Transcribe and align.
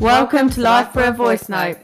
Welcome 0.00 0.48
to 0.50 0.60
Life 0.62 0.92
Through 0.94 1.08
a 1.08 1.12
Voice 1.12 1.48
Note. 1.48 1.76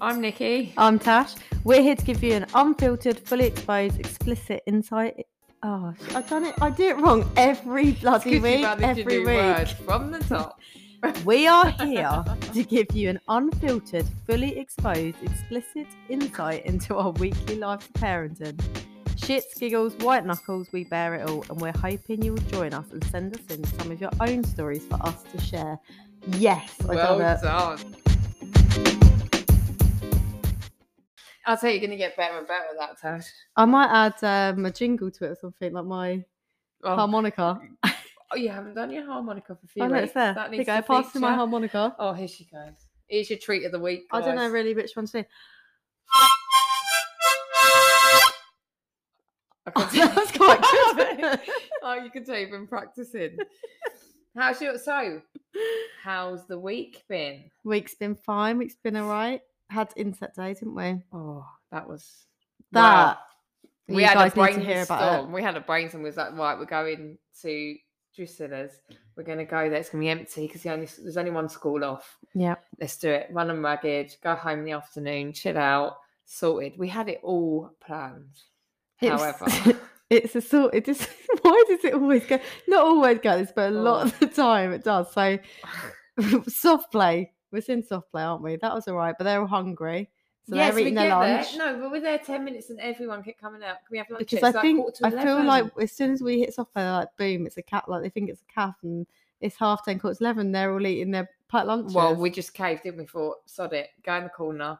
I'm 0.00 0.20
Nikki. 0.20 0.72
I'm 0.76 0.98
Tash. 0.98 1.34
We're 1.64 1.82
here 1.82 1.96
to 1.96 2.04
give 2.04 2.22
you 2.22 2.34
an 2.34 2.46
unfiltered, 2.54 3.18
fully 3.18 3.46
exposed, 3.46 3.98
explicit 3.98 4.62
insight. 4.66 5.26
Oh, 5.64 5.92
I've 6.14 6.28
done 6.28 6.44
it. 6.44 6.54
I 6.60 6.70
do 6.70 6.84
it 6.84 6.96
wrong 6.98 7.28
every 7.36 7.92
bloody 7.92 8.38
week. 8.38 8.58
you've 8.58 8.64
added 8.66 8.98
your 8.98 9.06
Every 9.06 9.18
week. 9.18 9.26
word 9.26 9.68
from 9.84 10.10
the 10.12 10.20
top. 10.20 10.60
We 11.26 11.46
are 11.46 11.68
here 11.68 12.24
to 12.54 12.64
give 12.64 12.86
you 12.92 13.10
an 13.10 13.20
unfiltered, 13.28 14.06
fully 14.26 14.58
exposed, 14.58 15.16
explicit 15.22 15.86
insight 16.08 16.64
into 16.64 16.96
our 16.96 17.10
weekly 17.10 17.56
life 17.56 17.84
of 17.86 17.92
parenting. 18.00 18.56
Shits, 19.16 19.54
giggles, 19.60 19.94
white 19.96 20.24
knuckles, 20.24 20.68
we 20.72 20.84
bear 20.84 21.16
it 21.16 21.28
all, 21.28 21.44
and 21.50 21.60
we're 21.60 21.76
hoping 21.76 22.22
you 22.22 22.32
will 22.32 22.42
join 22.44 22.72
us 22.72 22.86
and 22.90 23.04
send 23.04 23.34
us 23.34 23.44
in 23.54 23.62
some 23.64 23.90
of 23.90 24.00
your 24.00 24.12
own 24.20 24.44
stories 24.44 24.86
for 24.86 24.94
us 25.06 25.22
to 25.24 25.38
share. 25.42 25.78
Yes, 26.28 26.74
I 26.88 26.94
well 26.94 27.18
done. 27.18 27.78
I'll 31.46 31.58
tell 31.58 31.68
you, 31.68 31.74
you're 31.78 31.80
going 31.86 31.90
to 31.90 31.96
get 31.96 32.16
better 32.16 32.38
and 32.38 32.46
better 32.46 32.64
at 32.72 32.78
that, 32.78 32.98
Tash. 33.00 33.26
I 33.56 33.66
might 33.66 33.90
add 34.24 34.54
um, 34.54 34.64
a 34.64 34.70
jingle 34.70 35.10
to 35.10 35.24
it 35.26 35.30
or 35.32 35.36
something 35.36 35.72
like 35.72 35.84
my 35.84 36.24
Oh, 36.86 36.96
harmonica. 36.96 37.58
oh, 37.84 38.36
you 38.36 38.50
haven't 38.50 38.74
done 38.74 38.90
your 38.90 39.06
harmonica 39.06 39.54
for 39.54 39.60
a 39.64 39.68
few 39.68 39.82
Oh 39.84 39.88
weeks. 39.88 40.12
there. 40.12 40.34
That 40.34 40.50
needs 40.50 40.66
go. 40.66 40.76
to 40.76 40.82
Pass 40.82 41.14
me 41.14 41.20
my 41.22 41.34
harmonica. 41.34 41.94
Oh, 41.98 42.12
here 42.12 42.28
she 42.28 42.44
goes. 42.44 42.74
Here's 43.08 43.30
your 43.30 43.38
treat 43.38 43.64
of 43.64 43.72
the 43.72 43.78
week. 43.78 44.04
I 44.10 44.20
don't 44.20 44.36
know 44.36 44.48
really 44.50 44.74
which 44.74 44.90
one 44.94 45.06
to 45.06 45.22
do. 45.22 45.28
I 49.66 49.70
can 49.76 49.98
that 49.98 50.14
was 50.16 50.30
quite 50.32 50.60
good. 51.20 51.40
oh, 51.82 51.94
you 52.04 52.10
can 52.10 52.24
tell 52.24 52.38
you've 52.38 52.50
been 52.50 52.66
practicing. 52.66 53.38
How's 54.36 54.60
your 54.60 54.76
so? 54.78 55.22
How's 56.02 56.46
the 56.46 56.58
week 56.58 57.02
been? 57.08 57.44
Week's 57.64 57.94
been 57.94 58.14
fine. 58.14 58.58
Week's 58.58 58.76
been 58.82 58.96
alright. 58.96 59.40
Had 59.70 59.88
inset 59.96 60.34
day, 60.34 60.54
didn't 60.54 60.74
we? 60.74 61.02
Oh, 61.12 61.46
that 61.72 61.88
was 61.88 62.26
That 62.72 63.18
we 63.88 64.02
you 64.02 64.08
had 64.08 64.16
a 64.18 64.24
need 64.24 64.54
to 64.54 64.60
hear 64.60 64.82
about 64.82 65.02
it. 65.02 65.06
brainstorm. 65.06 65.32
We 65.32 65.42
had 65.42 65.56
a 65.56 65.60
brainstorm. 65.60 66.02
We 66.02 66.08
was 66.08 66.16
like, 66.16 66.36
right, 66.36 66.58
we're 66.58 66.64
going 66.66 67.18
to 67.42 67.76
Drusilla's. 68.16 68.72
We're 69.16 69.22
going 69.24 69.38
to 69.38 69.44
go 69.44 69.68
there. 69.70 69.78
It's 69.78 69.88
going 69.90 70.02
to 70.02 70.06
be 70.06 70.10
empty 70.10 70.46
because 70.46 70.62
the 70.62 70.72
only, 70.72 70.86
there's 70.86 71.16
only 71.16 71.30
one 71.30 71.48
school 71.48 71.84
off. 71.84 72.16
Yeah. 72.34 72.56
Let's 72.80 72.96
do 72.98 73.10
it. 73.10 73.28
Run 73.32 73.50
and 73.50 73.62
ragged. 73.62 74.16
Go 74.22 74.34
home 74.34 74.60
in 74.60 74.64
the 74.64 74.72
afternoon. 74.72 75.32
Chill 75.32 75.56
out. 75.58 75.96
Sorted. 76.26 76.78
We 76.78 76.88
had 76.88 77.08
it 77.08 77.20
all 77.22 77.70
planned. 77.84 78.40
However, 78.96 79.46
It's 80.10 80.34
a 80.36 80.40
sort. 80.40 80.74
It 80.74 80.84
just. 80.84 81.08
Why 81.42 81.64
does 81.68 81.84
it 81.84 81.94
always 81.94 82.24
go? 82.26 82.38
Not 82.68 82.84
always 82.84 83.18
go 83.20 83.38
this, 83.38 83.52
but 83.54 83.72
a 83.72 83.74
lot 83.74 84.00
Oh. 84.00 84.06
of 84.06 84.18
the 84.20 84.26
time 84.26 84.72
it 84.72 84.84
does. 84.84 85.12
So 85.12 85.38
soft 86.48 86.92
play. 86.92 87.32
We're 87.52 87.62
in 87.68 87.82
soft 87.82 88.10
play, 88.10 88.22
aren't 88.22 88.42
we? 88.42 88.56
That 88.56 88.74
was 88.74 88.88
alright, 88.88 89.14
but 89.16 89.24
they're 89.24 89.40
all 89.40 89.46
hungry, 89.46 90.10
so 90.48 90.56
yes, 90.56 90.66
they're 90.68 90.74
we 90.74 90.80
eating 90.82 90.94
get 90.94 91.02
their 91.02 91.10
lunch. 91.36 91.56
there. 91.56 91.72
No, 91.72 91.80
but 91.80 91.92
we're 91.92 92.00
there 92.00 92.18
ten 92.18 92.44
minutes 92.44 92.70
and 92.70 92.80
everyone 92.80 93.22
kept 93.22 93.40
coming 93.40 93.62
out. 93.62 93.76
Can 93.76 93.92
we 93.92 93.98
have 93.98 94.10
lunch? 94.10 94.28
because 94.28 94.54
I 94.54 94.60
think 94.60 94.92
to 94.96 95.06
I 95.06 95.10
feel 95.22 95.42
like 95.44 95.66
as 95.80 95.92
soon 95.92 96.10
as 96.12 96.20
we 96.20 96.40
hit 96.40 96.52
soft 96.52 96.72
play, 96.74 96.82
they're 96.82 96.92
like 96.92 97.16
boom, 97.16 97.46
it's 97.46 97.56
a 97.56 97.62
cat. 97.62 97.88
Like 97.88 98.02
they 98.02 98.08
think 98.08 98.28
it's 98.28 98.42
a 98.42 98.52
calf, 98.52 98.74
and 98.82 99.06
it's 99.40 99.56
half 99.56 99.84
ten, 99.84 100.00
quarter 100.00 100.16
eleven. 100.20 100.50
They're 100.50 100.72
all 100.72 100.84
eating 100.84 101.12
their 101.12 101.30
lunches. 101.52 101.94
Well, 101.94 102.16
we 102.16 102.30
just 102.30 102.52
caved, 102.54 102.82
didn't 102.82 102.98
we? 102.98 103.06
Thought, 103.06 103.36
sod 103.46 103.72
it, 103.72 103.90
go 104.04 104.16
in 104.16 104.24
the 104.24 104.30
corner. 104.30 104.76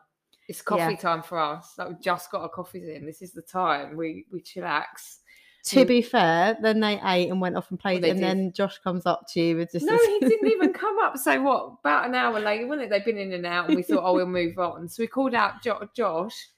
It's 0.49 0.61
coffee 0.63 0.93
Yeah. 0.93 0.97
time 0.97 1.23
for 1.23 1.39
us. 1.39 1.75
Like 1.79 1.89
we've 1.89 2.01
just 2.01 2.31
got 2.31 2.43
our 2.43 2.49
coffees 2.49 2.87
in. 2.89 3.07
This 3.07 3.23
is 3.23 3.33
the 3.33 3.43
time 3.43 3.97
we 3.97 4.27
we 4.31 4.43
chillax. 4.43 5.19
to 5.67 5.79
we- 5.81 5.85
be 5.85 6.03
fair, 6.03 6.57
then 6.61 6.81
they 6.81 7.01
ate 7.03 7.31
and 7.31 7.41
went 7.41 7.57
off 7.57 7.71
and 7.71 7.81
played, 7.81 8.03
they 8.03 8.11
and 8.11 8.19
did. 8.21 8.27
then 8.29 8.53
Josh 8.53 8.79
comes 8.79 9.07
up 9.07 9.23
to 9.33 9.41
you 9.41 9.57
with 9.57 9.73
just 9.73 9.87
No, 9.87 9.97
this- 9.97 10.07
he 10.07 10.19
didn't 10.21 10.51
even 10.51 10.73
come 10.85 10.99
up. 10.99 11.17
So 11.17 11.41
what? 11.41 11.79
About 11.81 12.07
an 12.07 12.15
hour 12.15 12.39
later, 12.41 12.67
wasn't 12.67 12.83
it? 12.87 12.91
They've 12.91 13.05
been 13.05 13.17
in 13.19 13.33
and 13.33 13.47
out, 13.47 13.69
and 13.69 13.77
we 13.77 13.83
thought, 13.83 14.03
oh, 14.05 14.13
we'll 14.15 14.27
move 14.27 14.59
on. 14.59 14.89
So 14.89 15.03
we 15.03 15.07
called 15.07 15.35
out 15.35 15.63
jo- 15.63 15.89
Josh. 15.97 16.49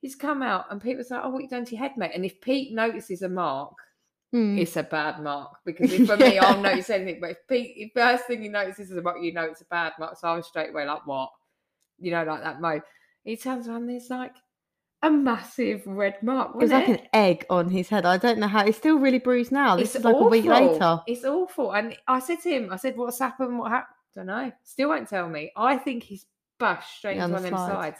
He's 0.00 0.14
come 0.14 0.42
out, 0.42 0.66
and 0.70 0.80
Pete 0.82 0.96
was 0.98 1.10
like, 1.10 1.20
"Oh, 1.24 1.30
what 1.30 1.42
you 1.42 1.48
done 1.48 1.64
to 1.66 1.74
your 1.74 1.80
head, 1.82 1.96
mate?" 1.96 2.12
And 2.14 2.24
if 2.26 2.38
Pete 2.40 2.72
notices 2.74 3.22
a 3.22 3.28
mark, 3.28 3.74
Mm. 4.34 4.58
it's 4.58 4.76
a 4.76 4.82
bad 4.82 5.22
mark 5.22 5.58
because 5.64 5.92
if 5.92 6.06
for 6.08 6.16
me, 6.16 6.38
I'll 6.38 6.56
Yeah. 6.56 6.62
notice 6.62 6.90
anything. 6.90 7.20
But 7.20 7.30
if 7.30 7.38
Pete, 7.48 7.72
if 7.76 7.92
first 7.94 8.24
thing 8.26 8.42
he 8.42 8.48
notices 8.48 8.90
is 8.90 8.96
a 8.96 9.02
mark, 9.02 9.18
you 9.22 9.32
know 9.32 9.44
it's 9.44 9.60
a 9.60 9.66
bad 9.66 9.92
mark. 9.98 10.16
So 10.18 10.26
I 10.28 10.34
was 10.36 10.46
straight 10.46 10.70
away 10.70 10.84
like, 10.86 11.06
"What?" 11.06 11.30
You 12.00 12.10
know, 12.10 12.24
like 12.24 12.42
that 12.42 12.60
mode. 12.60 12.82
He 13.24 13.36
turns 13.36 13.68
around, 13.68 13.82
and 13.82 13.90
there's 13.90 14.10
like 14.10 14.34
a 15.02 15.10
massive 15.10 15.82
red 15.86 16.22
mark. 16.22 16.52
It 16.54 16.58
was 16.58 16.70
like 16.70 16.88
an 16.88 17.00
egg 17.12 17.44
on 17.50 17.68
his 17.70 17.88
head. 17.88 18.06
I 18.06 18.16
don't 18.16 18.38
know 18.38 18.46
how. 18.48 18.64
It's 18.64 18.78
still 18.78 18.98
really 18.98 19.18
bruised 19.18 19.52
now. 19.52 19.76
This 19.76 19.88
It's 19.88 19.96
is 19.96 20.04
like 20.04 20.16
a 20.16 20.24
week 20.24 20.44
later. 20.44 21.00
It's 21.06 21.24
awful. 21.24 21.72
And 21.72 21.96
I 22.08 22.20
said 22.20 22.40
to 22.42 22.50
him, 22.50 22.72
I 22.72 22.76
said, 22.76 22.96
What's 22.96 23.18
happened? 23.18 23.58
What 23.58 23.70
happened? 23.70 23.94
I 24.16 24.20
don't 24.20 24.26
know. 24.26 24.52
Still 24.62 24.90
won't 24.90 25.08
tell 25.08 25.28
me. 25.28 25.52
I 25.56 25.76
think 25.76 26.04
he's 26.04 26.26
bashed 26.58 26.98
straight 26.98 27.16
Yeah, 27.16 27.24
into 27.24 27.36
on 27.36 27.42
one 27.42 27.52
of 27.52 27.58
them 27.58 27.74
sides. 27.74 27.98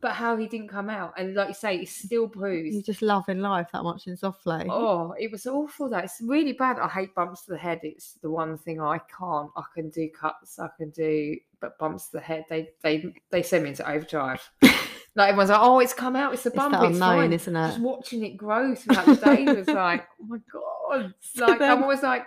But 0.00 0.12
how 0.12 0.36
he 0.36 0.46
didn't 0.46 0.68
come 0.68 0.90
out. 0.90 1.14
And 1.16 1.34
like 1.34 1.48
you 1.48 1.54
say, 1.54 1.76
it's 1.76 1.96
still 1.96 2.26
bruised. 2.26 2.66
He's 2.66 2.74
bruised. 2.74 2.86
just 2.86 3.02
loving 3.02 3.38
life 3.40 3.68
that 3.72 3.82
much 3.82 4.06
in 4.06 4.16
soft 4.16 4.42
play. 4.42 4.66
Oh, 4.68 5.14
it 5.18 5.32
was 5.32 5.46
awful 5.46 5.88
though. 5.88 5.98
It's 5.98 6.20
really 6.20 6.52
bad. 6.52 6.78
I 6.78 6.88
hate 6.88 7.14
bumps 7.14 7.46
to 7.46 7.52
the 7.52 7.58
head. 7.58 7.80
It's 7.82 8.18
the 8.22 8.30
one 8.30 8.58
thing 8.58 8.80
I 8.82 8.98
can't. 9.18 9.50
I 9.56 9.62
can 9.74 9.88
do 9.88 10.10
cuts, 10.10 10.58
I 10.58 10.68
can 10.76 10.90
do 10.90 11.36
but 11.64 11.78
bumps 11.78 12.08
the 12.08 12.20
head, 12.20 12.44
they 12.50 12.68
they 12.82 13.12
they 13.30 13.42
send 13.42 13.64
me 13.64 13.70
into 13.70 13.88
overdrive. 13.90 14.40
like 14.62 15.28
everyone's 15.30 15.50
like, 15.50 15.60
Oh, 15.62 15.78
it's 15.78 15.94
come 15.94 16.16
out, 16.16 16.34
it's 16.34 16.44
a 16.46 16.50
bump, 16.50 16.72
that 16.72 16.82
it's 16.84 16.94
unknown, 16.94 17.18
fine 17.20 17.32
isn't 17.32 17.56
it? 17.56 17.68
just 17.68 17.80
watching 17.80 18.24
it 18.24 18.36
grow 18.36 18.74
throughout 18.74 19.06
the 19.06 19.16
day 19.16 19.44
was 19.44 19.66
like, 19.86 20.06
oh 20.20 20.26
my 20.26 20.38
god! 20.52 21.14
So 21.20 21.46
Like 21.46 21.58
then- 21.58 21.70
I'm 21.70 21.82
always 21.82 22.02
like, 22.02 22.24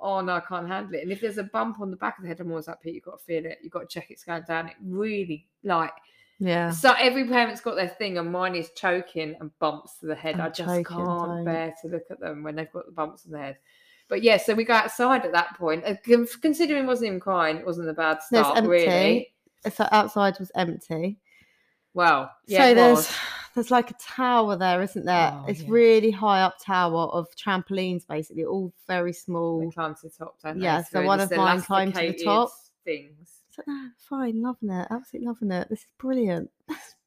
oh 0.00 0.20
no, 0.20 0.32
I 0.34 0.40
can't 0.40 0.66
handle 0.66 0.94
it. 0.94 1.02
And 1.02 1.12
if 1.12 1.20
there's 1.20 1.38
a 1.38 1.44
bump 1.44 1.78
on 1.80 1.90
the 1.90 1.96
back 1.96 2.18
of 2.18 2.22
the 2.22 2.28
head, 2.28 2.40
I'm 2.40 2.50
always 2.50 2.66
like, 2.66 2.80
Pete, 2.80 2.94
you've 2.94 3.04
got 3.04 3.18
to 3.20 3.24
feel 3.24 3.44
it. 3.46 3.58
You've 3.62 3.72
got 3.72 3.88
to 3.88 3.94
check 4.00 4.10
it's 4.10 4.24
going 4.24 4.42
down. 4.48 4.66
It 4.68 4.74
really 4.82 5.46
like 5.62 5.92
Yeah. 6.40 6.70
so. 6.70 6.92
Every 6.98 7.28
parent's 7.28 7.60
got 7.60 7.76
their 7.76 7.88
thing, 7.88 8.18
and 8.18 8.32
mine 8.32 8.56
is 8.56 8.70
choking 8.74 9.36
and 9.40 9.56
bumps 9.60 9.98
to 10.00 10.06
the 10.06 10.14
head. 10.16 10.40
Oh, 10.40 10.44
I 10.44 10.48
just 10.48 10.68
choking, 10.68 10.84
can't 10.84 11.06
don't. 11.28 11.44
bear 11.44 11.72
to 11.82 11.88
look 11.88 12.04
at 12.10 12.18
them 12.18 12.42
when 12.42 12.56
they've 12.56 12.72
got 12.72 12.86
the 12.86 12.92
bumps 12.92 13.24
on 13.26 13.32
their 13.32 13.42
head. 13.42 13.58
But 14.12 14.22
yeah, 14.22 14.36
so 14.36 14.52
we 14.52 14.64
go 14.64 14.74
outside 14.74 15.24
at 15.24 15.32
that 15.32 15.56
point. 15.56 15.84
Uh, 15.86 15.94
Considering 16.42 16.84
it 16.84 16.86
wasn't 16.86 17.06
even 17.06 17.18
crying, 17.18 17.56
it 17.56 17.64
wasn't 17.64 17.88
a 17.88 17.94
bad 17.94 18.18
No, 18.30 18.40
it's 18.40 18.48
start, 18.50 18.64
really. 18.66 18.86
empty. 18.86 19.34
So 19.74 19.88
outside 19.90 20.38
was 20.38 20.52
empty. 20.54 21.18
Well, 21.94 22.30
yeah, 22.46 22.58
so 22.58 22.74
there's 22.74 22.96
was. 22.96 23.16
there's 23.54 23.70
like 23.70 23.90
a 23.90 23.94
tower 23.94 24.54
there, 24.54 24.82
isn't 24.82 25.06
there? 25.06 25.32
Oh, 25.32 25.46
it's 25.48 25.62
yeah. 25.62 25.66
really 25.70 26.10
high 26.10 26.42
up 26.42 26.56
tower 26.62 27.04
of 27.04 27.26
trampolines, 27.36 28.06
basically, 28.06 28.44
all 28.44 28.70
very 28.86 29.14
small. 29.14 29.60
They 29.60 29.70
climb 29.70 29.94
to 29.94 30.02
the 30.02 30.10
top, 30.10 30.36
don't 30.42 30.58
they? 30.58 30.64
Yeah, 30.64 30.82
so 30.82 30.98
through 30.98 31.06
one 31.06 31.20
of 31.20 31.30
mine 31.34 31.62
climbed 31.62 31.94
to 31.94 32.12
the 32.12 32.22
top. 32.22 32.50
Things. 32.84 33.30
So, 33.48 33.62
no, 33.66 33.88
fine, 34.10 34.42
loving 34.42 34.68
it, 34.68 34.88
absolutely 34.90 35.28
loving 35.28 35.52
it. 35.52 35.70
This 35.70 35.80
is 35.80 35.86
brilliant. 35.98 36.50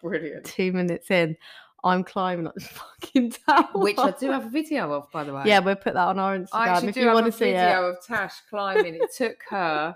Brilliant. 0.02 0.46
Two 0.46 0.72
minutes 0.72 1.12
in, 1.12 1.38
I'm 1.86 2.04
climbing 2.04 2.48
up 2.48 2.56
this 2.56 2.68
fucking 3.02 3.36
tower. 3.48 3.70
Which 3.76 3.98
I 4.00 4.12
do 4.12 4.32
have 4.32 4.46
a 4.48 4.50
video 4.50 4.92
of, 4.92 5.10
by 5.12 5.24
the 5.24 5.34
way. 5.34 5.44
Yeah, 5.46 5.60
we'll 5.60 5.76
put 5.76 5.94
that 5.94 6.08
on 6.08 6.20
our 6.20 6.38
Instagram 6.38 6.48
I 6.54 6.70
actually 6.70 6.90
if 6.90 6.96
do 6.96 7.00
you 7.02 7.06
have 7.08 7.16
want 7.16 7.28
a 7.28 7.32
to 7.32 7.38
see 7.38 7.46
it. 7.46 7.54
video 7.54 7.86
of 7.86 8.04
Tash 8.06 8.34
climbing. 8.50 8.96
It 8.96 9.14
took 9.16 9.38
her, 9.50 9.96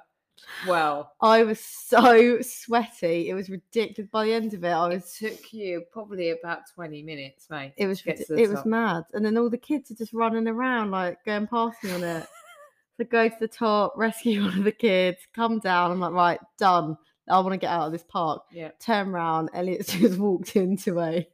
well, 0.67 1.13
I 1.19 1.43
was 1.43 1.59
so 1.59 2.41
sweaty. 2.41 3.29
It 3.29 3.33
was 3.33 3.49
ridiculous. 3.49 4.09
By 4.11 4.25
the 4.25 4.33
end 4.33 4.53
of 4.53 4.63
it, 4.63 4.69
I 4.69 4.91
it 4.93 5.03
took 5.17 5.51
you 5.51 5.83
probably 5.91 6.29
about 6.29 6.59
20 6.75 7.01
minutes, 7.01 7.47
mate. 7.49 7.73
It 7.75 7.87
was 7.87 7.99
to 7.99 8.05
get 8.05 8.17
to 8.27 8.35
the 8.35 8.43
it 8.43 8.49
was 8.49 8.65
mad, 8.65 9.03
and 9.13 9.25
then 9.25 9.37
all 9.37 9.49
the 9.49 9.57
kids 9.57 9.89
are 9.89 9.95
just 9.95 10.13
running 10.13 10.47
around 10.47 10.91
like 10.91 11.23
going 11.25 11.47
past 11.47 11.83
me 11.83 11.91
on 11.91 12.03
it. 12.03 12.27
so 12.97 13.03
go 13.05 13.27
to 13.29 13.35
the 13.39 13.47
top, 13.47 13.93
rescue 13.95 14.43
one 14.43 14.59
of 14.59 14.63
the 14.63 14.71
kids, 14.71 15.17
come 15.33 15.59
down. 15.59 15.91
I'm 15.91 15.99
like, 15.99 16.13
right, 16.13 16.39
done. 16.59 16.97
I 17.27 17.39
want 17.39 17.53
to 17.53 17.57
get 17.57 17.69
out 17.69 17.85
of 17.87 17.91
this 17.91 18.03
park. 18.03 18.43
Yeah. 18.51 18.71
Turn 18.79 19.09
around. 19.09 19.49
Elliot's 19.53 19.93
just 19.97 20.17
walked 20.19 20.55
into 20.55 20.99
a. 20.99 21.27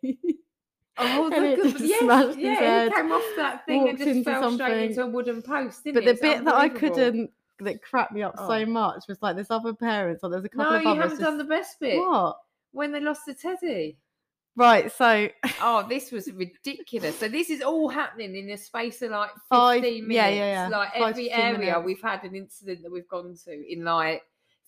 Oh, 0.98 1.26
and 1.34 1.46
it 1.46 1.62
good, 1.62 1.72
just 1.74 1.84
yes, 1.86 2.00
smashed 2.02 2.28
his 2.36 2.38
yeah, 2.38 2.54
head, 2.56 2.90
he 2.92 2.96
came 2.96 3.12
off 3.12 3.24
that 3.36 3.66
thing 3.66 3.90
and 3.90 3.98
just 3.98 4.10
into 4.10 4.24
fell 4.32 4.52
straight 4.54 4.92
into 4.92 5.02
a 5.04 5.08
wooden 5.08 5.42
post, 5.42 5.84
didn't 5.84 5.96
but 5.96 6.04
he? 6.04 6.12
the 6.14 6.22
bit 6.22 6.46
that 6.46 6.56
I 6.56 6.70
couldn't, 6.70 7.32
that 7.60 7.82
cracked 7.82 8.14
me 8.14 8.24
up 8.24 8.36
Oh. 8.38 8.48
so 8.48 8.66
much 8.66 9.04
was 9.10 9.22
like 9.22 9.36
there's 9.36 9.52
other 9.52 9.74
parents, 9.74 10.22
or 10.24 10.30
there's 10.30 10.46
a 10.46 10.50
couple 10.50 10.72
No, 10.72 10.78
of 10.78 10.84
you 10.96 11.02
haven't 11.02 11.20
done 11.20 11.38
the 11.38 11.44
best 11.44 11.80
bit. 11.80 12.00
What? 12.00 12.38
When 12.72 12.92
they 12.92 13.00
lost 13.02 13.26
the 13.26 13.34
teddy. 13.34 13.98
Right, 14.58 14.90
so 14.90 15.28
Oh, 15.62 15.86
this 15.90 16.14
was 16.14 16.32
ridiculous. 16.32 17.20
So 17.20 17.28
this 17.28 17.50
is 17.50 17.62
all 17.62 17.90
happening 17.90 18.38
in 18.38 18.48
the 18.48 18.56
space 18.56 19.02
of 19.02 19.12
like 19.12 19.32
15 19.52 20.08
minutes. 20.08 20.14
yeah, 20.16 20.30
yeah, 20.30 20.70
yeah. 20.70 20.70
Like 20.70 20.94
Five 20.94 21.02
every 21.12 21.26
15 21.26 21.42
area 21.42 21.58
minutes. 21.60 21.86
we've 21.86 22.02
had 22.02 22.24
an 22.24 22.36
incident 22.36 22.84
that 22.84 22.92
we've 22.92 23.08
gone 23.10 23.36
to 23.46 23.72
in 23.74 23.84
like 23.84 24.24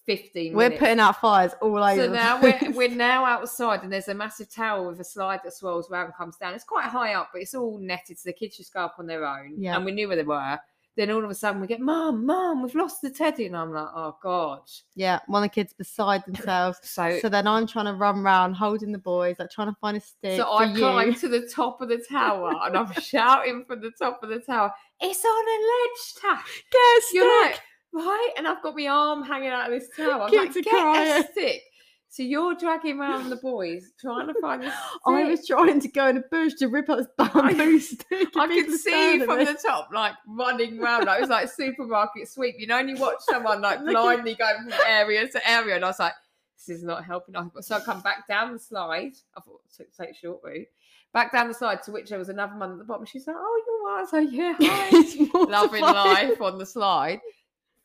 15 0.07 0.53
we're 0.53 0.63
minutes. 0.63 0.79
putting 0.79 0.99
out 0.99 1.19
fires 1.21 1.51
all 1.61 1.77
over. 1.77 2.05
so 2.05 2.11
now 2.11 2.41
we're, 2.41 2.59
we're 2.73 2.89
now 2.95 3.25
outside 3.25 3.83
and 3.83 3.91
there's 3.93 4.07
a 4.07 4.13
massive 4.13 4.49
tower 4.49 4.89
with 4.89 4.99
a 4.99 5.03
slide 5.03 5.41
that 5.43 5.53
swirls 5.53 5.91
around 5.91 6.05
and 6.05 6.15
comes 6.15 6.37
down. 6.37 6.53
It's 6.55 6.63
quite 6.63 6.85
high 6.85 7.13
up, 7.13 7.29
but 7.33 7.41
it's 7.41 7.53
all 7.53 7.77
netted 7.77 8.17
so 8.17 8.29
the 8.29 8.33
kids 8.33 8.57
just 8.57 8.73
go 8.73 8.79
up 8.79 8.95
on 8.97 9.05
their 9.05 9.25
own. 9.25 9.53
Yeah. 9.57 9.75
And 9.75 9.85
we 9.85 9.91
knew 9.91 10.07
where 10.07 10.17
they 10.17 10.23
were. 10.23 10.57
Then 10.95 11.11
all 11.11 11.23
of 11.23 11.29
a 11.29 11.35
sudden 11.35 11.61
we 11.61 11.67
get, 11.67 11.79
Mum, 11.79 12.25
Mum, 12.25 12.63
we've 12.63 12.73
lost 12.73 13.03
the 13.03 13.11
teddy. 13.11 13.45
And 13.45 13.55
I'm 13.55 13.71
like, 13.71 13.87
oh 13.93 14.17
God. 14.23 14.61
yeah, 14.95 15.19
one 15.27 15.43
of 15.43 15.49
the 15.51 15.53
kids 15.53 15.71
beside 15.73 16.25
themselves. 16.25 16.79
So, 16.83 17.19
So 17.19 17.29
then 17.29 17.45
I'm 17.45 17.67
trying 17.67 17.85
to 17.85 17.93
run 17.93 18.23
round 18.23 18.55
holding 18.55 18.91
the 18.91 18.97
boys, 18.97 19.35
like 19.37 19.51
trying 19.51 19.67
to 19.67 19.77
find 19.79 19.95
a 19.97 19.99
stick. 19.99 20.37
so 20.39 20.49
I 20.49 20.63
you. 20.65 20.77
climbed 20.79 21.17
to 21.21 21.27
the 21.27 21.47
top 21.53 21.81
of 21.81 21.89
the 21.89 22.03
tower 22.09 22.51
and 22.63 22.75
I'm 22.75 22.91
shouting 22.93 23.63
from 23.65 23.81
the 23.81 23.91
top 23.91 24.23
of 24.23 24.29
the 24.29 24.39
tower, 24.39 24.71
it's 24.99 25.23
on 25.23 25.45
a 25.47 25.57
ledge, 25.67 26.37
Tash. 26.39 26.63
Get 26.71 26.79
a 26.79 27.01
You're 27.13 27.43
stick. 27.43 27.51
like, 27.51 27.61
right? 27.97 28.31
And 28.37 28.47
I've 28.47 28.61
got 28.63 28.75
my 28.75 28.87
arm 28.87 29.23
hanging 29.23 29.49
out 29.49 29.71
of 29.71 29.79
this 29.79 29.89
towel. 29.95 30.23
I'm 30.23 30.29
Kids 30.29 30.55
like, 30.55 30.57
are 30.57 30.61
get 30.61 30.71
crying. 30.71 31.23
a 31.23 31.27
stick. 31.31 31.61
So 32.09 32.23
you're 32.23 32.55
dragging 32.55 32.99
around 32.99 33.29
the 33.29 33.35
boys, 33.35 33.91
trying 33.99 34.27
to 34.27 34.33
find 34.39 34.63
this. 34.63 34.73
I 35.05 35.25
was 35.25 35.45
trying 35.45 35.81
to 35.81 35.87
go 35.89 36.07
in 36.07 36.17
a 36.17 36.23
bush 36.31 36.53
to 36.59 36.67
rip 36.67 36.89
up 36.89 36.99
this 36.99 37.07
bamboo 37.17 37.79
stick. 37.81 38.29
I 38.35 38.47
could 38.47 38.71
see 38.79 39.15
you 39.15 39.25
from 39.25 39.39
at 39.39 39.47
the 39.47 39.67
top, 39.67 39.89
like 39.93 40.13
running 40.25 40.79
round. 40.79 41.05
Like, 41.05 41.17
it 41.17 41.21
was 41.21 41.29
like 41.29 41.51
supermarket 41.51 42.29
sweep. 42.29 42.55
You 42.57 42.67
know, 42.67 42.79
and 42.79 42.89
you 42.89 42.95
watch 42.95 43.19
someone 43.29 43.61
like 43.61 43.79
blindly 43.85 44.35
going 44.35 44.55
from 44.63 44.73
area 44.87 45.27
to 45.27 45.49
area, 45.49 45.75
and 45.75 45.83
I 45.83 45.89
was 45.89 45.99
like, 45.99 46.13
"This 46.57 46.77
is 46.77 46.83
not 46.83 47.03
helping." 47.03 47.35
So 47.59 47.75
I 47.75 47.81
come 47.81 47.99
back 48.01 48.25
down 48.27 48.53
the 48.53 48.59
slide. 48.59 49.13
I 49.35 49.41
thought 49.41 49.61
take 49.77 49.95
take 49.95 50.11
a 50.11 50.13
short 50.13 50.39
route. 50.43 50.67
Back 51.13 51.33
down 51.33 51.49
the 51.49 51.53
slide, 51.53 51.83
to 51.83 51.91
which 51.91 52.09
there 52.09 52.19
was 52.19 52.29
another 52.29 52.55
man 52.55 52.71
at 52.71 52.77
the 52.77 52.83
bottom. 52.85 53.05
She's 53.05 53.27
like, 53.27 53.35
"Oh, 53.37 53.63
you're 53.67 53.85
right." 53.85 53.99
I 53.99 54.01
was 54.01 54.13
like, 54.13 54.31
"Yeah, 54.31 54.55
hi." 54.59 55.45
Loving 55.51 55.81
life 55.81 56.41
on 56.41 56.57
the 56.57 56.65
slide. 56.65 57.19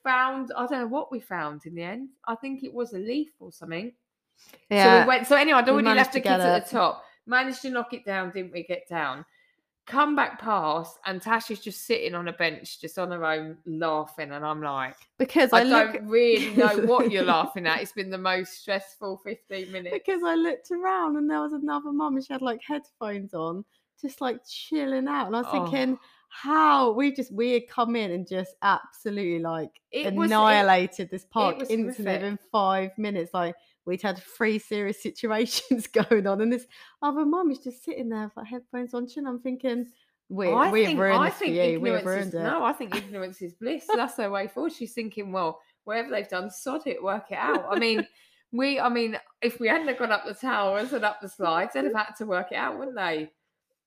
Found 0.04 0.50
I 0.56 0.66
don't 0.66 0.80
know 0.80 0.86
what 0.86 1.12
we 1.12 1.20
found 1.20 1.66
in 1.66 1.74
the 1.74 1.82
end. 1.82 2.08
I 2.26 2.34
think 2.34 2.64
it 2.64 2.72
was 2.72 2.92
a 2.92 2.98
leaf 2.98 3.30
or 3.38 3.52
something. 3.52 3.92
Yeah. 4.70 4.84
So 4.84 5.00
we 5.00 5.06
went. 5.08 5.26
So 5.26 5.36
anyway, 5.36 5.58
I'd 5.58 5.68
already 5.68 5.88
left 5.94 6.12
to 6.14 6.18
the 6.18 6.28
kids 6.28 6.42
at 6.42 6.64
the 6.64 6.70
top. 6.70 7.04
Managed 7.26 7.62
to 7.62 7.70
knock 7.70 7.92
it 7.92 8.04
down, 8.04 8.30
didn't 8.30 8.52
we? 8.52 8.64
Get 8.64 8.88
down. 8.88 9.24
Come 9.84 10.14
back 10.14 10.40
past, 10.40 10.98
and 11.06 11.20
Tasha's 11.20 11.58
just 11.58 11.86
sitting 11.86 12.14
on 12.14 12.28
a 12.28 12.32
bench, 12.32 12.80
just 12.80 12.98
on 13.00 13.10
her 13.10 13.24
own, 13.24 13.58
laughing. 13.66 14.30
And 14.30 14.44
I'm 14.46 14.62
like, 14.62 14.94
because 15.18 15.52
I, 15.52 15.60
I, 15.60 15.62
look, 15.64 15.92
don't 15.94 16.06
really 16.06 16.54
know 16.54 16.78
what 16.86 17.10
you're 17.10 17.24
laughing 17.36 17.66
at. 17.66 17.80
It's 17.82 17.90
been 17.92 18.10
the 18.10 18.16
most 18.18 18.60
stressful 18.60 19.20
15 19.24 19.72
minutes. 19.72 19.92
because 19.92 20.22
I 20.24 20.34
looked 20.36 20.70
around 20.70 21.16
and 21.16 21.28
there 21.28 21.40
was 21.40 21.52
another 21.52 21.92
mum 21.92 22.14
and 22.14 22.24
she 22.24 22.32
had 22.32 22.42
like 22.42 22.60
headphones 22.66 23.34
on, 23.34 23.64
just 24.00 24.20
like 24.20 24.38
chilling 24.48 25.08
out. 25.08 25.26
And 25.26 25.34
I 25.36 25.40
was 25.40 25.48
Oh. 25.50 25.64
thinking, 25.64 25.98
how 26.34 26.92
we 26.92 27.12
just 27.12 27.30
we 27.32 27.52
had 27.52 27.68
come 27.68 27.94
in 27.94 28.10
and 28.10 28.26
just 28.26 28.54
absolutely 28.62 29.38
like 29.38 29.68
It 29.90 30.14
was- 30.14 30.30
it- 30.30 30.34
annihilated 30.34 31.10
this 31.10 31.26
park 31.26 31.58
was 31.58 31.68
instantly 31.70 32.18
horrific. 32.18 32.40
five 32.50 32.96
minutes. 32.96 33.34
Like 33.34 33.54
we'd 33.84 34.00
had 34.00 34.18
three 34.18 34.58
serious 34.58 35.02
situations 35.02 35.86
going 35.88 36.26
on, 36.26 36.40
and 36.40 36.52
this 36.52 36.66
other 37.02 37.24
mum 37.26 37.50
is 37.50 37.58
just 37.58 37.84
sitting 37.84 38.08
there 38.08 38.24
with 38.24 38.36
like 38.36 38.46
headphones 38.46 38.94
on, 38.94 39.06
chin. 39.06 39.26
I'm 39.26 39.40
thinking, 39.40 39.86
we 40.30 40.48
I 40.48 40.70
we've 40.70 40.86
think, 40.86 40.98
ruined 41.00 41.18
I 41.22 41.28
this 41.28 41.38
for 41.38 41.44
you. 41.44 41.80
We've 41.80 41.94
ignorance 41.94 42.06
ruined 42.06 42.28
is, 42.28 42.34
it. 42.34 42.42
No, 42.42 42.64
I 42.64 42.72
think 42.72 42.96
ignorance 42.96 43.42
is 43.42 43.52
bliss. 43.52 43.84
That's 43.94 44.14
their 44.14 44.30
way 44.30 44.48
forward. 44.48 44.72
She's 44.72 44.94
thinking, 44.94 45.32
well, 45.32 45.60
whatever 45.84 46.10
they've 46.10 46.28
done, 46.28 46.48
sod 46.50 46.86
it, 46.86 47.02
work 47.02 47.26
it 47.30 47.36
out. 47.38 47.66
I 47.70 47.78
mean, 47.78 48.06
we, 48.52 48.80
I 48.80 48.88
mean, 48.88 49.18
if 49.42 49.60
we 49.60 49.68
hadn't 49.68 49.88
have 49.88 49.98
gone 49.98 50.12
up 50.12 50.24
the 50.24 50.32
towers 50.34 50.92
and 50.94 51.04
up 51.04 51.20
the 51.20 51.28
slides, 51.28 51.74
they'd 51.74 51.84
have 51.84 51.94
had 51.94 52.12
to 52.18 52.24
work 52.26 52.52
it 52.52 52.56
out, 52.56 52.78
wouldn't 52.78 52.96
they? 52.96 53.30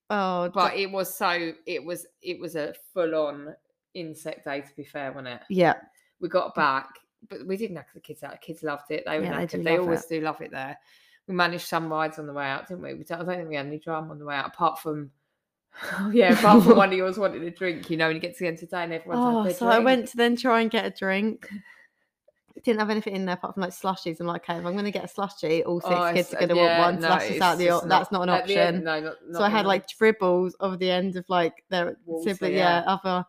Oh, 0.10 0.50
But 0.54 0.76
it 0.76 0.92
was 0.92 1.14
so, 1.14 1.54
it 1.66 1.84
was, 1.84 2.06
it 2.22 2.40
was 2.40 2.56
a 2.56 2.74
full 2.94 3.16
on 3.16 3.56
inset 3.94 4.44
day, 4.44 4.62
to 4.62 4.76
be 4.76 4.84
fair, 4.84 5.12
wasn't 5.12 5.30
it? 5.30 5.42
yeah, 5.50 5.76
We 6.20 6.30
got 6.30 6.54
back, 6.56 6.90
but 7.30 7.46
we 7.48 7.58
didn't 7.58 7.78
have 7.78 7.86
the 7.94 8.00
kids 8.00 8.24
out. 8.24 8.32
The 8.34 8.38
kids 8.38 8.64
loved 8.64 8.92
it. 8.92 9.04
They 9.06 9.18
were 9.20 9.26
Yeah, 9.26 9.46
they 9.46 9.58
They, 9.58 9.78
always 9.78 10.04
it. 10.04 10.10
do 10.10 10.22
love 10.22 10.42
it 10.42 10.52
there. 10.52 10.78
We 11.28 11.34
managed 11.34 11.66
some 11.68 11.92
rides 11.92 12.20
on 12.20 12.28
the 12.28 12.34
way 12.34 12.46
out, 12.46 12.68
didn't 12.68 12.84
we? 12.84 12.94
we 12.94 13.04
don't, 13.04 13.22
I 13.22 13.24
don't 13.26 13.36
think 13.38 13.50
we 13.50 13.56
had 13.56 13.66
any 13.66 13.80
drama 13.80 14.12
on 14.12 14.20
the 14.20 14.26
way 14.26 14.36
out, 14.36 14.48
apart 14.48 14.80
from, 14.80 15.10
Oh 15.94 16.10
yeah, 16.14 16.34
apart 16.34 16.64
from 16.64 16.78
one 16.78 16.90
of 16.92 16.98
yours 16.98 17.18
wanting 17.18 17.44
a 17.44 17.50
drink, 17.52 17.90
you 17.90 17.98
know, 17.98 18.06
and 18.08 18.16
you 18.16 18.22
get 18.22 18.34
to 18.38 18.40
the 18.44 18.48
end 18.48 18.56
of 18.56 18.62
the 18.62 18.68
day 18.68 18.84
and 18.84 18.94
everyone's 18.94 19.22
Oh, 19.26 19.52
so 19.52 19.68
I 19.68 19.80
went 19.80 20.08
to 20.10 20.18
then 20.18 20.36
try 20.36 20.62
and 20.62 20.70
get 20.70 20.86
a 20.86 20.92
drink. 20.92 21.50
Didn't 22.64 22.80
have 22.80 22.90
anything 22.90 23.16
in 23.16 23.26
there 23.26 23.36
apart 23.36 23.54
from 23.54 23.62
like 23.62 23.72
slushies. 23.72 24.20
I'm 24.20 24.28
like, 24.28 24.44
okay, 24.50 24.58
if 24.58 24.66
I'm 24.66 24.74
going 24.74 24.86
to 24.86 24.92
get 24.92 25.04
a 25.04 25.08
slushie, 25.08 25.66
all 25.66 25.82
six 25.82 25.94
Oh, 25.94 26.14
kids 26.14 26.34
are 26.34 26.38
going 26.38 26.52
uh, 26.52 26.54
to 26.54 26.60
yeah, 26.62 26.80
want 26.80 27.02
one. 27.02 27.02
no, 27.02 27.10
Slushies 27.18 27.42
out 27.42 27.58
the. 27.58 27.70
op- 27.70 27.88
That's 27.88 28.12
not 28.12 28.22
an 28.24 28.30
option. 28.30 28.58
end, 28.58 28.84
no, 28.86 29.00
not, 29.02 29.16
so 29.34 29.42
I 29.44 29.50
had 29.50 29.66
like 29.66 29.88
dribbles 29.90 30.56
over 30.62 30.78
the 30.78 30.90
end 30.90 31.16
of 31.18 31.26
like 31.28 31.64
their 31.70 31.98
Water, 32.06 32.30
sibling. 32.30 32.54
Yeah, 32.54 32.82
yeah. 32.86 32.94
other. 32.94 33.26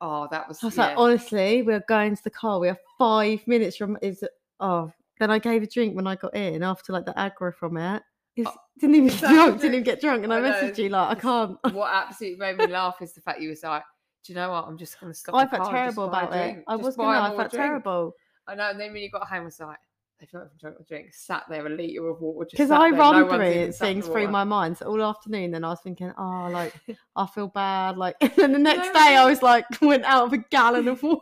oh, 0.00 0.26
that 0.30 0.48
was. 0.48 0.62
I 0.62 0.66
was 0.66 0.76
yeah. 0.76 0.86
like, 0.88 0.98
honestly, 0.98 1.62
we're 1.62 1.84
going 1.88 2.16
to 2.16 2.24
the 2.24 2.30
car. 2.30 2.58
We 2.58 2.68
are 2.68 2.78
five 2.98 3.46
minutes 3.46 3.76
from. 3.76 3.96
Is 4.02 4.24
oh. 4.58 4.92
Then 5.20 5.30
I 5.30 5.38
gave 5.38 5.62
a 5.62 5.66
drink 5.66 5.94
when 5.94 6.06
I 6.06 6.16
got 6.16 6.34
in 6.34 6.62
after 6.62 6.92
like 6.94 7.04
the 7.04 7.12
aggro 7.12 7.54
from 7.54 7.76
it. 7.76 8.02
Was- 8.38 8.46
oh, 8.48 8.54
didn't 8.80 8.96
even 8.96 9.08
get 9.18 9.20
drunk. 9.20 9.60
Didn't 9.60 9.74
even 9.74 9.84
get 9.84 10.00
drunk. 10.00 10.24
And 10.24 10.32
I, 10.32 10.38
I 10.38 10.40
know, 10.40 10.50
messaged 10.50 10.78
you 10.78 10.88
like, 10.88 11.16
I 11.18 11.20
can't. 11.20 11.58
what 11.74 11.92
absolutely 11.94 12.38
made 12.38 12.56
me 12.56 12.66
laugh 12.68 13.02
is 13.02 13.12
the 13.12 13.20
fact 13.20 13.40
you 13.40 13.50
was 13.50 13.62
like, 13.62 13.82
do 14.24 14.32
you 14.32 14.38
know 14.38 14.50
what? 14.50 14.66
I'm 14.66 14.78
just 14.78 14.98
going 14.98 15.12
to 15.12 15.18
stop. 15.18 15.34
I 15.34 15.46
felt 15.46 15.50
car 15.50 15.60
and 15.60 15.66
just 15.66 15.74
terrible 15.96 16.04
about 16.04 16.32
it. 16.34 16.64
I 16.68 16.74
Just 16.76 16.84
was 16.84 16.96
gonna. 16.96 17.18
I 17.20 17.36
felt 17.36 17.50
drink." 17.50 17.52
terrible. 17.52 18.14
I 18.46 18.54
know. 18.54 18.70
And 18.70 18.80
then 18.80 18.92
when 18.92 19.02
you 19.02 19.10
got 19.10 19.26
home, 19.28 19.42
I 19.42 19.44
was 19.44 19.60
like, 19.60 19.78
they've 20.18 20.28
not 20.32 20.40
even 20.46 20.50
drunk 20.60 20.78
the 20.78 20.84
drink. 20.84 21.14
Sat 21.14 21.44
there, 21.48 21.66
a 21.66 21.70
litre 21.70 22.08
of 22.08 22.20
water. 22.20 22.48
because 22.50 22.70
I 22.70 22.90
there, 22.90 22.98
run 22.98 23.20
no 23.28 23.28
through 23.36 23.72
things 23.72 24.06
through 24.06 24.28
my 24.28 24.44
mind. 24.44 24.76
So 24.78 24.86
all 24.86 25.02
afternoon, 25.02 25.50
then 25.52 25.64
I 25.64 25.68
was 25.70 25.80
thinking, 25.80 26.12
oh, 26.18 26.48
like 26.52 26.74
I 27.16 27.26
feel 27.26 27.48
bad. 27.48 27.96
Like, 27.96 28.16
and 28.20 28.32
then 28.36 28.52
the 28.52 28.58
next 28.58 28.88
No, 28.88 28.92
day, 28.94 29.16
I 29.16 29.24
was 29.28 29.42
like, 29.42 29.64
went 29.82 30.04
out 30.04 30.24
of 30.26 30.32
a 30.32 30.38
gallon 30.38 30.88
of 30.88 31.02
water. 31.02 31.20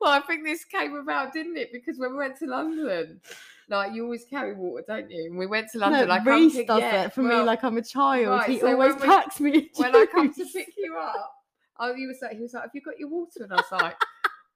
Well, 0.00 0.10
I 0.12 0.20
think 0.20 0.44
this 0.44 0.64
came 0.64 0.94
about, 0.96 1.32
didn't 1.32 1.56
it? 1.58 1.70
Because 1.72 1.98
when 1.98 2.12
we 2.12 2.16
went 2.18 2.36
to 2.38 2.46
London, 2.46 3.20
like 3.68 3.92
you 3.94 4.04
always 4.04 4.24
carry 4.24 4.54
water, 4.54 4.82
don't 4.86 5.10
you? 5.10 5.26
And 5.26 5.38
we 5.38 5.46
went 5.46 5.70
to 5.72 5.78
London. 5.78 6.08
no, 6.08 6.14
I 6.14 6.18
come 6.18 6.26
Reese 6.26 6.54
to- 6.56 6.64
does 6.64 6.80
yeah, 6.80 7.04
it 7.04 7.12
for 7.12 7.22
me 7.22 7.36
like 7.36 7.62
I'm 7.62 7.76
a 7.76 7.82
child. 7.82 8.28
right, 8.28 8.48
he 8.50 8.58
so 8.58 8.72
always 8.72 8.94
when 8.94 9.00
we- 9.02 9.06
packs 9.06 9.38
me. 9.40 9.70
when 9.76 9.94
I 9.94 10.06
come 10.06 10.32
to 10.32 10.44
pick 10.52 10.68
you 10.76 10.96
up, 10.98 11.32
oh, 11.78 11.94
he 11.94 12.06
was 12.06 12.16
like, 12.22 12.32
he 12.32 12.40
was 12.40 12.52
like, 12.54 12.64
"Have 12.64 12.70
you 12.74 12.80
got 12.82 12.98
your 12.98 13.08
water?" 13.08 13.42
And 13.44 13.52
I 13.52 13.56
was 13.56 13.64
like, 13.72 13.94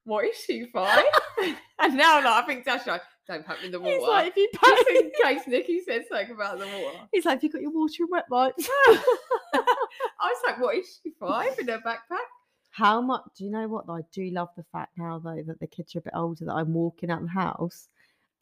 "What 0.04 0.24
is 0.26 0.36
she 0.36 0.66
five? 0.66 1.04
and 1.78 1.96
now, 1.96 2.16
like, 2.16 2.26
I 2.26 2.46
think 2.46 2.64
Dash 2.64 2.86
like, 2.86 3.02
don't 3.26 3.44
pack 3.44 3.60
me 3.60 3.66
in 3.66 3.72
the 3.72 3.80
water. 3.80 3.92
He's 3.98 4.08
like, 4.08 4.26
if 4.28 4.36
you 4.36 4.48
just 4.62 4.88
in 4.88 5.10
case 5.22 5.46
Nikki 5.46 5.80
said 5.80 6.04
something 6.08 6.34
about 6.34 6.58
the 6.58 6.66
water. 6.66 6.98
He's 7.12 7.24
like, 7.24 7.36
have 7.36 7.44
you 7.44 7.50
got 7.50 7.62
your 7.62 7.70
water 7.72 7.94
and 8.00 8.08
wet 8.10 8.24
wipes? 8.30 8.68
I 9.54 9.62
was 10.22 10.42
like, 10.46 10.60
"What 10.60 10.76
is 10.76 11.00
she 11.02 11.12
five 11.18 11.58
in 11.58 11.68
her 11.68 11.78
backpack?" 11.78 12.26
How 12.70 13.00
much 13.00 13.22
do 13.36 13.44
you 13.44 13.50
know 13.50 13.68
what 13.68 13.86
though? 13.86 13.94
I 13.96 14.00
do 14.12 14.30
love 14.30 14.48
the 14.56 14.64
fact 14.72 14.98
now 14.98 15.18
though 15.18 15.42
that 15.46 15.60
the 15.60 15.66
kids 15.66 15.94
are 15.94 16.00
a 16.00 16.02
bit 16.02 16.12
older 16.16 16.44
that 16.46 16.54
I'm 16.54 16.74
walking 16.74 17.10
out 17.10 17.22
the 17.22 17.28
house. 17.28 17.88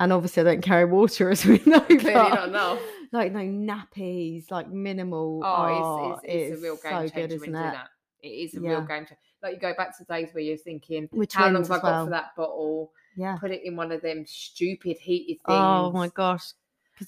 And 0.00 0.12
obviously 0.12 0.41
I 0.41 0.44
don't 0.44 0.62
carry 0.62 0.85
water 0.87 1.31
as 1.31 1.44
we 1.44 1.62
know. 1.67 1.81
Clearly 1.81 2.15
not 2.15 2.49
enough. 2.49 2.81
Like 3.12 3.31
no 3.32 3.41
nappies, 3.41 4.50
like 4.50 4.69
minimal. 4.69 5.43
Oh, 5.44 6.19
it's, 6.25 6.25
it's, 6.25 6.35
oh, 6.35 6.55
it's, 6.55 6.58
a 6.58 6.62
real 6.62 6.76
so 6.76 6.88
game 6.88 7.03
good, 7.03 7.12
changer 7.12 7.35
isn't 7.37 7.49
you 7.49 7.53
do 7.53 7.58
it? 7.58 7.73
that. 7.73 7.88
It 8.23 8.29
is 8.29 8.55
a 8.55 8.61
Yeah. 8.61 8.70
real 8.70 8.81
game 8.81 9.05
changer. 9.05 9.17
Like 9.43 9.55
you 9.55 9.61
go 9.61 9.75
back 9.77 9.97
to 9.99 10.05
days 10.05 10.29
where 10.33 10.43
you're 10.44 10.56
thinking, 10.56 11.09
With 11.12 11.33
how 11.33 11.49
long 11.49 11.62
have 11.62 11.71
I 11.71 11.77
got 11.77 11.83
well. 11.85 12.05
for 12.06 12.11
that 12.11 12.37
bottle? 12.37 12.93
Yeah. 13.17 13.37
Put 13.37 13.50
it 13.50 13.62
in 13.65 13.77
one 13.77 13.93
of 13.93 14.00
them 14.03 14.25
stupid 14.27 14.99
heated 14.99 15.39
things. 15.47 15.59
Oh 15.61 15.91
my 15.93 16.09
gosh. 16.09 16.53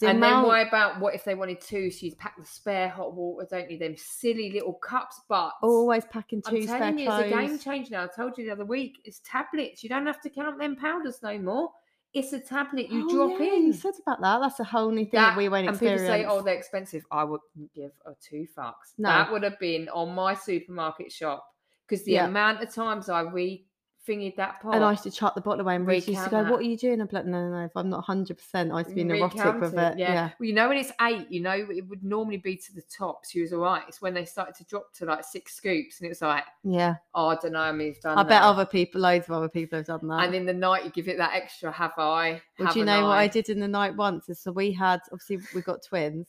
And 0.02 0.20
then 0.20 0.42
what 0.42 0.66
about 0.66 0.98
what 0.98 1.14
if 1.14 1.24
they 1.24 1.34
wanted 1.36 1.60
two? 1.60 1.90
So 1.90 2.06
you'd 2.06 2.18
pack 2.18 2.36
the 2.36 2.44
spare 2.44 2.88
hot 2.88 3.14
water, 3.14 3.46
don't 3.48 3.70
you? 3.70 3.78
Them 3.78 3.94
silly 3.96 4.50
little 4.50 4.72
cups, 4.72 5.20
but 5.28 5.52
always 5.62 6.04
packing 6.06 6.42
two 6.42 6.56
I'm 6.56 6.66
telling 6.66 6.98
you, 6.98 7.08
it's 7.10 7.26
a 7.26 7.28
game 7.28 7.48
clothes. 7.48 7.64
changer. 7.64 7.90
now. 7.92 8.04
I 8.04 8.08
told 8.08 8.36
you 8.36 8.44
the 8.46 8.50
other 8.52 8.64
week, 8.64 8.98
it's 9.04 9.20
tablets. 9.24 9.84
You 9.84 9.88
don't 9.90 10.06
have 10.06 10.20
to 10.22 10.30
count 10.30 10.58
them 10.58 10.74
powders 10.74 11.20
no 11.22 11.38
more. 11.38 11.70
It's 12.12 12.32
a 12.32 12.40
tablet 12.40 12.90
you 12.90 13.06
Oh, 13.08 13.28
drop 13.28 13.40
yeah, 13.40 13.54
in. 13.54 13.66
You 13.66 13.72
said 13.72 13.94
about 14.04 14.20
that. 14.20 14.40
That's 14.40 14.58
a 14.60 14.64
whole 14.64 14.90
new 14.90 15.04
thing 15.04 15.10
that, 15.12 15.30
That- 15.30 15.36
we 15.36 15.48
won't 15.48 15.66
and 15.68 15.74
experience. 15.74 16.02
people 16.02 16.14
say, 16.14 16.24
"Oh, 16.26 16.42
they're 16.42 16.54
expensive." 16.54 17.04
I 17.12 17.22
wouldn't 17.24 17.72
give 17.74 17.92
a 18.06 18.14
two 18.20 18.46
fucks. 18.56 18.94
No. 18.98 19.08
That 19.10 19.30
would 19.32 19.42
have 19.44 19.58
been 19.60 19.88
on 19.90 20.14
my 20.14 20.34
supermarket 20.34 21.12
shop 21.12 21.44
because 21.86 22.04
the 22.04 22.12
Yeah. 22.12 22.26
amount 22.26 22.62
of 22.62 22.72
times 22.72 23.08
I 23.08 23.20
re 23.20 23.66
fingered 24.04 24.34
that 24.36 24.60
pot. 24.60 24.74
and 24.74 24.84
I 24.84 24.90
used 24.90 25.02
to 25.04 25.10
chuck 25.10 25.34
the 25.34 25.40
bottle 25.40 25.62
away 25.62 25.76
and 25.76 25.86
Reece 25.86 26.06
used 26.06 26.24
to 26.24 26.28
go, 26.30 26.42
that. 26.42 26.50
What 26.52 26.60
are 26.60 26.64
you 26.64 26.76
doing? 26.76 27.00
I'm 27.00 27.08
like, 27.10 27.24
No, 27.24 27.48
no, 27.48 27.58
no. 27.58 27.64
If 27.64 27.74
I'm 27.74 27.88
not 27.88 28.04
100%, 28.04 28.70
I 28.70 28.78
used 28.80 28.90
to 28.90 28.94
be 28.94 29.02
neurotic 29.02 29.38
recount 29.38 29.60
with 29.62 29.72
it. 29.72 29.98
Yeah. 29.98 30.30
Well, 30.38 30.46
you 30.46 30.52
know 30.52 30.68
when 30.68 30.76
it's 30.76 30.92
eight, 31.00 31.30
you 31.30 31.40
know 31.40 31.52
it 31.52 31.88
would 31.88 32.04
normally 32.04 32.36
be 32.36 32.54
to 32.54 32.74
the 32.74 32.82
top. 32.82 33.24
So 33.24 33.38
you 33.38 33.44
was 33.44 33.54
all 33.54 33.60
right. 33.60 33.82
It's 33.88 34.02
when 34.02 34.12
they 34.12 34.26
started 34.26 34.56
to 34.56 34.64
drop 34.64 34.92
to 34.96 35.06
like 35.06 35.24
six 35.24 35.54
scoops, 35.54 36.00
and 36.00 36.06
it 36.06 36.10
was 36.10 36.20
like, 36.20 36.44
Yeah. 36.64 36.96
oh, 37.14 37.28
I 37.28 37.36
don't 37.36 37.52
know, 37.52 37.60
I 37.60 37.72
you've 37.72 37.98
done 38.00 38.18
I 38.18 38.22
bet 38.24 38.42
other 38.42 38.66
people, 38.66 39.00
loads 39.00 39.26
of 39.26 39.32
other 39.32 39.48
people 39.48 39.78
have 39.78 39.86
done 39.86 40.06
that. 40.08 40.24
And 40.24 40.34
in 40.34 40.44
the 40.44 40.52
night, 40.52 40.84
you 40.84 40.90
give 40.90 41.08
it 41.08 41.16
that 41.16 41.34
extra. 41.34 41.72
Have 41.72 41.92
I? 41.96 42.42
Well, 42.58 42.72
do 42.74 42.80
you 42.80 42.84
know 42.84 43.04
what 43.04 43.16
I 43.16 43.26
did 43.26 43.48
in 43.48 43.58
the 43.58 43.68
night 43.68 43.96
once? 43.96 44.28
Is 44.28 44.38
so 44.38 44.52
we 44.52 44.70
had 44.70 45.00
obviously 45.12 45.38
we 45.54 45.62
got 45.62 45.82
twins, 45.82 46.28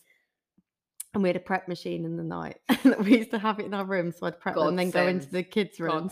and 1.15 1.23
we 1.23 1.29
had 1.29 1.35
a 1.35 1.39
prep 1.39 1.67
machine 1.67 2.05
in 2.05 2.17
the 2.17 2.23
night. 2.23 2.57
We 2.99 3.17
used 3.17 3.31
to 3.31 3.39
have 3.39 3.59
it 3.59 3.65
in 3.65 3.73
our 3.73 3.85
room, 3.85 4.11
so 4.11 4.27
I'd 4.27 4.39
prep 4.39 4.55
them 4.55 4.67
and 4.67 4.77
then 4.77 4.91
go 4.91 5.07
into 5.07 5.27
the 5.27 5.41
kids' 5.41 5.79
room. 5.79 6.11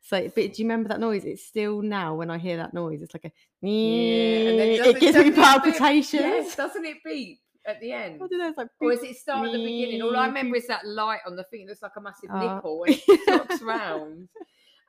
So, 0.00 0.22
but 0.34 0.34
do 0.34 0.42
you 0.42 0.64
remember 0.64 0.88
that 0.90 1.00
noise? 1.00 1.24
It's 1.24 1.44
still 1.44 1.82
now 1.82 2.14
when 2.14 2.30
I 2.30 2.38
hear 2.38 2.56
that 2.58 2.72
noise, 2.72 3.02
it's 3.02 3.14
like 3.14 3.24
a 3.24 3.32
Yeah, 3.60 3.70
it 3.70 5.00
gives 5.00 5.16
me 5.16 5.30
doesn't 5.30 5.32
it 5.32 5.34
palpitations. 5.34 6.22
Yes, 6.22 6.56
doesn't 6.56 6.84
it 6.84 6.98
beep 7.04 7.40
at 7.66 7.80
the 7.80 7.92
end? 7.92 8.22
I 8.22 8.26
don't 8.26 8.38
know. 8.38 8.48
It's 8.48 8.56
like 8.56 8.68
Or 8.80 8.92
is 8.92 9.02
it 9.02 9.16
start 9.16 9.46
at 9.46 9.52
the 9.52 9.64
beginning? 9.64 10.02
All 10.02 10.16
I 10.16 10.26
remember 10.26 10.56
is 10.56 10.66
that 10.68 10.86
light 10.86 11.20
on 11.26 11.36
the 11.36 11.44
thing. 11.44 11.62
It 11.62 11.68
looks 11.68 11.82
like 11.82 11.92
a 11.96 12.00
massive 12.00 12.30
uh. 12.30 12.34
Oh. 12.34 12.54
nipple 12.54 12.84
and 12.84 13.02
it 13.06 13.20
flips 13.24 13.62
round. 13.62 14.28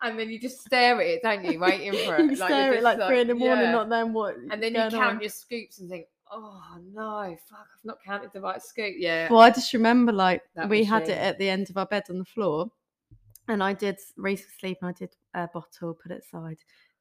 And 0.02 0.18
then 0.18 0.30
you 0.30 0.40
just 0.40 0.62
stare 0.62 1.02
at 1.02 1.08
it, 1.08 1.22
don't 1.24 1.44
you? 1.44 1.60
Waiting 1.60 1.92
for 2.06 2.16
it. 2.16 2.22
you 2.22 2.28
you're 2.28 2.36
stare 2.36 2.74
at 2.74 2.82
just 2.82 2.84
like 2.84 3.08
three 3.08 3.22
in 3.22 3.28
the 3.28 3.36
morning, 3.36 3.66
yeah. 3.66 3.72
not 3.72 3.90
knowing 3.90 4.14
what. 4.14 4.36
And 4.52 4.64
then 4.64 4.74
you 4.74 4.82
count 4.90 4.96
on. 4.96 5.20
your 5.20 5.30
scoops 5.30 5.80
and 5.80 5.90
think, 5.90 6.06
oh 6.32 6.62
no, 6.94 7.38
fuck, 7.50 7.60
I've 7.60 7.86
not 7.86 7.98
counted 8.06 8.32
the 8.34 8.42
right 8.42 8.62
scoop. 8.62 8.96
Yeah. 8.98 9.30
Well, 9.32 9.40
I 9.42 9.50
just 9.50 9.74
remember 9.74 10.12
like 10.12 10.44
That 10.56 10.70
we 10.70 10.84
had 10.84 11.04
it 11.04 11.10
machine. 11.10 11.24
at 11.24 11.38
the 11.40 11.50
end 11.50 11.70
of 11.70 11.78
our 11.78 11.86
bed 11.86 12.04
on 12.10 12.18
the 12.20 12.26
floor, 12.26 12.72
and 13.48 13.64
I 13.64 13.74
did 13.74 13.98
Reese 14.18 14.42
sleep 14.60 14.78
sleeping. 14.82 14.90
I 14.90 14.92
did 14.94 15.16
a 15.34 15.48
bottle, 15.54 15.94
put 16.02 16.12
it 16.12 16.24
aside, 16.26 16.58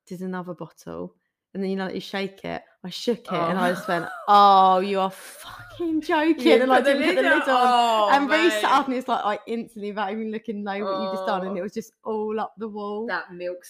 did 0.06 0.20
another 0.22 0.54
bottle, 0.54 1.14
and 1.54 1.62
then 1.62 1.70
you 1.70 1.76
know 1.76 1.86
that 1.86 1.94
you 1.94 2.00
shake 2.00 2.44
it. 2.44 2.62
I 2.84 2.90
shook 2.90 3.26
it, 3.26 3.32
and 3.32 3.58
I 3.58 3.72
just 3.72 3.88
went, 3.88 4.04
"Oh, 4.28 4.76
oh 4.76 4.78
you 4.80 5.00
are 5.00 5.10
fucking 5.10 6.00
joking!" 6.02 6.46
You 6.46 6.62
and 6.62 6.72
I 6.72 6.80
didn't 6.80 7.02
put 7.02 7.16
the 7.16 7.22
lid 7.22 7.32
on. 7.32 7.42
Oh, 7.46 8.08
and 8.12 8.30
Reese 8.30 8.52
sat 8.54 8.62
mate. 8.62 8.68
up, 8.70 8.86
and 8.88 8.96
it's 8.96 9.08
like 9.08 9.24
I 9.24 9.38
instantly, 9.46 9.90
without 9.90 10.12
even 10.12 10.30
looking, 10.30 10.62
know 10.62 10.78
what 10.84 11.02
you 11.02 11.10
just 11.12 11.26
done, 11.26 11.42
and 11.46 11.52
Oh. 11.56 11.56
it 11.56 11.62
was 11.62 11.74
just 11.74 11.92
all 12.04 12.38
up 12.38 12.54
the 12.56 12.68
wall. 12.68 13.06
that 13.08 13.32
milk 13.32 13.64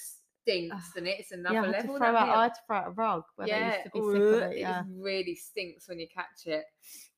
stinks, 0.49 0.75
ah, 0.76 0.93
and 0.97 1.07
it's 1.07 1.33
another 1.33 1.55
yeah, 1.55 1.62
I 1.62 1.69
level. 1.69 1.95
to 1.95 1.99
throw 1.99 2.17
out. 2.17 2.28
I 2.28 2.43
had 2.45 2.55
to 2.55 2.61
throw 2.67 2.76
out 2.76 2.87
a 2.87 2.90
rug 2.90 3.23
I 3.38 3.47
yeah, 3.47 3.67
used 3.67 3.85
to 3.85 3.90
be 3.90 4.00
sick 4.00 4.23
of 4.23 4.52
it. 4.52 4.59
Yeah, 4.59 4.83
really 4.97 5.35
stinks 5.35 5.88
when 5.88 5.99
you 5.99 6.07
catch 6.12 6.47
it. 6.47 6.64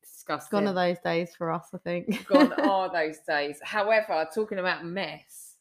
Disgusting. 0.03 0.49
gone 0.51 0.67
are 0.67 0.73
those 0.73 0.99
days 1.03 1.35
for 1.35 1.51
us. 1.51 1.69
I 1.73 1.77
think. 1.77 2.27
Gone 2.27 2.53
are 2.59 2.91
those 2.91 3.17
days. 3.27 3.59
However, 3.63 4.27
talking 4.33 4.59
about 4.59 4.85
mess, 4.85 5.55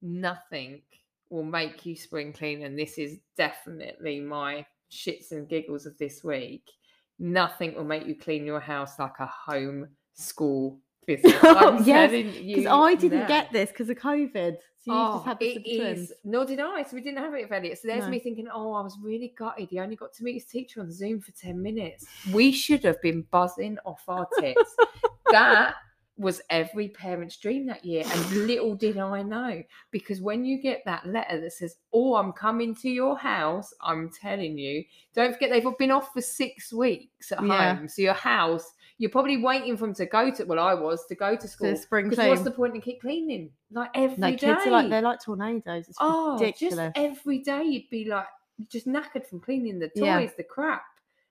nothing 0.00 0.82
will 1.30 1.44
make 1.44 1.84
you 1.84 1.96
spring 1.96 2.32
clean, 2.32 2.62
and 2.64 2.78
this 2.78 2.98
is 2.98 3.18
definitely 3.36 4.20
my 4.20 4.64
shits 4.90 5.32
and 5.32 5.48
giggles 5.48 5.86
of 5.86 5.96
this 5.98 6.22
week. 6.22 6.70
Nothing 7.18 7.74
will 7.74 7.84
make 7.84 8.06
you 8.06 8.14
clean 8.14 8.44
your 8.44 8.60
house 8.60 8.98
like 8.98 9.18
a 9.18 9.26
home 9.26 9.88
school 10.14 10.78
I'm 11.08 11.82
Yes, 11.84 12.10
Because 12.12 12.66
I 12.66 12.94
didn't 12.94 13.20
now. 13.20 13.26
get 13.26 13.52
this 13.52 13.70
because 13.70 13.90
of 13.90 13.96
COVID. 13.98 14.54
So 14.84 14.90
you 14.90 14.98
Oh, 14.98 15.12
just 15.14 15.24
had 15.26 15.38
this 15.38 15.56
it 15.56 15.64
the 15.64 16.16
Nor 16.24 16.44
did 16.44 16.60
I. 16.60 16.82
So 16.82 16.96
we 16.96 17.02
didn't 17.02 17.18
have 17.18 17.34
it 17.34 17.48
Elliot. 17.50 17.78
So 17.78 17.88
there's 17.88 18.04
No. 18.04 18.10
me 18.10 18.18
thinking, 18.18 18.48
oh, 18.52 18.72
I 18.72 18.82
was 18.82 18.98
really 19.02 19.32
gutted. 19.36 19.68
He 19.70 19.78
only 19.78 19.96
got 19.96 20.12
to 20.14 20.24
meet 20.24 20.34
his 20.34 20.44
teacher 20.44 20.80
on 20.80 20.90
Zoom 20.90 21.20
for 21.20 21.32
10 21.32 21.60
minutes. 21.62 22.06
We 22.32 22.50
should 22.52 22.82
have 22.84 23.00
been 23.00 23.22
buzzing 23.30 23.78
off 23.84 24.02
our 24.08 24.26
tits. 24.38 24.76
that 25.30 25.74
was 26.18 26.42
every 26.50 26.88
parent's 26.88 27.36
dream 27.36 27.66
that 27.66 27.84
year. 27.84 28.04
And 28.06 28.32
little 28.46 28.74
did 28.74 28.98
I 28.98 29.22
know. 29.22 29.62
Because 29.92 30.20
when 30.20 30.44
you 30.44 30.60
get 30.60 30.82
that 30.84 31.06
letter 31.06 31.40
that 31.40 31.52
says, 31.52 31.76
oh, 31.92 32.16
I'm 32.16 32.32
coming 32.32 32.74
to 32.76 32.90
your 32.90 33.16
house, 33.16 33.72
I'm 33.80 34.10
telling 34.10 34.58
you, 34.58 34.84
don't 35.14 35.32
forget 35.32 35.50
they've 35.50 35.78
been 35.78 35.90
off 35.90 36.12
for 36.12 36.20
six 36.20 36.72
weeks 36.72 37.32
at 37.32 37.42
Yeah. 37.42 37.76
home. 37.76 37.88
So 37.88 38.02
your 38.02 38.14
house, 38.14 38.72
you're 39.02 39.10
probably 39.10 39.36
waiting 39.38 39.76
for 39.76 39.86
them 39.86 39.94
to 39.96 40.06
go 40.06 40.30
to, 40.30 40.44
well, 40.44 40.60
I 40.60 40.74
was, 40.74 41.04
to 41.06 41.16
go 41.16 41.34
to 41.34 41.48
school. 41.48 41.70
The 41.70 41.76
spring 41.76 42.04
Because 42.04 42.18
clean. 42.18 42.28
what's 42.30 42.42
the 42.44 42.52
point 42.52 42.76
in 42.76 42.80
keep 42.80 43.00
cleaning? 43.00 43.50
Like 43.72 43.90
every 43.96 44.14
day. 44.14 44.30
no, 44.30 44.54
kids 44.54 44.66
are 44.68 44.70
like 44.70 44.90
they're 44.90 45.02
like 45.02 45.20
tornadoes. 45.20 45.88
It's 45.88 45.98
oh, 46.00 46.34
ridiculous. 46.34 46.76
just 46.76 46.92
every 46.94 47.40
day 47.40 47.64
you'd 47.64 47.90
be 47.90 48.04
like 48.04 48.26
just 48.70 48.86
knackered 48.86 49.26
from 49.26 49.40
cleaning 49.40 49.80
the 49.80 49.88
toys, 49.88 49.96
Yeah. 50.04 50.26
the 50.36 50.44
crap, 50.44 50.84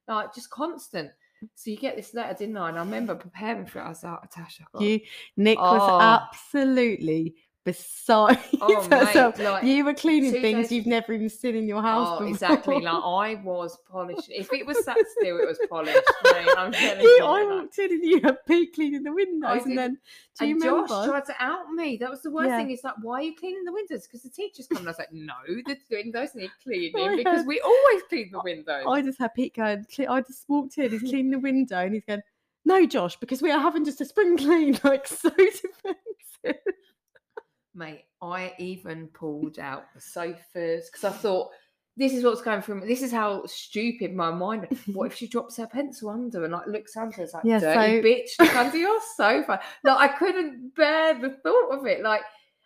like 0.10 0.36
just 0.36 0.50
constant. 0.50 1.12
So 1.56 1.72
you 1.72 1.78
get 1.78 1.96
this 1.96 2.14
letter, 2.14 2.34
didn't 2.38 2.58
I? 2.58 2.68
And 2.68 2.78
I 2.78 2.82
remember 2.82 3.16
preparing 3.16 3.66
for 3.66 3.80
it. 3.80 3.84
I 3.84 3.90
was 3.90 4.04
like, 4.04 4.20
oh, 4.22 4.28
Tasha, 4.38 4.64
God. 4.74 4.84
you, 4.84 5.00
Nick 5.38 5.58
Oh. 5.58 5.78
was 5.78 6.28
absolutely 6.34 7.36
beside 7.64 8.40
oh, 8.62 8.84
herself. 8.90 9.38
like, 9.40 9.64
you 9.64 9.86
were 9.86 9.94
cleaning 9.94 10.32
things 10.32 10.68
days- 10.68 10.72
you've 10.72 10.86
never 10.88 11.14
even 11.14 11.30
seen 11.30 11.56
in 11.56 11.68
your 11.68 11.82
house 11.82 12.20
Oh, 12.20 12.26
exactly. 12.28 12.80
Like 12.82 12.94
I 12.94 13.36
was 13.44 13.78
polished. 13.90 14.30
If 14.30 14.52
it 14.52 14.66
was 14.66 14.84
sat 14.84 14.98
still, 15.20 15.38
it 15.38 15.48
was 15.48 15.60
polished. 15.70 16.00
I'm 16.58 16.72
telling 16.72 17.02
you, 17.02 17.08
you. 17.08 17.24
I 17.24 17.44
walked 17.44 17.78
in 17.78 17.92
and 17.92 18.04
you 18.04 18.22
had 18.22 18.38
Pete 18.48 18.74
cleaning 18.74 19.04
the 19.04 19.14
windows, 19.14 19.66
and 19.66 19.78
then 19.78 19.98
do 20.40 20.48
you 20.48 20.56
and 20.56 20.64
remember? 20.64 20.88
Josh 20.88 21.08
tried 21.08 21.26
to 21.26 21.36
out 21.40 21.70
me. 21.72 21.98
That 21.98 22.10
was 22.10 22.22
the 22.22 22.32
worst 22.32 22.50
Yeah. 22.50 22.58
thing. 22.58 22.70
He's 22.70 22.84
like, 22.84 22.96
"Why 23.02 23.20
are 23.20 23.22
you 23.24 23.36
cleaning 23.36 23.64
the 23.64 23.74
windows?" 23.74 24.08
Because 24.08 24.24
the 24.24 24.30
teacher's 24.30 24.68
coming. 24.68 24.86
I 24.88 24.90
was 24.92 25.00
like, 25.00 25.12
"No, 25.12 25.34
the 25.48 25.78
windows 25.92 26.34
need 26.36 26.52
cleaning 26.64 27.18
because 27.18 27.46
we 27.46 27.60
always 27.60 28.04
clean 28.10 28.30
the 28.32 28.42
windows." 28.44 28.86
I 28.88 29.02
just 29.02 29.20
had 29.20 29.34
Pete 29.36 29.56
going. 29.56 29.86
I 30.10 30.22
just 30.22 30.50
walked 30.50 30.78
in. 30.78 30.92
He's 30.92 31.02
cleaning 31.02 31.32
the 31.32 31.40
window, 31.40 31.80
and 31.80 31.94
he's 31.94 32.06
going, 32.06 32.22
"No, 32.66 32.86
Josh, 32.86 33.18
because 33.18 33.42
we 33.42 33.52
are 33.52 33.60
having 33.60 33.86
just 33.86 34.02
a 34.02 34.06
spring 34.06 34.38
clean. 34.38 34.80
Like 34.84 35.08
so 35.08 35.30
defensive." 35.30 36.62
Mate, 37.82 38.04
I 38.22 38.54
even 38.60 39.08
pulled 39.08 39.58
out 39.58 39.86
the 39.96 40.00
sofas 40.02 40.88
because 40.92 41.04
I 41.04 41.10
thought 41.10 41.50
this 41.98 42.14
is 42.14 42.24
what's 42.24 42.42
going 42.44 42.62
through. 42.62 42.82
This 42.86 43.02
is 43.02 43.12
how 43.12 43.44
stupid 43.48 44.14
my 44.16 44.30
mind. 44.30 44.68
What 44.94 45.08
if 45.12 45.18
she 45.18 45.28
drops 45.34 45.58
her 45.58 45.66
pencil 45.66 46.12
under 46.12 46.44
and 46.44 46.54
like 46.54 46.68
looks 46.68 46.96
under? 46.96 47.24
It's 47.24 47.34
like 47.34 47.44
Yeah, 47.44 47.60
dirty 47.60 48.02
so- 48.02 48.08
bitch, 48.08 48.30
look 48.48 48.56
under 48.56 48.78
your 48.78 49.00
sofa. 49.18 49.60
Like 49.84 50.12
I 50.12 50.16
couldn't 50.16 50.76
bear 50.76 51.20
the 51.20 51.32
thought 51.44 51.70
of 51.80 51.88
it. 51.88 52.04
Like, 52.04 52.22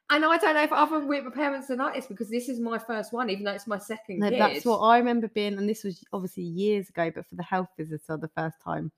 and 0.09 0.25
I 0.25 0.37
don't 0.37 0.53
know 0.53 0.63
if 0.63 0.73
other 0.73 0.99
with 1.05 1.23
my 1.23 1.31
parents 1.31 1.69
are 1.69 1.77
like 1.77 1.95
this 1.95 2.07
because 2.07 2.29
this 2.29 2.49
is 2.49 2.59
my 2.59 2.77
first 2.77 3.13
one, 3.13 3.29
even 3.29 3.45
though 3.45 3.53
it's 3.53 3.67
my 3.67 3.79
second. 3.79 4.19
No, 4.19 4.29
kid. 4.29 4.41
that's 4.41 4.65
what 4.65 4.79
I 4.79 4.97
remember 4.97 5.29
being, 5.29 5.57
and 5.57 5.67
this 5.69 5.85
was 5.85 6.03
obviously 6.11 6.43
years 6.43 6.89
ago, 6.89 7.09
but 7.15 7.25
for 7.25 7.35
the 7.35 7.43
health 7.43 7.69
visitor 7.77 8.17
the 8.17 8.27
first 8.35 8.57
time. 8.61 8.91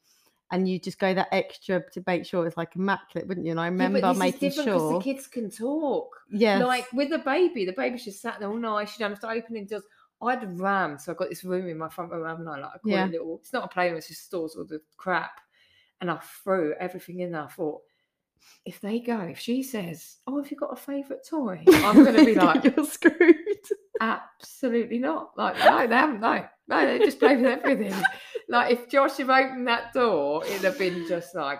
And 0.49 0.67
you 0.69 0.79
just 0.79 0.97
go 0.97 1.13
that 1.13 1.27
extra 1.33 1.83
to 1.91 2.03
make 2.07 2.25
sure 2.25 2.47
it's 2.47 2.55
like 2.55 2.75
immaculate, 2.77 3.27
wouldn't 3.27 3.45
you? 3.45 3.51
And 3.51 3.59
I 3.59 3.65
Yeah, 3.65 3.69
remember 3.71 3.99
but 4.01 4.13
this 4.13 4.19
making 4.19 4.47
is 4.47 4.55
different 4.55 4.71
'cause 4.79 4.89
sure. 4.89 4.99
the 4.99 5.03
kids 5.03 5.27
can 5.27 5.49
talk. 5.49 6.21
Yeah, 6.31 6.63
Like 6.63 6.91
with 6.93 7.09
the 7.09 7.17
baby, 7.19 7.65
the 7.65 7.73
baby 7.73 7.97
just 7.97 8.21
sat 8.21 8.39
there 8.39 8.49
all 8.49 8.55
night. 8.55 8.87
She 8.89 8.99
don't 8.99 9.11
have 9.11 9.19
to 9.21 9.29
open 9.29 9.57
it. 9.57 9.67
Does 9.67 9.83
I 10.21 10.31
had 10.35 10.59
ram, 10.59 10.97
so 10.97 11.11
I 11.11 11.15
got 11.15 11.29
this 11.29 11.43
room 11.43 11.67
in 11.67 11.77
my 11.77 11.89
front 11.89 12.11
room, 12.11 12.25
haven't 12.25 12.47
I? 12.47 12.59
Like 12.59 12.71
I 12.75 12.77
call 12.79 12.91
Yeah. 12.93 13.05
it 13.05 13.11
little. 13.11 13.37
It's 13.41 13.51
not 13.53 13.65
a 13.65 13.67
playroom; 13.67 13.97
it's 13.97 14.07
just 14.07 14.23
stores 14.23 14.55
all 14.55 14.63
the 14.63 14.81
crap. 14.95 15.41
And 16.01 16.09
I 16.09 16.17
threw 16.17 16.73
everything 16.79 17.19
in 17.19 17.31
there. 17.33 17.43
I 17.43 17.47
thought, 17.47 17.81
if 18.65 18.79
they 18.81 18.99
go, 18.99 19.19
if 19.21 19.39
she 19.39 19.61
says, 19.63 20.17
"Oh, 20.27 20.37
have 20.41 20.49
you 20.49 20.57
got 20.57 20.71
a 20.73 20.75
favourite 20.75 21.23
toy?" 21.27 21.61
I'm 21.67 21.95
going 22.03 22.15
to 22.15 22.25
be 22.25 22.35
like, 22.35 22.63
you're 22.63 22.85
screwed. 22.85 23.35
Absolutely 24.01 24.99
not. 24.99 25.31
Like, 25.37 25.57
no, 25.59 25.87
they 25.87 25.95
haven't. 25.95 26.19
No, 26.21 26.45
no, 26.67 26.85
they 26.85 26.99
just 26.99 27.19
play 27.19 27.35
with 27.35 27.45
everything. 27.45 27.93
like 28.49 28.71
if 28.71 28.89
Josh 28.89 29.17
had 29.17 29.29
opened 29.29 29.67
that 29.67 29.93
door, 29.93 30.45
it'd 30.45 30.63
have 30.63 30.77
been 30.77 31.05
just 31.07 31.35
like. 31.35 31.59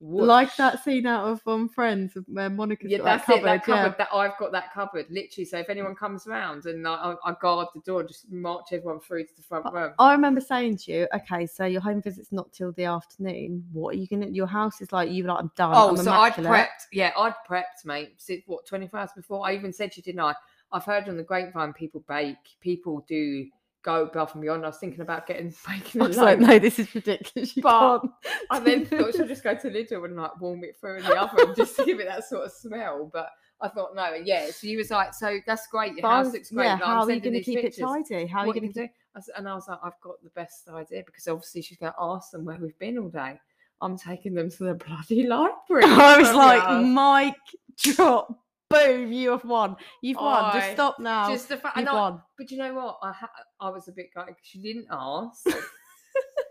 like 0.00 0.54
that 0.56 0.84
scene 0.84 1.06
out 1.06 1.26
of 1.26 1.40
um, 1.46 1.68
Friends 1.70 2.16
where 2.26 2.50
Monica's 2.50 2.90
Yeah, 2.90 2.98
got 2.98 3.04
that's 3.04 3.26
that 3.26 3.36
it. 3.38 3.42
That 3.44 3.64
cupboard, 3.64 3.74
yeah. 3.74 3.82
cupboard 3.84 3.98
that 3.98 4.08
I've 4.14 4.38
got 4.38 4.52
that 4.52 4.72
cupboard 4.74 5.06
literally. 5.10 5.44
So 5.46 5.58
if 5.58 5.70
anyone 5.70 5.94
comes 5.94 6.26
around 6.26 6.66
and 6.66 6.86
I, 6.86 7.14
I, 7.24 7.30
I 7.30 7.34
guard 7.40 7.68
the 7.74 7.80
door, 7.80 8.02
just 8.02 8.30
march 8.30 8.66
everyone 8.72 9.00
through 9.00 9.24
to 9.24 9.36
the 9.36 9.42
front 9.42 9.64
But 9.64 9.72
room. 9.72 9.92
I 9.98 10.12
remember 10.12 10.40
saying 10.42 10.76
to 10.78 10.92
you, 10.92 11.08
okay, 11.14 11.46
so 11.46 11.64
your 11.64 11.80
home 11.80 12.02
visit's 12.02 12.30
not 12.30 12.52
till 12.52 12.72
the 12.72 12.84
afternoon. 12.84 13.64
What 13.72 13.94
are 13.94 13.98
you 13.98 14.06
gonna? 14.06 14.26
Your 14.26 14.46
house 14.46 14.82
is 14.82 14.92
like 14.92 15.10
you 15.10 15.24
like 15.24 15.38
I'm 15.40 15.50
done. 15.56 15.72
Oh, 15.74 15.90
I'm 15.90 15.96
so 15.96 16.12
I'd 16.12 16.34
prepped. 16.34 16.88
Yeah, 16.92 17.12
I'd 17.16 17.34
prepped, 17.48 17.84
mate. 17.86 18.22
What 18.46 18.66
twenty 18.66 18.88
four 18.88 19.00
hours 19.00 19.10
before? 19.16 19.46
I 19.46 19.54
even 19.54 19.72
said 19.72 19.92
to 19.92 19.98
you, 20.00 20.02
didn't 20.02 20.20
I? 20.20 20.34
I've 20.76 20.84
heard 20.84 21.08
on 21.08 21.16
the 21.16 21.22
grapevine 21.22 21.72
people 21.72 22.04
bake. 22.08 22.36
People 22.60 23.04
do 23.08 23.46
go 23.82 24.02
above 24.02 24.32
and 24.34 24.42
beyond. 24.42 24.64
I 24.64 24.68
was 24.68 24.78
thinking 24.78 25.00
about 25.00 25.26
getting 25.26 25.54
baking. 25.68 26.02
I 26.02 26.06
was 26.08 26.16
like, 26.16 26.38
no, 26.40 26.58
this 26.58 26.78
is 26.78 26.92
ridiculous. 26.94 27.56
You 27.56 27.62
But 27.62 28.00
can't. 28.00 28.10
I 28.50 28.58
then 28.60 28.84
thought 28.86 29.12
should 29.12 29.24
I 29.24 29.28
just 29.28 29.44
go 29.44 29.54
to 29.54 29.70
Lidl 29.70 30.04
and 30.04 30.16
like 30.16 30.40
warm 30.40 30.64
it 30.64 30.76
through 30.80 30.98
in 30.98 31.04
the 31.04 31.20
oven 31.20 31.54
just 31.56 31.76
to 31.76 31.84
give 31.84 32.00
it 32.00 32.06
that 32.08 32.24
sort 32.24 32.44
of 32.46 32.52
smell. 32.52 33.08
But 33.12 33.30
I 33.60 33.68
thought 33.68 33.94
no, 33.94 34.12
yeah. 34.24 34.50
So 34.50 34.66
you 34.66 34.78
was 34.78 34.90
like, 34.90 35.14
so 35.14 35.38
that's 35.46 35.66
great. 35.68 35.92
Your 35.94 36.02
But 36.02 36.08
house 36.10 36.32
looks 36.32 36.50
great. 36.50 36.64
yeah, 36.66 36.74
like, 36.74 36.82
I'm 36.82 36.88
how 36.88 37.04
are 37.04 37.10
you 37.10 37.20
going 37.20 37.32
to 37.34 37.42
keep 37.42 37.60
pictures. 37.62 37.78
it 37.78 38.08
tidy? 38.10 38.26
How 38.26 38.40
are 38.40 38.46
you 38.48 38.52
going 38.54 38.72
to 38.72 38.86
do? 38.86 38.88
I 39.14 39.18
s- 39.18 39.30
and 39.36 39.48
I 39.48 39.54
was 39.54 39.66
like, 39.68 39.78
I've 39.82 39.98
got 40.02 40.22
the 40.22 40.30
best 40.30 40.68
idea 40.68 41.02
because 41.06 41.26
obviously 41.28 41.62
she's 41.62 41.78
going 41.78 41.92
to 41.92 41.98
ask 41.98 42.32
them 42.32 42.44
where 42.44 42.58
we've 42.60 42.78
been 42.78 42.98
all 42.98 43.08
day. 43.08 43.40
I'm 43.80 43.96
taking 43.96 44.34
them 44.34 44.50
to 44.50 44.64
the 44.64 44.74
bloody 44.86 45.26
library. 45.26 45.84
I 45.86 46.18
was 46.18 46.32
like, 46.34 46.84
Mike, 46.86 47.36
drop, 47.82 48.36
boom, 48.68 49.12
you 49.12 49.30
have 49.30 49.44
won. 49.44 49.76
You've 50.02 50.16
won. 50.16 50.52
Just 50.52 50.72
stop 50.72 50.98
now. 50.98 51.28
just 51.30 51.48
the 51.48 51.56
fact. 51.56 51.76
You've 51.76 51.88
I- 51.88 51.94
won. 51.94 52.22
But 52.38 52.50
you 52.50 52.58
know 52.58 52.74
what? 52.74 52.98
I 53.02 53.12
ha- 53.12 53.30
I 53.60 53.70
was 53.70 53.88
a 53.88 53.92
bit 53.92 54.06
gutted 54.14 54.34
because 54.36 54.46
she 54.46 54.60
didn't 54.60 54.86
ask. 54.90 55.46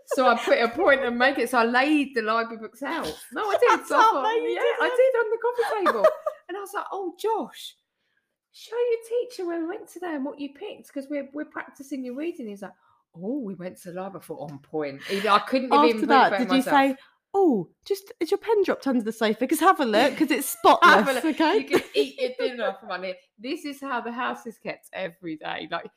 so 0.08 0.26
I 0.28 0.36
put 0.38 0.58
a 0.58 0.68
point 0.68 1.04
and 1.04 1.18
make 1.18 1.38
it. 1.38 1.50
So 1.50 1.58
I 1.58 1.64
laid 1.64 2.14
the 2.14 2.22
library 2.22 2.58
books 2.58 2.82
out. 2.82 3.12
No, 3.32 3.42
I 3.42 3.56
did. 3.60 3.86
So 3.86 3.96
I 3.96 4.00
up, 4.00 4.04
thought, 4.12 4.22
no, 4.22 4.30
yeah, 4.30 4.60
I 4.60 4.88
didn't. 4.88 4.96
did 4.96 5.18
on 5.18 5.30
the 5.30 5.38
coffee 5.42 5.84
table. 5.84 6.06
and 6.48 6.56
I 6.56 6.60
was 6.60 6.70
like, 6.74 6.84
oh, 6.92 7.14
Josh, 7.20 7.74
show 8.52 8.76
your 8.76 9.20
teacher 9.28 9.46
where 9.46 9.60
we 9.60 9.66
went 9.66 9.88
today 9.88 10.14
and 10.14 10.24
what 10.24 10.40
you 10.40 10.50
picked 10.54 10.88
because 10.88 11.08
we're 11.10 11.28
we're 11.32 11.44
practicing 11.44 12.04
your 12.04 12.14
reading. 12.14 12.48
He's 12.48 12.62
like, 12.62 12.72
oh, 13.14 13.40
we 13.40 13.54
went 13.54 13.76
to 13.82 13.92
the 13.92 14.00
library. 14.00 14.22
for 14.24 14.38
on 14.38 14.58
point. 14.58 15.00
I 15.10 15.38
couldn't 15.48 15.72
After 15.72 16.06
that, 16.06 16.38
did 16.38 16.52
you 16.52 16.62
say, 16.62 16.96
oh, 17.38 17.68
just 17.84 18.12
is 18.20 18.30
your 18.30 18.38
pen 18.38 18.62
dropped 18.64 18.86
under 18.86 19.04
the 19.04 19.12
sofa? 19.12 19.38
Because 19.40 19.60
have 19.60 19.80
a 19.80 19.84
look, 19.84 20.12
because 20.12 20.30
it's 20.30 20.48
spotless. 20.48 20.90
Have 20.94 21.08
a 21.08 21.12
look. 21.12 21.24
Okay. 21.24 21.58
You 21.58 21.64
can 21.64 21.82
eat 21.94 22.20
your 22.20 22.30
dinner 22.38 22.74
from 22.80 22.88
money. 22.88 23.14
This 23.38 23.64
is 23.64 23.80
how 23.80 24.00
the 24.00 24.12
house 24.12 24.46
is 24.46 24.58
kept 24.58 24.88
every 24.92 25.36
day. 25.36 25.68
Like 25.70 25.90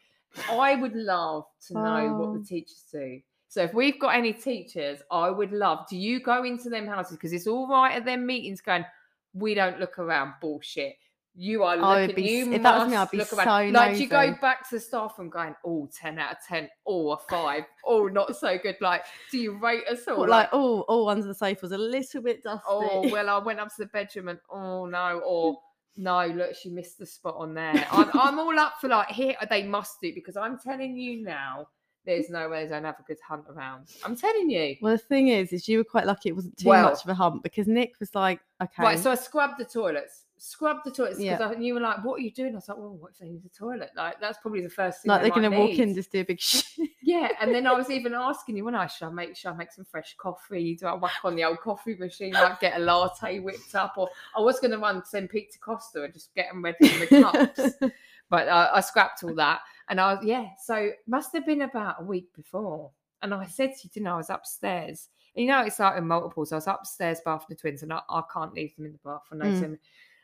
I 0.52 0.76
would 0.76 0.94
love 0.96 1.46
to 1.68 1.74
know 1.74 2.14
what 2.18 2.30
Oh. 2.30 2.38
the 2.38 2.44
teachers 2.46 2.84
do. 2.92 3.20
So 3.48 3.64
if 3.64 3.74
we've 3.74 4.00
got 4.00 4.16
any 4.16 4.34
teachers, 4.34 5.00
I 5.10 5.30
would 5.32 5.52
love. 5.52 5.88
Do 5.90 5.98
you 5.98 6.20
go 6.20 6.44
into 6.44 6.70
them 6.70 6.86
houses 6.86 7.18
because 7.18 7.34
it's 7.34 7.48
all 7.48 7.68
right 7.68 7.96
at 7.96 8.06
them 8.06 8.26
meetings 8.26 8.62
going? 8.62 8.86
We 9.34 9.54
don't 9.56 9.80
look 9.80 9.98
around 9.98 10.34
bullshit. 10.42 10.96
You 11.36 11.64
are 11.64 11.78
looking. 11.78 12.16
be 12.16 12.22
you 12.24 12.52
if 12.52 12.64
that 12.64 12.78
was 12.80 12.90
me, 12.90 12.98
I'd 12.98 13.12
be 13.12 13.18
look 13.18 13.32
around. 13.32 13.46
so 13.72 13.78
like 13.80 13.96
do 13.96 14.04
you 14.04 14.10
go 14.10 14.36
back 14.42 14.68
to 14.70 14.76
the 14.76 14.82
staff 14.82 15.16
and 15.20 15.32
going, 15.32 15.56
oh, 15.66 15.90
10 15.98 16.20
out 16.20 16.34
of 16.34 16.38
10, 16.48 16.68
oh, 16.86 17.12
a 17.12 17.18
five, 17.18 17.64
oh, 17.86 18.08
not 18.08 18.36
so 18.36 18.58
good. 18.58 18.76
Like, 18.82 19.04
do 19.32 19.38
you 19.38 19.58
rate 19.58 19.84
us 19.90 20.08
all? 20.08 20.26
Or 20.26 20.28
like, 20.28 20.50
oh, 20.52 20.84
oh, 20.90 21.08
under 21.08 21.26
the 21.28 21.34
sofa 21.34 21.60
was 21.62 21.72
a 21.72 21.78
little 21.78 22.22
bit 22.22 22.44
dusty. 22.44 22.62
oh 22.68 23.08
well 23.12 23.30
i 23.30 23.38
went 23.38 23.60
up 23.60 23.70
to 23.70 23.76
the 23.80 23.86
bedroom 23.88 24.28
and 24.30 24.40
oh 24.52 24.86
no 24.86 25.22
or 25.26 25.58
no 25.98 26.26
look 26.28 26.56
she 26.56 26.70
missed 26.70 26.98
the 26.98 27.06
spot 27.06 27.36
on 27.38 27.54
there 27.54 27.86
I'm, 27.92 28.10
I'm 28.14 28.40
all 28.40 28.58
up 28.60 28.74
for 28.80 28.88
like 28.88 29.10
here 29.10 29.36
they 29.50 29.64
must 29.64 29.98
do 30.02 30.14
because 30.14 30.38
i'm 30.38 30.58
telling 30.60 30.96
you 30.98 31.24
now 31.24 31.68
there's 32.06 32.30
no 32.30 32.48
way 32.50 32.64
they 32.64 32.70
don't 32.70 32.84
have 32.86 33.00
a 33.00 33.04
good 33.04 33.18
hunt 33.28 33.46
around 33.50 33.88
i'm 34.06 34.16
telling 34.16 34.50
you 34.50 34.76
Well, 34.82 34.94
the 34.94 34.98
thing 34.98 35.30
is, 35.30 35.52
is 35.52 35.68
you 35.68 35.80
were 35.80 35.84
quite 35.84 36.06
lucky 36.06 36.30
it 36.30 36.36
wasn't 36.36 36.58
too 36.58 36.70
Well- 36.70 36.90
much 36.90 37.04
of 37.04 37.10
a 37.10 37.14
hunt 37.14 37.44
because 37.44 37.68
Nick 37.68 37.94
was 38.00 38.14
like, 38.16 38.40
okay, 38.62 38.84
right 38.84 39.00
so 39.00 39.12
i 39.12 39.16
scrubbed 39.16 39.60
the 39.60 39.66
toilets 39.66 40.26
scrubbed 40.42 40.86
the 40.86 40.92
toilets 40.92 41.18
because 41.20 41.40
Yeah. 41.40 41.60
you 41.60 41.74
were 41.74 41.80
like 41.82 42.04
what 42.04 42.16
are 42.16 42.22
you 42.22 42.32
doing 42.32 42.54
i 42.54 42.56
was 42.56 42.70
like 42.70 42.78
well 42.78 42.96
what 42.96 43.12
if 43.12 43.18
they 43.20 43.28
need 43.28 43.44
a 43.46 43.50
toilet 43.50 43.92
like 43.96 44.20
that's 44.22 44.38
probably 44.40 44.62
the 44.62 44.70
first 44.70 45.02
thing 45.02 45.10
like 45.10 45.22
they 45.22 45.30
they're 45.30 45.42
going 45.42 45.52
to 45.52 45.58
walk 45.60 45.78
in, 45.78 45.94
just 45.94 46.12
do 46.12 46.22
a 46.22 46.24
big 46.24 46.40
shit. 46.40 46.90
Yeah, 47.02 47.30
and 47.42 47.54
then 47.54 47.68
I 47.68 47.74
was 47.74 47.90
even 47.90 48.14
asking 48.14 48.56
you 48.56 48.64
when 48.64 48.76
I 48.76 48.88
should 48.88 49.08
I 49.08 49.12
make 49.12 49.36
should 49.36 49.50
I 49.50 49.54
make 49.56 49.72
some 49.72 49.84
fresh 49.86 50.16
coffee? 50.18 50.76
Do 50.76 50.88
I 50.88 50.94
whack 50.94 51.12
on 51.24 51.36
the 51.36 51.44
old 51.44 51.60
coffee 51.60 51.96
machine, 51.96 52.34
like 52.34 52.60
get 52.62 52.80
a 52.80 52.84
latte 52.84 53.40
whipped 53.40 53.76
up, 53.76 53.94
or 53.98 54.10
I 54.38 54.42
was 54.42 54.60
going 54.60 54.72
to 54.72 54.78
run 54.78 55.04
send 55.04 55.30
Pete 55.30 55.52
to 55.52 55.60
Costa 55.60 56.04
and 56.04 56.14
just 56.14 56.34
get 56.36 56.48
them 56.52 56.64
ready 56.64 56.78
in 56.82 57.00
the 57.00 57.08
cups. 57.08 57.74
but 58.30 58.48
I, 58.48 58.76
I 58.76 58.80
scrapped 58.82 59.24
all 59.24 59.36
that. 59.36 59.62
And 59.90 60.00
I 60.00 60.14
was, 60.14 60.24
yeah, 60.24 60.50
so 60.64 60.92
must 61.08 61.34
have 61.34 61.46
been 61.46 61.64
about 61.64 61.96
a 62.00 62.04
week 62.04 62.28
before. 62.36 62.92
And 63.22 63.34
I 63.34 63.46
said 63.48 63.72
to 63.74 63.80
you, 63.84 63.90
didn't 63.94 64.08
I? 64.08 64.14
I 64.14 64.18
was 64.18 64.30
upstairs. 64.30 65.10
And 65.36 65.46
you 65.46 65.52
know, 65.52 65.62
it's 65.64 65.80
like 65.80 65.98
in 65.98 66.08
multiples. 66.08 66.52
I 66.52 66.56
was 66.56 66.68
upstairs 66.68 67.22
bathing 67.26 67.46
the 67.50 67.56
twins 67.56 67.84
and 67.84 67.92
I, 67.92 68.02
I 68.10 68.22
can't 68.32 68.54
leave 68.54 68.76
them 68.76 68.86
in 68.86 68.94
the 68.94 69.00
bath. 69.04 69.24
And, 69.32 69.42
they 69.42 69.46
Mm. 69.48 69.60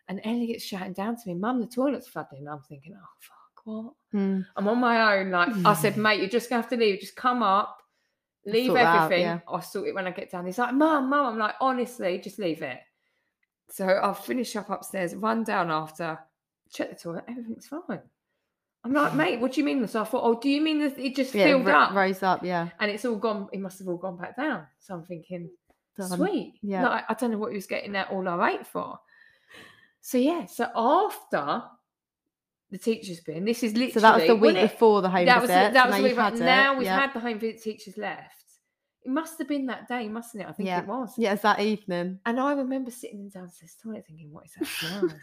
And 0.08 0.22
Elliot's 0.24 0.64
shouting 0.64 0.94
down 0.94 1.16
to 1.16 1.22
me, 1.28 1.34
Mum, 1.36 1.60
the 1.60 1.68
toilet's 1.68 2.08
flooding. 2.08 2.48
I'm 2.48 2.62
thinking, 2.62 2.96
oh, 2.96 3.08
fuck, 3.20 3.66
what? 3.66 3.94
Mm. 4.14 4.46
I'm 4.56 4.68
on 4.68 4.80
my 4.80 5.18
own. 5.18 5.32
Like 5.32 5.50
I 5.66 5.74
said, 5.74 5.94
Mm. 5.96 6.02
mate, 6.04 6.20
you're 6.20 6.30
just 6.30 6.50
gonna 6.50 6.62
have 6.62 6.70
to 6.72 6.78
leave. 6.78 7.00
Just 7.00 7.16
come 7.16 7.42
up, 7.44 7.82
leave 8.46 8.68
sort 8.68 8.80
it 8.80 8.86
out, 8.86 9.04
everything. 9.06 9.24
yeah. 9.26 9.40
I'll 9.48 9.62
sort 9.62 9.88
it 9.88 9.96
when 9.96 10.08
I 10.08 10.12
get 10.12 10.32
down. 10.32 10.46
He's 10.46 10.58
like, 10.60 10.74
Mum, 10.74 11.10
Mum. 11.10 11.26
I'm 11.26 11.38
like, 11.40 11.56
honestly, 11.60 12.20
just 12.20 12.38
leave 12.40 12.62
it. 12.62 12.80
So 13.72 13.88
I'll 13.88 14.14
finish 14.14 14.56
up 14.56 14.70
upstairs, 14.70 15.16
run 15.16 15.44
down 15.44 15.72
after, 15.72 16.20
check 16.72 16.90
the 16.92 16.96
toilet, 16.96 17.24
everything's 17.28 17.68
fine. 17.68 18.00
I'm 18.84 18.94
like, 18.94 19.16
mate, 19.16 19.40
what 19.40 19.54
do 19.54 19.62
you 19.62 19.66
mean? 19.66 19.88
So 19.88 20.02
I 20.02 20.04
thought, 20.04 20.22
oh, 20.24 20.40
do 20.40 20.48
you 20.48 20.62
mean 20.62 20.78
that 20.82 21.00
it 21.00 21.16
just 21.16 21.34
Yeah, 21.34 21.46
filled 21.46 21.66
ro- 21.66 21.74
up? 21.74 21.94
rose 21.96 22.22
up. 22.22 22.44
Yeah. 22.44 22.70
And 22.80 22.92
it's 22.92 23.04
all 23.04 23.16
gone, 23.16 23.50
it 23.52 23.60
must 23.60 23.80
have 23.80 23.88
all 23.88 23.98
gone 23.98 24.18
back 24.18 24.38
down. 24.38 24.68
So 24.78 24.94
I'm 24.94 25.04
thinking, 25.04 25.50
Done. 25.98 26.10
sweet. 26.10 26.60
Yeah. 26.62 26.88
Like, 26.88 27.06
I 27.10 27.16
don't 27.16 27.32
know 27.32 27.40
what 27.40 27.50
he 27.50 27.56
was 27.56 27.66
getting 27.66 27.94
that 27.94 28.12
all 28.12 28.28
I 28.30 28.52
ate 28.52 28.68
for. 28.68 29.00
So 30.06 30.20
yeah, 30.20 30.46
so 30.46 30.68
after 30.76 31.64
the 32.70 32.78
teacher's 32.78 33.22
been, 33.22 33.44
this 33.44 33.64
is 33.64 33.74
literally 33.74 33.92
So 33.92 34.02
that 34.02 34.18
was 34.18 34.28
the 34.28 34.36
week 34.36 34.54
before 34.54 35.02
the 35.02 35.10
home 35.10 35.26
that 35.26 35.42
was 35.42 35.50
visit. 35.50 35.70
the, 35.70 35.74
that 35.74 35.88
was 35.88 35.96
now 35.96 35.98
the 35.98 36.04
week 36.04 36.16
had 36.16 36.34
it, 36.36 36.40
Now 36.42 36.74
we've 36.78 36.86
yeah. 36.86 37.00
had 37.00 37.12
the 37.12 37.20
home 37.20 37.40
visit 37.40 37.64
teachers 37.64 37.98
left. 37.98 38.44
It 39.04 39.10
must 39.10 39.40
have 39.40 39.48
been 39.48 39.66
that 39.66 39.88
day, 39.88 40.08
mustn't 40.08 40.44
it? 40.44 40.48
I 40.48 40.52
think 40.52 40.68
Yeah. 40.68 40.82
it 40.82 40.88
was. 40.88 41.16
Yeah, 41.18 41.34
it's 41.34 41.42
that 41.42 41.60
evening. 41.60 42.20
And 42.24 42.40
I 42.40 42.54
remember 42.54 42.92
sitting 42.92 43.20
in 43.20 43.30
downstairs 43.30 43.76
toilet 43.82 44.06
thinking, 44.06 44.32
what 44.32 44.46
is 44.46 44.52
that 44.60 44.68
smell? 44.68 45.10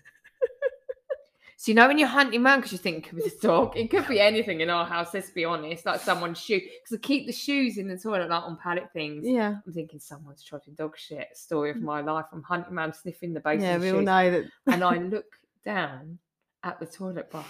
so 1.62 1.70
you 1.70 1.76
know 1.76 1.86
when 1.86 1.96
you're 1.96 2.08
hunting 2.08 2.44
around 2.44 2.58
because 2.58 2.72
you 2.72 2.78
think 2.78 2.96
it 3.06 3.08
could 3.08 3.18
be 3.18 3.22
the 3.22 3.36
dog, 3.40 3.76
it 3.76 3.88
could 3.88 4.08
be 4.08 4.18
anything 4.18 4.62
in 4.62 4.68
our 4.68 4.84
house. 4.84 5.14
Let's 5.14 5.30
be 5.30 5.44
honest, 5.44 5.86
like 5.86 6.00
someone's 6.00 6.40
shoe 6.40 6.58
because 6.58 6.92
I 6.92 6.96
keep 6.96 7.24
the 7.24 7.32
shoes 7.32 7.78
in 7.78 7.86
the 7.86 7.96
toilet 7.96 8.28
like 8.30 8.42
on 8.42 8.58
pallet 8.60 8.92
things. 8.92 9.24
Yeah. 9.24 9.58
I'm 9.64 9.72
thinking 9.72 10.00
someone's 10.00 10.42
trotting 10.42 10.74
dog 10.74 10.98
shit. 10.98 11.28
Story 11.34 11.70
of 11.70 11.76
my 11.76 12.00
life. 12.00 12.24
I'm 12.32 12.42
hunting 12.42 12.76
around 12.76 12.96
sniffing 12.96 13.32
the 13.32 13.38
base. 13.38 13.60
Mm. 13.60 13.62
Yeah, 13.62 13.78
we 13.78 13.90
all 13.90 13.98
shoes 13.98 14.06
know 14.06 14.30
that. 14.32 14.44
and 14.66 14.82
I 14.82 14.96
look 14.98 15.36
down 15.64 16.18
at 16.64 16.80
the 16.80 16.86
toilet 16.86 17.30
brush. 17.30 17.46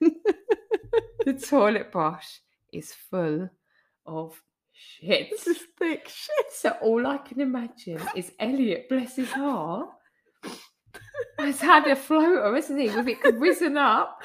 the 0.00 1.32
toilet 1.44 1.90
brush 1.90 2.42
is 2.72 2.92
full 2.92 3.50
of 4.06 4.40
shit. 4.72 5.28
This 5.28 5.48
is 5.48 5.58
thick 5.76 6.06
shit. 6.06 6.52
So 6.52 6.70
all 6.82 7.04
I 7.04 7.18
can 7.18 7.40
imagine 7.40 8.00
is 8.14 8.30
Elliot, 8.38 8.88
bless 8.88 9.16
his 9.16 9.32
heart, 9.32 9.88
has 11.38 11.60
had 11.60 11.86
a 11.86 11.96
floater, 11.96 12.54
hasn't 12.54 12.80
he? 12.80 12.88
With 12.90 13.08
it 13.08 13.34
risen 13.36 13.76
up, 13.76 14.22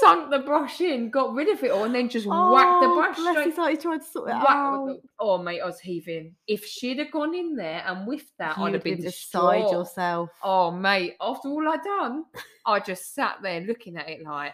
sunk 0.00 0.30
the 0.30 0.40
brush 0.40 0.80
in, 0.80 1.10
got 1.10 1.34
rid 1.34 1.48
of 1.48 1.62
it 1.62 1.70
all, 1.70 1.84
and 1.84 1.94
then 1.94 2.08
just 2.08 2.26
oh, 2.28 2.52
whacked 2.52 2.82
the 2.82 2.88
Oh, 2.88 2.96
brush 2.96 3.16
Bless 3.16 3.46
his 3.46 3.56
heart, 3.56 3.70
he 3.72 3.76
tried 3.76 3.98
to 3.98 4.04
sort 4.04 4.28
it 4.30 4.34
out. 4.34 4.96
Oh 5.20 5.38
mate, 5.38 5.60
I 5.60 5.66
was 5.66 5.80
heaving. 5.80 6.34
If 6.46 6.64
she'd 6.64 6.98
have 6.98 7.10
gone 7.10 7.34
in 7.34 7.56
there 7.56 7.82
and 7.86 8.06
whiffed 8.06 8.32
that, 8.38 8.58
I'd 8.58 8.64
You'd 8.66 8.74
have 8.74 8.84
been 8.84 8.96
beside 8.96 9.10
distraught. 9.10 9.72
yourself. 9.72 10.30
Oh 10.42 10.70
mate, 10.70 11.14
after 11.20 11.48
all 11.48 11.68
I'd 11.68 11.82
done, 11.82 12.24
I 12.66 12.80
just 12.80 13.14
sat 13.14 13.36
there 13.42 13.60
looking 13.60 13.96
at 13.96 14.08
it 14.08 14.22
like, 14.22 14.52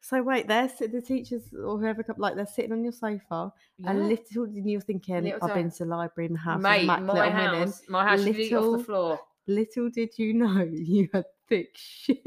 So 0.00 0.22
wait, 0.22 0.48
they're 0.48 0.70
the 0.80 1.00
teachers 1.00 1.42
or 1.52 1.78
whoever, 1.78 2.02
come- 2.02 2.16
like 2.18 2.34
they're 2.34 2.46
sitting 2.46 2.72
on 2.72 2.82
your 2.82 2.92
sofa, 2.92 3.52
and 3.86 3.98
yeah. 4.00 4.04
little 4.06 4.44
and 4.44 4.68
you're 4.70 4.80
thinking, 4.80 5.24
Little 5.24 5.38
I've 5.44 5.54
been 5.54 5.70
to 5.70 5.84
the 5.84 5.90
library 5.90 6.26
in 6.26 6.32
the 6.34 6.38
house, 6.40 6.60
mate, 6.62 6.86
my 6.86 6.98
little 7.00 7.30
house, 7.30 7.82
my 7.88 8.04
house, 8.04 8.26
eat 8.26 8.52
off 8.52 8.62
little 8.62 8.78
the 8.78 8.84
floor. 8.84 9.20
Little 9.46 9.90
did 9.90 10.18
you 10.18 10.34
know 10.34 10.62
you 10.72 11.08
had 11.12 11.24
thick 11.48 11.76
shit. 11.76 12.18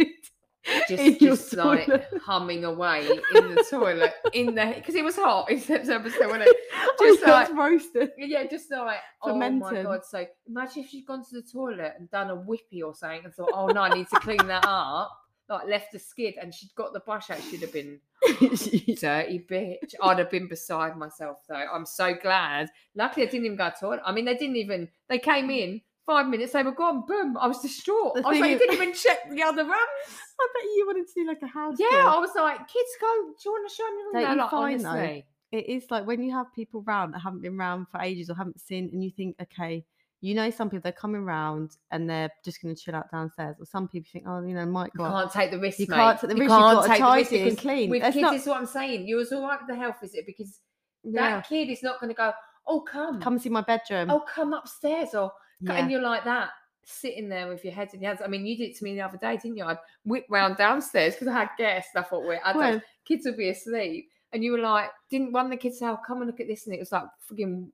just, 0.87 1.19
just 1.19 1.53
like 1.53 1.87
humming 2.21 2.63
away 2.63 3.07
in 3.35 3.55
the 3.55 3.65
toilet 3.69 4.13
in 4.33 4.55
the 4.55 4.73
because 4.75 4.95
it 4.95 5.03
was 5.03 5.15
hot 5.15 5.49
in 5.51 5.59
September 5.59 6.09
still 6.09 6.27
wasn't 6.27 6.47
it? 6.47 6.55
Oh, 6.97 7.13
Just 7.13 7.27
yeah, 7.27 7.33
like- 7.33 7.53
roasted. 7.53 8.11
Yeah, 8.17 8.47
just 8.47 8.71
like 8.71 8.97
oh 9.21 9.35
my 9.35 9.49
god. 9.83 10.05
So 10.05 10.25
imagine 10.47 10.83
if 10.83 10.89
she'd 10.89 11.05
gone 11.05 11.23
to 11.25 11.33
the 11.33 11.41
toilet 11.41 11.93
and 11.99 12.09
done 12.09 12.29
a 12.29 12.35
whippy 12.35 12.83
or 12.83 12.95
something 12.95 13.25
and 13.25 13.33
thought, 13.33 13.51
oh 13.53 13.67
no, 13.67 13.81
I 13.81 13.93
need 13.93 14.07
to 14.09 14.19
clean 14.19 14.47
that 14.47 14.65
up. 14.65 15.11
Like 15.49 15.67
left 15.67 15.93
a 15.93 15.99
skid 15.99 16.35
and 16.41 16.53
she'd 16.53 16.73
got 16.75 16.93
the 16.93 17.01
brush 17.01 17.29
out, 17.29 17.39
she'd 17.41 17.61
have 17.61 17.73
been 17.73 17.99
dirty 18.39 19.45
bitch. 19.47 19.93
I'd 20.01 20.19
have 20.19 20.31
been 20.31 20.47
beside 20.47 20.97
myself 20.97 21.39
though. 21.47 21.55
I'm 21.55 21.85
so 21.85 22.15
glad. 22.15 22.69
Luckily 22.95 23.27
I 23.27 23.29
didn't 23.29 23.45
even 23.45 23.57
go 23.57 23.69
to 23.69 23.75
toilet. 23.79 24.01
I 24.05 24.13
mean 24.13 24.25
they 24.25 24.35
didn't 24.35 24.55
even 24.55 24.87
they 25.09 25.19
came 25.19 25.49
mm. 25.49 25.59
in 25.59 25.81
five 26.05 26.27
minutes, 26.27 26.53
they 26.53 26.63
were 26.63 26.71
gone, 26.71 27.03
boom. 27.05 27.37
I 27.37 27.47
was 27.47 27.59
distraught. 27.61 28.15
The 28.15 28.25
I 28.25 28.29
was 28.29 28.39
like, 28.39 28.49
you 28.49 28.55
is- 28.55 28.61
didn't 28.61 28.75
even 28.75 28.93
check 28.93 29.29
the 29.29 29.43
other 29.43 29.63
rooms. 29.63 29.73
I 30.39 30.47
bet 30.53 30.63
you 30.63 30.83
wanted 30.87 31.07
to 31.07 31.13
do 31.15 31.27
like 31.27 31.41
a 31.41 31.47
house 31.47 31.75
Yeah, 31.79 31.87
tour. 31.89 32.09
I 32.09 32.19
was 32.19 32.29
like, 32.35 32.59
kids 32.67 32.89
go, 32.99 33.07
do 33.07 33.33
you 33.45 33.51
want 33.51 33.69
to 33.69 33.75
show 33.75 33.83
me? 33.89 34.03
Don't 34.03 34.13
No, 34.13 34.31
you 34.31 34.37
like, 34.41 34.49
find, 34.51 34.79
though, 34.81 34.89
honestly. 34.89 35.25
it 35.51 35.69
is 35.69 35.85
like 35.89 36.05
when 36.05 36.21
you 36.21 36.31
have 36.33 36.53
people 36.53 36.81
round 36.83 37.13
that 37.13 37.19
haven't 37.19 37.41
been 37.41 37.57
round 37.57 37.87
for 37.89 38.01
ages 38.01 38.29
or 38.29 38.35
haven't 38.35 38.59
seen, 38.59 38.89
and 38.91 39.03
you 39.03 39.09
think, 39.11 39.35
okay, 39.41 39.85
you 40.21 40.33
know, 40.35 40.49
some 40.49 40.69
people 40.69 40.81
they're 40.81 40.91
coming 40.91 41.23
round 41.23 41.71
and 41.91 42.09
they're 42.09 42.29
just 42.43 42.61
going 42.61 42.73
to 42.75 42.81
chill 42.81 42.95
out 42.95 43.09
downstairs, 43.11 43.55
or 43.59 43.65
some 43.65 43.87
people 43.87 44.07
think, 44.11 44.25
oh, 44.27 44.43
you 44.43 44.53
know, 44.55 44.65
might 44.65 44.91
go. 44.97 45.05
can't 45.05 45.31
take 45.31 45.51
the 45.51 45.59
risk, 45.59 45.79
You 45.79 45.87
mate. 45.87 45.95
can't 45.95 46.19
take 46.19 46.29
the 46.29 46.35
risk, 46.35 46.41
you've 46.41 46.49
can't 46.49 46.75
gotta 46.75 46.87
take 46.89 46.99
the 46.99 47.11
risk 47.13 47.31
and 47.31 47.43
because 47.43 47.59
clean. 47.59 47.89
With 47.89 48.01
That's 48.01 48.13
kids, 48.13 48.21
not- 48.23 48.35
is 48.35 48.45
what 48.47 48.57
I'm 48.57 48.65
saying. 48.65 49.07
You 49.07 49.17
was 49.17 49.31
all 49.31 49.43
right 49.43 49.59
with 49.59 49.69
the 49.69 49.75
health 49.75 49.97
visit 50.01 50.25
because 50.25 50.59
Yeah, 51.03 51.37
that 51.37 51.47
kid 51.47 51.69
is 51.69 51.81
not 51.83 51.99
going 52.01 52.09
to 52.09 52.15
go, 52.15 52.31
oh, 52.67 52.81
come. 52.81 53.21
come 53.21 53.39
see 53.39 53.49
my 53.49 53.61
bedroom. 53.61 54.09
Oh, 54.11 54.19
come 54.27 54.53
upstairs. 54.53 55.13
Or, 55.13 55.31
yeah. 55.59 55.73
And 55.73 55.91
you're 55.91 56.01
like 56.01 56.23
that, 56.25 56.49
sitting 56.85 57.29
there 57.29 57.47
with 57.47 57.63
your 57.63 57.73
head 57.73 57.89
in 57.93 58.01
your 58.01 58.09
hands. 58.11 58.21
I 58.23 58.27
mean, 58.27 58.45
you 58.45 58.57
did 58.57 58.71
it 58.71 58.77
to 58.77 58.83
me 58.83 58.95
the 58.95 59.01
other 59.01 59.17
day, 59.17 59.37
didn't 59.37 59.57
you? 59.57 59.65
I 59.65 59.77
whipped 60.03 60.29
round 60.29 60.57
downstairs 60.57 61.15
because 61.15 61.27
I 61.27 61.33
had 61.33 61.49
guests. 61.57 61.91
I 61.95 62.01
thought, 62.03 62.27
wait, 62.27 62.39
I 62.43 62.53
don't, 62.53 62.61
Well, 62.61 62.81
kids 63.05 63.25
would 63.25 63.37
be 63.37 63.49
asleep. 63.49 64.09
And 64.33 64.43
you 64.43 64.51
were 64.51 64.59
like, 64.59 64.89
didn't 65.09 65.31
one 65.31 65.45
of 65.45 65.51
the 65.51 65.57
kids 65.57 65.79
say, 65.79 65.87
oh, 65.87 65.97
come 66.05 66.17
and 66.17 66.27
look 66.27 66.39
at 66.39 66.47
this? 66.47 66.65
And 66.65 66.75
it 66.75 66.79
was 66.79 66.91
like 66.91 67.05
freaking 67.29 67.69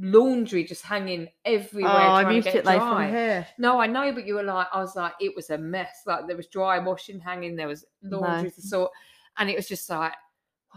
laundry 0.00 0.64
just 0.64 0.82
hanging 0.82 1.28
everywhere. 1.44 1.92
oh, 1.92 1.96
everywhere. 1.96 2.14
I'm 2.14 2.24
trying 2.24 2.36
used 2.36 2.46
to 2.46 2.52
to 2.52 2.58
get 2.58 2.64
it 2.64 2.66
like 2.66 2.80
from 2.80 3.08
here. 3.08 3.46
No, 3.58 3.80
I 3.80 3.86
know, 3.86 4.12
but 4.12 4.26
you 4.26 4.34
were 4.34 4.42
like, 4.42 4.66
I 4.72 4.80
was 4.80 4.96
like, 4.96 5.12
it 5.20 5.32
was 5.36 5.50
a 5.50 5.58
mess. 5.58 6.02
Like 6.06 6.26
there 6.26 6.36
was 6.36 6.46
dry 6.48 6.78
washing 6.78 7.20
hanging, 7.20 7.56
there 7.56 7.68
was 7.68 7.84
laundry 8.02 8.50
to 8.50 8.62
sort, 8.62 8.90
and 9.38 9.50
it 9.50 9.56
was 9.56 9.68
just 9.68 9.88
like, 9.90 10.12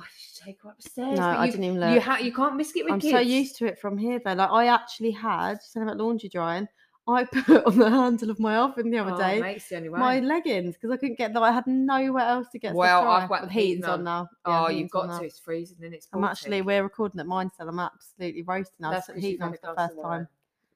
did 0.03 0.21
you 0.21 0.45
take 0.45 0.62
her 0.63 0.69
upstairs? 0.71 1.12
No, 1.19 1.21
But 1.31 1.38
I 1.38 1.45
didn't 1.49 1.63
even 1.65 1.93
You 1.93 2.01
ha- 2.01 2.17
you 2.17 2.33
can't 2.33 2.55
risk 2.55 2.77
it 2.77 2.83
with 2.85 2.93
I'm 2.93 2.99
kids. 2.99 3.12
so 3.13 3.19
used 3.19 3.57
to 3.57 3.65
it 3.65 3.79
from 3.79 3.97
here 3.97 4.19
though. 4.23 4.33
Like 4.33 4.49
I 4.49 4.67
actually 4.67 5.12
had, 5.12 5.62
saying 5.62 5.83
about 5.85 5.97
laundry 5.97 6.29
drying, 6.29 6.67
I 7.07 7.23
put 7.45 7.65
on 7.65 7.77
the 7.77 7.89
handle 7.89 8.29
of 8.29 8.39
my 8.39 8.55
oven 8.57 8.91
the 8.91 8.99
other 8.99 9.13
oh, 9.13 9.17
day 9.17 9.41
mate, 9.41 9.57
it's 9.57 9.69
the 9.69 9.77
only 9.77 9.89
way. 9.89 9.99
my 9.99 10.19
leggings 10.19 10.75
because 10.75 10.91
I 10.91 10.97
couldn't 10.97 11.17
get 11.17 11.33
that. 11.33 11.41
I 11.41 11.51
had 11.51 11.65
nowhere 11.65 12.23
else 12.23 12.47
to 12.51 12.59
get 12.59 12.75
Well, 12.75 13.07
I've 13.07 13.27
got 13.27 13.41
The 13.41 13.47
the 13.47 13.53
heating 13.53 13.67
heating's 13.69 13.85
on 13.88 14.03
now. 14.03 14.29
Yeah, 14.45 14.65
oh, 14.65 14.67
you've 14.69 14.91
got 14.91 15.07
now. 15.07 15.19
to. 15.19 15.25
It's 15.25 15.39
freezing 15.39 15.77
and 15.83 15.93
it's. 15.93 16.07
I'm 16.13 16.23
actually 16.23 16.62
we're 16.62 16.83
recording 16.83 17.19
at 17.19 17.25
mine 17.25 17.49
still. 17.49 17.69
I'm 17.69 17.79
absolutely 17.79 18.43
roasting 18.43 18.75
now. 18.79 18.91
That's 18.91 19.07
That's 19.07 19.15
because 19.17 19.29
heating 19.29 19.41
on 19.41 19.53
for 19.53 19.59
the 19.63 19.75
first 19.75 20.01
time. 20.01 20.27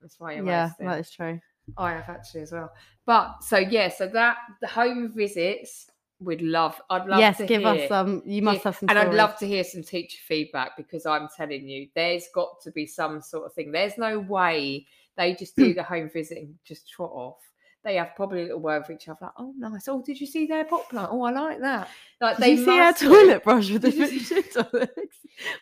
That's 0.02 0.20
why 0.20 0.34
you're 0.36 0.46
Yeah, 0.46 0.66
roasting. 0.68 0.88
that 0.88 1.00
is 1.00 1.12
true. 1.12 1.40
I 1.78 1.92
have 1.92 2.10
actually 2.10 2.42
as 2.42 2.52
well. 2.52 2.74
But 3.06 3.44
so 3.44 3.58
yeah, 3.58 3.90
so 3.90 4.08
that 4.08 4.38
the 4.60 4.68
home 4.68 5.12
visits 5.14 5.88
would 6.24 6.42
love. 6.42 6.80
I'd 6.90 7.06
love 7.06 7.20
yes, 7.20 7.38
to 7.38 7.46
give 7.46 7.62
hear. 7.62 7.70
us 7.84 7.88
some. 7.90 8.22
You 8.26 8.42
must 8.42 8.64
have 8.64 8.78
some. 8.78 8.90
and 8.90 8.98
I'd 9.00 9.14
love 9.14 9.38
to 9.40 9.48
hear 9.48 9.64
some 9.64 9.84
teacher 9.84 10.18
feedback 10.28 10.78
because 10.78 11.06
I'm 11.06 11.28
telling 11.36 11.68
you, 11.68 11.88
there's 11.96 12.28
got 12.34 12.62
to 12.62 12.72
be 12.72 12.86
some 12.86 13.22
sort 13.22 13.46
of 13.46 13.54
thing. 13.54 13.72
There's 13.72 13.98
no 13.98 14.20
way 14.20 14.86
they 15.18 15.36
just 15.36 15.56
do 15.56 15.74
the 15.76 15.84
home 15.84 16.10
visit 16.12 16.38
and 16.40 16.56
just 16.66 16.90
trot 16.90 17.12
off. 17.14 17.38
They 17.84 17.96
have 17.96 18.16
probably 18.16 18.40
a 18.42 18.44
little 18.46 18.60
word 18.62 18.86
for 18.86 18.94
each 18.94 19.10
other, 19.10 19.18
like, 19.24 19.32
"Oh, 19.38 19.54
nice. 19.58 19.90
Oh, 19.90 20.02
did 20.02 20.20
you 20.22 20.26
see 20.26 20.46
their 20.48 20.64
pop 20.64 20.90
plant? 20.90 21.10
Oh, 21.12 21.22
I 21.24 21.32
like 21.32 21.60
that." 21.60 21.90
Like 22.22 22.38
Did 22.38 22.44
they 22.44 22.52
you 22.54 22.66
see 22.66 22.80
our 22.80 22.94
toilet 22.94 23.44
brush 23.44 23.70
with 23.70 23.82
the 23.82 23.92
Did 23.92 24.00
you 24.00 24.20
bit 24.20 24.22
see- 24.22 24.42
shit 24.42 24.56
on 24.58 24.68
it? 24.82 24.96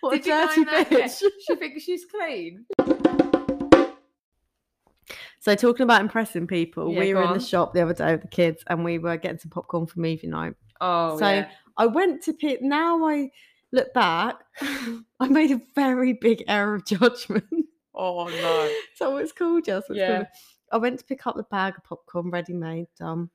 What 0.02 0.12
Did 0.12 0.22
a 0.22 0.24
dirty 0.26 0.66
find 0.66 0.68
that? 0.68 0.92
Yeah. 0.92 1.00
bitch. 1.06 1.24
She 1.48 1.56
thinks 1.56 1.84
she's 1.84 2.06
clean. 2.06 2.66
So 5.42 5.56
talking 5.56 5.84
about 5.84 6.02
impressing 6.02 6.46
people, 6.46 6.94
Yeah, 6.94 7.00
we 7.00 7.14
were 7.16 7.24
in 7.24 7.30
on. 7.30 7.34
the 7.38 7.44
shop 7.44 7.74
the 7.74 7.82
other 7.82 7.96
day 7.96 8.12
with 8.12 8.22
the 8.22 8.28
kids, 8.28 8.64
and 8.68 8.86
we 8.86 9.00
were 9.00 9.18
getting 9.18 9.40
some 9.40 9.50
popcorn 9.50 9.88
for 9.88 10.00
movie 10.00 10.28
night. 10.28 10.54
Oh, 10.80 11.18
So 11.18 11.28
yeah. 11.28 11.50
I 11.78 11.88
went 11.88 12.22
to 12.24 12.34
pick. 12.34 12.62
Now 12.62 13.04
I 13.08 13.32
look 13.72 13.92
back, 13.94 14.36
I 14.62 15.28
made 15.28 15.50
a 15.52 15.60
very 15.74 16.14
big 16.14 16.44
error 16.48 16.76
of 16.76 16.86
judgment. 16.86 17.44
Oh 17.96 18.28
no. 18.28 18.72
so 18.96 19.18
it's 19.18 19.32
cool, 19.32 19.62
just. 19.62 19.90
It's 19.90 19.98
Yeah. 19.98 20.16
called. 20.18 20.28
I 20.72 20.78
went 20.78 21.00
to 21.00 21.06
pick 21.06 21.26
up 21.26 21.36
the 21.36 21.44
bag 21.44 21.74
of 21.76 21.84
popcorn 21.86 22.30
ready 22.30 22.54
made, 22.54 22.86
done. 23.00 23.32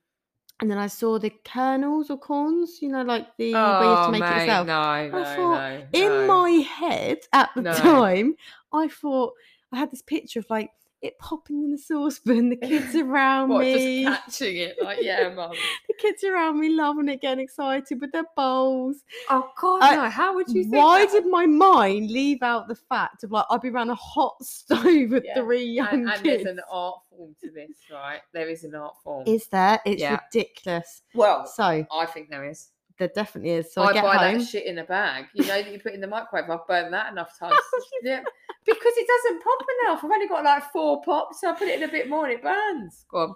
And 0.61 0.71
then 0.71 0.77
I 0.77 0.87
saw 0.87 1.19
the 1.19 1.31
kernels 1.43 2.09
or 2.09 2.17
corns, 2.17 2.81
you 2.81 2.89
know, 2.89 3.03
like 3.03 3.27
the 3.37 3.51
where 3.53 3.83
you 3.83 3.89
have 3.89 3.99
Oh, 3.99 4.05
to 4.05 4.11
make 4.13 4.23
it 4.23 4.37
yourself. 4.39 4.65
No, 4.65 5.09
no, 5.09 5.23
thought, 5.35 5.61
no. 5.61 5.87
In 5.93 6.09
no. 6.09 6.27
my 6.27 6.49
head 6.51 7.17
at 7.33 7.49
the 7.53 7.61
time, 7.73 8.35
I 8.73 8.87
thought 8.87 9.33
I 9.73 9.77
had 9.77 9.91
this 9.91 10.01
picture 10.01 10.39
of 10.39 10.45
like 10.49 10.71
it 11.01 11.17
popping 11.19 11.63
in 11.63 11.71
the 11.71 11.77
saucepan, 11.77 12.49
the 12.49 12.55
kids 12.55 12.95
around 12.95 13.49
what, 13.49 13.61
me, 13.61 14.03
just 14.05 14.23
catching 14.25 14.57
it 14.57 14.75
like, 14.81 14.97
yeah, 15.01 15.29
mum. 15.35 15.51
the 15.87 15.93
kids 15.99 16.23
around 16.23 16.59
me 16.59 16.69
loving 16.69 17.07
it, 17.09 17.21
getting 17.21 17.43
excited 17.43 18.01
with 18.01 18.11
their 18.11 18.25
bowls. 18.35 18.97
Oh 19.29 19.49
God, 19.61 19.83
I- 19.83 19.95
no! 19.95 20.09
How 20.09 20.33
would 20.35 20.47
you 20.49 20.63
think? 20.63 20.75
Why 20.75 21.05
that? 21.05 21.11
did 21.11 21.27
my 21.27 21.45
mind 21.45 22.09
leave 22.09 22.41
out 22.41 22.67
the 22.67 22.75
fact 22.75 23.23
of 23.23 23.31
like 23.31 23.45
I'd 23.49 23.61
be 23.61 23.69
around 23.69 23.89
a 23.91 23.95
hot 23.95 24.35
stove 24.41 25.11
with 25.11 25.23
Yeah, 25.25 25.35
three 25.35 25.65
young 25.65 25.87
and, 25.93 26.09
and 26.09 26.23
kids? 26.23 26.43
there's 26.43 26.57
an 26.57 26.61
art 26.71 26.99
form 27.09 27.35
to 27.43 27.51
this, 27.51 27.77
right? 27.91 28.21
There 28.33 28.49
is 28.49 28.63
an 28.63 28.73
art 28.75 28.95
form. 29.03 29.23
Is 29.27 29.47
there? 29.47 29.79
It's 29.85 30.01
Yeah. 30.01 30.19
ridiculous. 30.33 31.03
well, 31.13 31.45
So 31.45 31.85
I 31.91 32.05
think 32.07 32.29
there 32.29 32.49
is. 32.49 32.69
There 32.97 33.09
definitely 33.13 33.51
is. 33.51 33.73
So 33.73 33.81
I, 33.81 33.87
I, 33.87 33.93
get 33.93 34.03
buy 34.03 34.17
home. 34.17 34.39
that 34.39 34.47
shit 34.47 34.65
in 34.65 34.79
a 34.79 34.83
bag. 34.83 35.25
You 35.33 35.45
know 35.45 35.61
that 35.61 35.71
you 35.71 35.79
put 35.79 35.93
in 35.93 36.01
the 36.01 36.07
microwave. 36.07 36.49
I've 36.49 36.67
burned 36.67 36.93
that 36.93 37.11
enough 37.11 37.37
times. 37.39 37.55
yeah, 38.03 38.21
because 38.65 38.93
it 38.97 39.07
doesn't 39.07 39.43
pop 39.43 39.59
enough. 39.83 40.03
I've 40.03 40.11
only 40.11 40.27
got 40.27 40.43
like 40.43 40.71
four 40.71 41.01
pops, 41.01 41.41
so 41.41 41.51
I 41.51 41.53
put 41.53 41.67
it 41.67 41.81
in 41.81 41.87
a 41.87 41.91
bit 41.91 42.09
more 42.09 42.25
and 42.25 42.33
it 42.33 42.43
burns. 42.43 43.05
Go 43.09 43.17
on. 43.19 43.35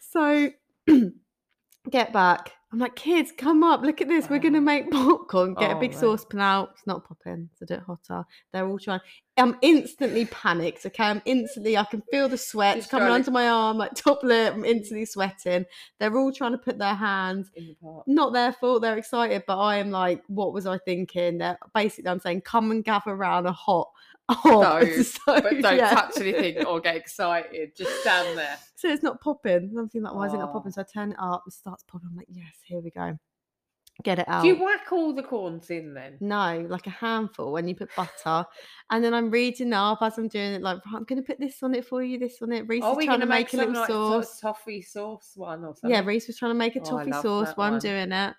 So 0.00 0.50
get 1.90 2.12
back. 2.12 2.52
I'm 2.72 2.78
like, 2.78 2.96
kids, 2.96 3.30
come 3.36 3.62
up, 3.62 3.82
look 3.82 4.00
at 4.00 4.08
this. 4.08 4.30
We're 4.30 4.38
gonna 4.38 4.60
make 4.60 4.90
popcorn. 4.90 5.52
Get 5.54 5.72
a 5.72 5.76
Oh, 5.76 5.80
big 5.80 5.90
right. 5.92 6.00
saucepan 6.00 6.40
out. 6.40 6.70
It's 6.72 6.86
not 6.86 7.06
popping, 7.06 7.50
so 7.54 7.66
do 7.66 7.74
it 7.74 7.80
hotter. 7.86 8.24
They're 8.52 8.66
all 8.66 8.78
trying. 8.78 9.00
I'm 9.36 9.58
instantly 9.62 10.24
panicked. 10.26 10.84
Okay, 10.86 11.04
I'm 11.04 11.20
instantly. 11.26 11.76
I 11.76 11.84
can 11.84 12.02
feel 12.10 12.28
the 12.30 12.38
sweat 12.38 12.76
Just 12.76 12.90
coming 12.90 13.08
onto 13.08 13.26
to- 13.26 13.30
my 13.30 13.48
arm, 13.48 13.76
like 13.76 13.92
top 13.94 14.22
lip. 14.22 14.54
I'm 14.54 14.64
instantly 14.64 15.04
sweating. 15.04 15.66
They're 16.00 16.16
all 16.16 16.32
trying 16.32 16.52
to 16.52 16.58
put 16.58 16.78
their 16.78 16.94
hands. 16.94 17.50
In 17.56 17.66
the 17.68 17.74
pot. 17.74 18.04
Not 18.06 18.32
their 18.32 18.52
fault. 18.52 18.80
They're 18.80 18.96
excited, 18.98 19.42
but 19.46 19.58
I 19.58 19.76
am 19.76 19.90
like, 19.90 20.22
what 20.28 20.54
was 20.54 20.66
I 20.66 20.78
thinking? 20.78 21.38
They're 21.38 21.58
basically, 21.74 22.10
I'm 22.10 22.20
saying, 22.20 22.40
come 22.42 22.70
and 22.70 22.82
gather 22.84 23.10
around 23.10 23.44
a 23.46 23.52
hot, 23.52 23.90
Oh, 24.44 24.62
hot 24.62 24.82
Stove, 24.82 25.06
stove, 25.06 25.42
But 25.42 25.60
don't 25.60 25.76
yeah. 25.78 25.94
touch 25.94 26.18
anything 26.18 26.64
or 26.64 26.80
get 26.80 26.96
excited. 26.96 27.76
Just 27.76 28.00
stand 28.00 28.38
there. 28.38 28.56
So 28.76 28.88
it's 28.88 29.02
not 29.04 29.20
popping. 29.20 29.70
I'm 29.78 29.88
thinking 29.88 30.02
like, 30.02 30.14
why 30.14 30.26
is 30.26 30.34
it 30.34 30.38
not 30.38 30.50
Oh. 30.50 30.52
popping? 30.54 30.72
So 30.72 30.80
I 30.80 30.84
turn 30.92 31.12
it 31.12 31.16
up, 31.20 31.44
it 31.46 31.52
starts 31.52 31.84
popping. 31.84 32.08
I'm 32.10 32.16
like, 32.16 32.26
yes, 32.28 32.54
here 32.64 32.80
we 32.80 32.90
go. 32.90 33.16
Get 34.02 34.18
it 34.18 34.28
out. 34.28 34.42
Do 34.42 34.48
you 34.48 34.56
whack 34.56 34.90
all 34.90 35.12
the 35.14 35.22
corns 35.22 35.70
in 35.70 35.94
then? 35.94 36.16
no, 36.20 36.66
like 36.68 36.88
a 36.88 36.90
handful 36.90 37.52
when 37.52 37.68
you 37.68 37.76
put 37.76 37.90
butter. 37.94 38.44
And 38.90 39.04
then 39.04 39.14
I'm 39.14 39.30
reading 39.30 39.72
up 39.72 39.98
as 40.02 40.18
I'm 40.18 40.26
doing 40.26 40.54
it, 40.54 40.62
like, 40.62 40.84
"Right, 40.86 40.96
I'm 40.96 41.04
going 41.04 41.20
to 41.22 41.26
put 41.26 41.38
this 41.38 41.62
on 41.62 41.74
it 41.76 41.86
for 41.86 42.02
you, 42.02 42.18
this 42.18 42.42
on 42.42 42.50
it. 42.52 42.66
Reese 42.66 42.82
Are 42.82 42.98
is 42.98 43.04
trying 43.04 43.20
to 43.20 43.26
make, 43.26 43.52
make 43.52 43.54
a 43.54 43.56
little 43.58 43.74
like 43.74 43.88
sauce. 43.88 44.40
toffee 44.40 44.82
sauce 44.82 45.32
one 45.36 45.60
or 45.64 45.76
something? 45.76 45.90
Yeah, 45.90 46.00
Reese 46.04 46.26
was 46.26 46.36
trying 46.38 46.50
to 46.50 46.58
make 46.58 46.74
a 46.74 46.80
Oh, 46.80 46.84
toffee 46.84 47.10
love 47.12 47.22
sauce 47.22 47.52
while 47.54 47.72
I'm 47.72 47.78
doing 47.78 48.10
it. 48.10 48.34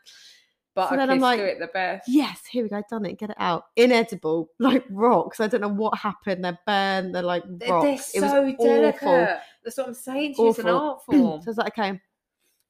Butter 0.76 0.98
then 0.98 1.10
I'm 1.10 1.20
like, 1.20 1.40
do 1.40 1.46
it 1.46 1.60
the 1.60 1.68
best. 1.68 2.10
Yes, 2.10 2.46
here 2.46 2.64
we 2.64 2.70
go, 2.70 2.82
done 2.90 3.06
it, 3.06 3.20
get 3.20 3.30
it 3.30 3.36
out. 3.40 3.66
Inedible, 3.76 4.50
like 4.60 4.84
rocks. 4.90 5.40
I 5.40 5.48
don't 5.48 5.62
know 5.62 5.68
what 5.68 5.98
happened. 5.98 6.44
They're 6.44 6.58
burned, 6.66 7.14
they're 7.14 7.22
like 7.22 7.44
rocks. 7.68 8.12
they're 8.12 8.22
it 8.22 8.24
was 8.24 8.32
so 8.32 8.46
awful. 8.46 8.66
delicate. 8.66 9.40
That's 9.64 9.78
what 9.78 9.88
I'm 9.88 9.94
saying 9.94 10.36
to 10.36 10.42
you. 10.42 10.50
It's 10.50 10.60
an 10.60 10.70
art 10.70 11.02
so 11.06 11.12
form. 11.12 11.42
I 11.42 11.46
was 11.46 11.58
like, 11.58 11.78
okay, 11.78 12.02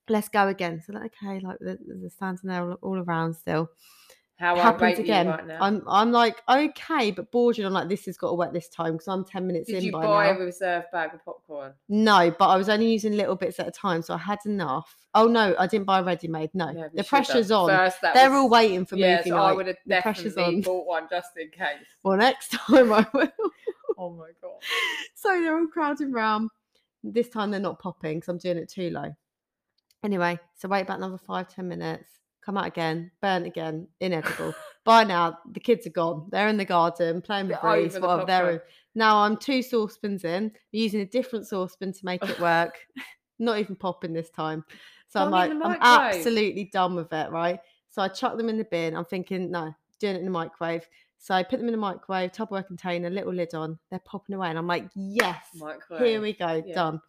let's 0.10 0.30
go 0.30 0.48
again. 0.48 0.82
So 0.86 0.94
like, 0.94 1.14
okay, 1.24 1.40
like 1.40 1.60
the, 1.60 1.78
the 2.02 2.10
standing 2.10 2.50
there 2.50 2.70
all, 2.70 2.78
all 2.82 2.98
around 2.98 3.36
still. 3.36 3.70
How 4.40 4.56
I 4.56 4.60
happens 4.60 5.00
again. 5.00 5.28
right 5.28 5.46
now. 5.48 5.58
I'm 5.62 5.84
I'm 5.88 6.12
like 6.12 6.42
okay, 6.50 7.12
but 7.12 7.32
bordering 7.32 7.66
on 7.68 7.72
like 7.74 7.88
this 7.88 8.06
has 8.06 8.18
got 8.18 8.30
to 8.30 8.34
wet 8.34 8.52
this 8.52 8.68
time 8.68 8.94
because 8.94 9.08
I'm 9.08 9.24
ten 9.24 9.46
minutes 9.48 9.70
in. 9.70 9.76
Did 9.76 9.80
in 9.84 9.86
you 9.88 9.92
by 9.94 10.02
buy 10.04 10.32
now. 10.32 10.40
a 10.40 10.44
reserve 10.46 10.84
bag 10.92 11.14
of 11.14 11.24
popcorn? 11.24 11.74
No, 11.88 12.34
but 12.38 12.48
I 12.50 12.58
was 12.58 12.68
only 12.68 12.92
using 12.92 13.14
little 13.14 13.36
bits 13.36 13.60
at 13.60 13.68
a 13.68 13.72
time, 13.72 14.02
so 14.02 14.16
I 14.16 14.18
had 14.18 14.40
enough. 14.46 14.98
Oh 15.14 15.28
no, 15.28 15.56
I 15.60 15.68
didn't 15.68 15.86
buy 15.86 16.02
ready 16.02 16.28
made. 16.28 16.50
No, 16.56 16.70
Yeah, 16.72 16.88
the 16.92 16.98
have. 17.04 17.08
pressure's 17.08 17.52
on. 17.52 17.70
First, 17.70 17.98
They're 18.02 18.32
was- 18.32 18.38
all 18.40 18.50
waiting 18.50 18.86
for 18.86 18.96
Yes, 18.96 19.26
movie 19.26 19.32
I 19.38 19.48
night. 19.50 19.56
would 19.56 19.68
have 19.68 19.78
The 19.86 20.02
pressure's 20.02 20.36
on. 20.38 20.62
bought 20.62 20.88
one 20.88 21.08
just 21.10 21.30
in 21.38 21.50
case. 21.50 21.86
Well, 22.04 22.18
next 22.18 22.52
time 22.52 22.92
I 22.92 23.06
will. 23.14 23.30
Oh 23.98 24.10
my 24.10 24.30
god. 24.42 24.54
so 25.14 25.30
they're 25.30 25.56
all 25.58 25.68
crowding 25.68 26.12
round. 26.12 26.50
This 27.04 27.30
time 27.30 27.52
they're 27.52 27.60
not 27.60 27.80
popping 27.80 28.18
because 28.18 28.30
I'm 28.30 28.40
doing 28.40 28.58
it 28.58 28.68
too 28.70 28.90
low. 28.90 29.14
Anyway, 30.04 30.40
so 30.56 30.68
wait 30.68 30.82
about 30.82 30.98
another 30.98 31.20
five, 31.20 31.48
ten 31.48 31.68
minutes. 31.68 32.10
Come 32.46 32.58
out 32.58 32.68
again, 32.68 33.12
burn 33.22 33.46
again, 33.46 33.88
inedible. 34.00 34.54
By 34.84 35.06
now, 35.06 35.38
the 35.52 35.62
kids 35.62 35.88
are 35.88 35.92
gone. 35.92 36.28
They're 36.30 36.50
in 36.50 36.58
the 36.58 36.66
garden 36.66 37.22
playing 37.22 37.48
with 37.48 37.62
the 37.62 37.68
Whatever. 37.68 38.26
They're 38.26 38.52
in. 38.52 38.60
Now 38.96 39.18
I'm 39.20 39.38
two 39.38 39.62
saucepans 39.62 40.26
in, 40.26 40.52
using 40.72 41.02
a 41.02 41.06
different 41.06 41.48
saucepan 41.48 41.94
to 41.94 42.06
make 42.06 42.24
it 42.24 42.40
work. 42.40 42.80
not 43.40 43.60
even 43.60 43.76
popping 43.76 44.14
this 44.14 44.30
time. 44.30 44.64
So 45.08 45.22
I'm 45.22 45.32
like, 45.32 45.52
I'm 45.52 45.78
absolutely 45.80 46.66
done 46.66 46.96
with 46.96 47.12
it, 47.14 47.32
right? 47.32 47.60
So 47.90 48.02
I 48.02 48.08
chuck 48.08 48.38
them 48.38 48.50
in 48.50 48.58
the 48.58 48.64
bin. 48.66 48.96
I'm 48.96 49.06
thinking, 49.06 49.52
no, 49.52 49.74
doing 50.00 50.16
it 50.16 50.20
in 50.20 50.26
the 50.26 50.32
microwave. 50.32 50.88
So 51.20 51.34
I 51.34 51.44
put 51.44 51.60
them 51.60 51.68
in 51.68 51.72
the 51.72 51.78
microwave, 51.78 52.32
Tupperware 52.32 52.66
container, 52.66 53.10
little 53.10 53.34
lid 53.34 53.54
on. 53.54 53.80
They're 53.90 54.00
popping 54.00 54.36
away, 54.36 54.50
and 54.50 54.58
I'm 54.58 54.68
like, 54.68 54.90
yes, 54.96 55.46
Microwave. 55.56 56.06
here 56.06 56.22
we 56.22 56.34
go, 56.34 56.64
Yeah. 56.66 56.74
done. 56.74 57.02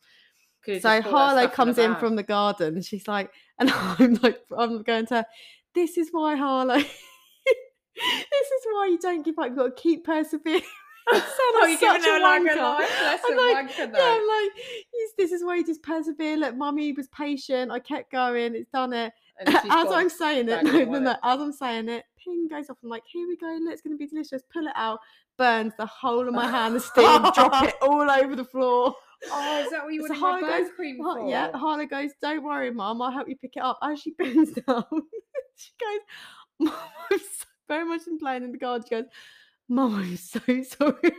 So 0.67 0.73
just 0.73 0.83
bought 0.83 1.05
that 1.05 1.11
Harlow 1.11 1.49
comes 1.49 1.79
in 1.79 1.95
from 1.97 2.17
the 2.17 2.23
garden, 2.23 2.75
and 2.77 2.85
she's 2.85 3.07
like, 3.09 3.31
and 3.59 3.71
I'm 3.71 4.15
like, 4.23 4.41
I'm 4.57 4.83
going 4.83 5.07
to, 5.07 5.27
this 5.75 5.97
is 5.97 6.09
why 6.11 6.37
Harlow, 6.37 6.75
this 6.79 6.87
is 6.87 8.65
why 8.73 8.89
you 8.91 8.99
don't 8.99 9.25
give 9.25 9.39
up. 9.39 9.47
You've 9.47 9.57
got 9.57 9.77
to 9.77 9.83
keep 9.83 10.05
persevering. 10.05 10.63
Oh, 11.07 11.61
I'm 11.63 11.69
you're 11.69 11.79
giving 11.79 12.03
her 12.03 12.17
a 12.17 12.21
wanker. 12.21 12.57
life 12.57 13.21
I'm 13.27 13.37
like, 13.37 13.69
wanker 13.69 13.79
yeah. 13.79 13.99
I'm 14.01 14.27
like, 14.27 14.53
"Yes, 14.57 15.11
this 15.19 15.33
is 15.33 15.45
why 15.45 15.57
you 15.57 15.67
just 15.67 15.83
persevere. 15.83 16.39
Look, 16.39 16.57
mummy 16.57 16.93
was 16.93 17.09
patient. 17.09 17.71
I 17.71 17.79
kept 17.79 18.11
going. 18.11 18.55
It's 18.55 18.71
done 18.71 18.95
it. 18.95 19.13
As 19.47 19.65
I'm 19.71 20.09
saying 20.09 20.49
it, 20.49 20.65
no, 20.65 20.85
no, 20.85 20.99
no, 21.01 21.17
as 21.23 21.41
I'm 21.41 21.53
saying 21.53 21.91
it, 21.91 22.05
ping 22.17 22.49
goes 22.49 22.71
off. 22.71 22.79
I'm 22.83 22.89
like, 22.89 23.03
here 23.05 23.29
we 23.29 23.37
go. 23.37 23.59
Look, 23.63 23.73
it's 23.73 23.83
going 23.83 23.93
to 23.93 23.99
be 23.99 24.07
delicious. 24.07 24.43
Pull 24.51 24.67
it 24.67 24.73
out. 24.77 25.01
Burns 25.37 25.73
the 25.77 25.87
whole 25.87 26.27
of 26.27 26.33
my 26.33 26.49
hand. 26.49 26.77
The 26.77 26.81
steam. 26.81 27.05
drop 27.35 27.65
it 27.65 27.75
all 27.83 28.11
over 28.11 28.35
the 28.35 28.45
floor. 28.45 28.95
Oh, 29.31 29.61
is 29.65 29.71
that 29.71 29.85
what 29.85 29.93
you 29.95 30.03
So 30.07 30.09
wanted 30.15 30.21
Harlow 30.21 30.59
goes, 30.65 30.73
cream 30.77 30.99
Har- 31.03 31.19
for? 31.21 31.31
yeah, 31.31 31.51
Harlow 31.57 31.87
goes, 31.87 32.11
don't 32.21 32.43
worry, 32.45 32.71
mum, 32.71 33.01
I'll 33.03 33.11
help 33.11 33.29
you 33.29 33.37
pick 33.37 33.57
it 33.57 33.63
up. 33.63 33.79
As 33.83 34.01
she 34.01 34.11
bends 34.19 34.53
down, 34.53 34.85
she 35.57 35.71
goes, 35.81 36.01
Mum, 36.61 36.75
I'm 37.11 37.19
so, 37.19 37.45
very 37.69 37.85
much 37.85 38.03
in 38.07 38.19
playing 38.19 38.45
in 38.45 38.53
the 38.53 38.59
garden. 38.59 38.87
She 38.89 38.95
goes, 38.95 39.05
Mum, 39.69 39.95
I'm 39.95 40.17
so 40.17 40.41
sorry. 40.79 41.13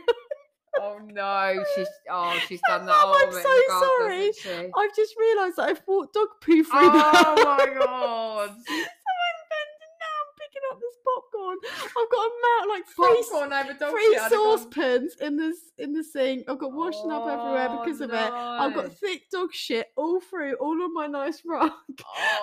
Oh 0.78 0.98
no, 1.02 1.64
she's 1.74 1.88
oh 2.10 2.38
she's 2.46 2.60
done 2.68 2.84
that. 2.84 2.94
All 2.94 3.14
I'm 3.16 3.28
of 3.28 3.34
it 3.34 3.38
in 3.38 3.42
so 3.42 3.62
garden, 3.68 4.32
sorry. 4.44 4.72
I've 4.76 4.94
just 4.94 5.14
realised 5.18 5.56
that 5.56 5.70
I've 5.70 5.84
brought 5.86 6.12
dog 6.12 6.28
poo 6.42 6.62
through 6.62 6.66
Oh 6.74 7.34
my 7.38 7.66
god! 7.78 8.50
So 8.68 8.74
I'm 8.74 9.40
bending 9.48 9.94
down, 10.04 10.26
picking 10.56 10.68
up 10.72 10.80
this 10.80 10.96
popcorn. 11.04 11.56
I've 11.84 12.10
got 12.10 12.26
a 12.26 12.30
mount 12.42 12.70
like 12.70 12.86
three, 12.86 13.22
Popcorn 13.22 13.52
over 13.52 13.78
dog 13.78 13.90
three 13.90 14.16
I'd 14.16 14.22
have 14.22 14.30
gone, 14.30 14.58
saucepans 14.58 15.16
in 15.20 15.36
this 15.36 15.56
in 15.78 15.92
the 15.92 16.02
sink. 16.04 16.44
I've 16.48 16.58
got 16.58 16.72
washing 16.72 17.10
up 17.10 17.22
everywhere 17.26 17.68
Oh, 17.70 17.84
because 17.84 18.00
of 18.00 18.10
it. 18.10 18.16
I've 18.32 18.74
got 18.74 18.92
thick 18.92 19.22
dog 19.30 19.52
shit 19.52 19.88
all 19.96 20.20
through, 20.20 20.54
all 20.54 20.82
on 20.82 20.94
my 20.94 21.06
nice 21.06 21.42
rug. 21.46 21.70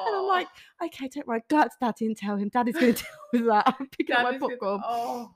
And 0.06 0.15
I'm 0.15 0.23
Oh, 0.23 0.26
like, 0.28 0.47
okay, 0.84 1.08
don't 1.08 1.28
worry, 1.28 1.41
go 1.49 1.58
out 1.58 1.63
to 1.71 1.78
daddy 1.82 2.06
and 2.06 2.17
tell 2.17 2.36
him. 2.36 2.49
Daddy's 2.49 2.76
to 2.76 2.80
deal 2.93 3.04
with 3.32 3.45
that. 3.47 3.76
I'm 3.80 3.88
picking 3.88 4.15
up 4.15 4.23
my 4.23 4.32
Daddy's 4.32 4.41
gonna- 4.41 4.58
popcorn. 4.58 4.82
Oh, 4.86 5.32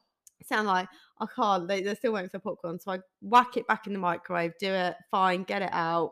Sound 0.45 0.67
like 0.67 0.87
I 1.19 1.25
can't. 1.35 1.67
They, 1.67 1.81
they're 1.81 1.95
still 1.95 2.13
waiting 2.13 2.29
for 2.29 2.39
popcorn. 2.39 2.79
So 2.79 2.91
I 2.91 2.99
whack 3.21 3.57
it 3.57 3.67
back 3.67 3.87
in 3.87 3.93
the 3.93 3.99
microwave, 3.99 4.53
do 4.59 4.71
it, 4.71 4.95
fine, 5.11 5.43
get 5.43 5.61
it 5.61 5.69
out. 5.73 6.11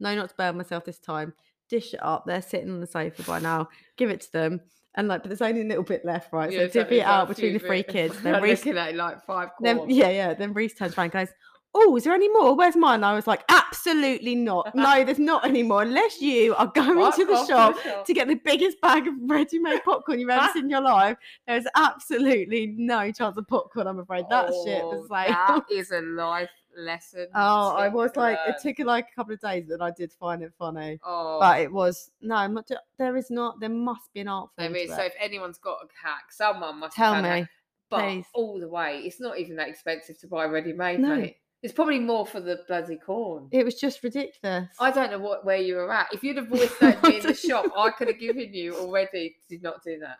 No, 0.00 0.14
not 0.14 0.30
to 0.30 0.34
burn 0.36 0.56
myself 0.56 0.84
this 0.84 0.98
time. 0.98 1.34
Dish 1.74 1.94
it 1.94 2.00
up. 2.02 2.24
They're 2.26 2.42
sitting 2.42 2.70
on 2.70 2.80
the 2.80 2.86
sofa 2.86 3.22
by 3.24 3.38
now. 3.40 3.68
Give 3.96 4.10
it 4.10 4.20
to 4.22 4.32
them. 4.32 4.60
And 4.94 5.08
like, 5.08 5.22
but 5.22 5.28
there's 5.28 5.42
only 5.42 5.62
a 5.62 5.64
little 5.64 5.82
bit 5.82 6.04
left, 6.04 6.32
right? 6.32 6.52
yeah, 6.52 6.58
so 6.60 6.64
exactly, 6.66 6.98
divvy 6.98 7.00
it 7.00 7.06
out 7.06 7.26
between 7.28 7.52
the 7.54 7.58
three 7.58 7.82
kids. 7.82 8.14
Then 8.22 8.40
Reese, 8.40 8.64
looking 8.64 8.78
at 8.78 8.94
like 8.94 9.24
five 9.26 9.48
then 9.60 9.90
yeah, 9.90 10.08
yeah. 10.10 10.34
Then 10.34 10.52
Reese 10.52 10.74
turns 10.74 10.96
around 10.96 11.06
and 11.06 11.12
goes, 11.12 11.28
Oh, 11.76 11.96
is 11.96 12.04
there 12.04 12.12
any 12.14 12.28
more? 12.28 12.54
Where's 12.56 12.76
mine? 12.76 12.96
And 12.96 13.04
I 13.06 13.14
was 13.14 13.26
like, 13.26 13.42
Absolutely 13.48 14.36
not. 14.36 14.72
No, 14.76 15.04
there's 15.04 15.18
not 15.18 15.44
any 15.44 15.64
more. 15.64 15.82
Unless 15.82 16.20
you 16.20 16.54
are 16.54 16.68
going 16.68 17.12
to 17.12 17.24
the 17.24 17.32
off 17.32 17.48
shop 17.48 18.04
to 18.06 18.14
get 18.14 18.28
the 18.28 18.36
biggest 18.36 18.80
bag 18.80 19.08
of 19.08 19.14
ready-made 19.26 19.82
popcorn 19.82 20.20
you've 20.20 20.30
ever 20.30 20.48
seen 20.52 20.64
in 20.64 20.70
your 20.70 20.80
life. 20.82 21.16
There's 21.48 21.64
absolutely 21.74 22.72
no 22.78 23.10
chance 23.10 23.36
of 23.36 23.48
popcorn. 23.48 23.88
I'm 23.88 23.98
afraid 23.98 24.26
that 24.30 24.52
shit 24.64 24.80
Oh, 24.84 25.00
was 25.00 25.10
like. 25.10 25.28
that 25.30 25.64
is 25.72 25.90
a 25.90 26.00
life 26.02 26.50
lesson. 26.76 27.26
Oh, 27.34 27.70
I 27.76 27.88
was 27.88 28.14
like, 28.16 28.38
it 28.46 28.56
took 28.62 28.84
like 28.86 29.06
a 29.12 29.14
couple 29.14 29.34
of 29.34 29.40
days, 29.40 29.64
but 29.68 29.80
I 29.82 29.90
did 29.90 30.12
find 30.12 30.42
it 30.42 30.52
funny. 30.58 30.98
Oh, 31.04 31.38
But 31.40 31.60
it 31.60 31.72
was 31.72 32.10
no, 32.20 32.34
I'm 32.36 32.54
not. 32.54 32.68
There 32.98 33.16
is 33.16 33.30
not. 33.30 33.60
There 33.60 33.68
must 33.68 34.12
be 34.12 34.20
an 34.20 34.28
art 34.28 34.50
form. 34.56 34.72
there 34.72 34.82
is. 34.82 34.90
So 34.90 35.02
if 35.02 35.14
anyone's 35.20 35.58
got 35.58 35.78
a 35.82 35.86
hack, 36.06 36.30
someone 36.30 36.78
must 36.80 36.96
Tell 36.96 37.20
me, 37.22 37.28
hack. 37.28 37.48
But 37.90 38.00
please. 38.00 38.26
all 38.34 38.58
the 38.58 38.68
way, 38.68 39.02
it's 39.04 39.20
not 39.20 39.38
even 39.38 39.56
that 39.56 39.68
expensive 39.68 40.18
to 40.20 40.26
buy 40.26 40.44
ready-made, 40.46 41.00
No. 41.00 41.16
mate. 41.16 41.36
It's 41.62 41.72
probably 41.72 41.98
more 41.98 42.26
for 42.26 42.40
the 42.40 42.60
bloody 42.68 42.96
corn. 42.96 43.48
It 43.50 43.64
was 43.64 43.80
just 43.80 44.02
ridiculous. 44.02 44.68
I 44.78 44.90
don't 44.90 45.10
know 45.10 45.18
what 45.18 45.46
where 45.46 45.56
you 45.56 45.76
were 45.76 45.90
at. 45.92 46.08
If 46.12 46.22
you'd 46.22 46.36
have 46.36 46.48
voiced 46.48 46.78
that 46.80 47.02
in 47.04 47.22
the 47.22 47.32
shop, 47.34 47.66
I 47.76 47.88
could 47.90 48.08
have 48.08 48.18
given 48.20 48.52
you 48.52 48.74
already. 48.76 49.36
Did 49.48 49.62
not 49.62 49.82
do 49.82 49.98
that. 50.00 50.18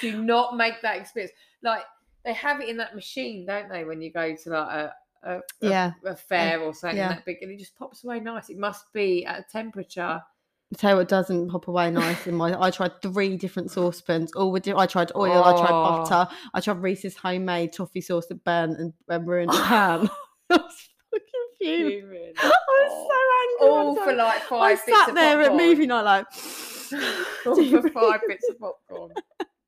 Do 0.00 0.20
not 0.20 0.56
make 0.56 0.82
that 0.82 0.96
experience. 0.98 1.32
Like 1.62 1.82
they 2.24 2.32
have 2.32 2.60
it 2.60 2.68
in 2.68 2.76
that 2.78 2.94
machine, 2.96 3.46
don't 3.46 3.68
they? 3.68 3.84
When 3.84 4.02
you 4.02 4.10
go 4.12 4.34
to 4.34 4.50
like 4.50 4.68
a 4.72 4.94
a, 5.22 5.36
a- 5.36 5.42
Yeah. 5.60 5.92
a 6.04 6.16
fair 6.16 6.60
or 6.60 6.74
something 6.74 6.96
yeah. 6.98 7.08
that 7.08 7.24
big, 7.24 7.38
and 7.42 7.50
it 7.50 7.58
just 7.58 7.76
pops 7.76 8.04
away 8.04 8.20
nice. 8.20 8.48
It 8.50 8.58
must 8.58 8.92
be 8.92 9.24
at 9.26 9.40
a 9.40 9.44
temperature. 9.50 10.22
tell 10.76 10.92
you 10.92 10.96
what 10.98 11.08
doesn't 11.08 11.48
pop 11.50 11.68
away 11.68 11.90
nice 11.90 12.26
in 12.26 12.34
my. 12.34 12.54
I 12.60 12.70
tried 12.70 13.02
three 13.02 13.36
different 13.36 13.70
saucepans. 13.70 14.32
All 14.34 14.52
with. 14.52 14.68
I 14.68 14.86
tried 14.86 15.10
oil. 15.16 15.42
I 15.44 15.52
tried 15.52 15.70
Oh. 15.72 16.04
butter. 16.04 16.30
I 16.54 16.60
tried 16.60 16.82
Reese's 16.82 17.16
homemade 17.16 17.72
toffee 17.72 18.00
sauce 18.00 18.26
that 18.28 18.44
burnt 18.44 18.78
and, 18.78 18.92
and 19.08 19.26
ruined 19.26 19.50
the 19.52 19.62
pan. 19.62 20.08
I 20.50 20.56
was 20.56 20.88
fucking 21.10 21.26
fuming. 21.58 22.00
Fuming. 22.02 22.32
I 22.38 22.46
was 22.48 22.90
so 22.90 23.66
oh. 23.66 23.80
angry. 23.80 23.86
All 23.88 23.96
for 23.96 24.12
like 24.14 24.42
I 24.42 24.46
five 24.76 24.86
bits 24.86 24.98
sat 24.98 25.08
of 25.10 25.14
there 25.16 25.40
at 25.40 25.48
popcorn. 25.48 25.68
movie 25.68 25.86
night 25.86 26.02
like. 26.02 26.26
All 27.46 27.54
for 27.82 27.88
five 27.90 28.20
bits 28.26 28.48
of 28.48 28.58
popcorn. 28.58 29.12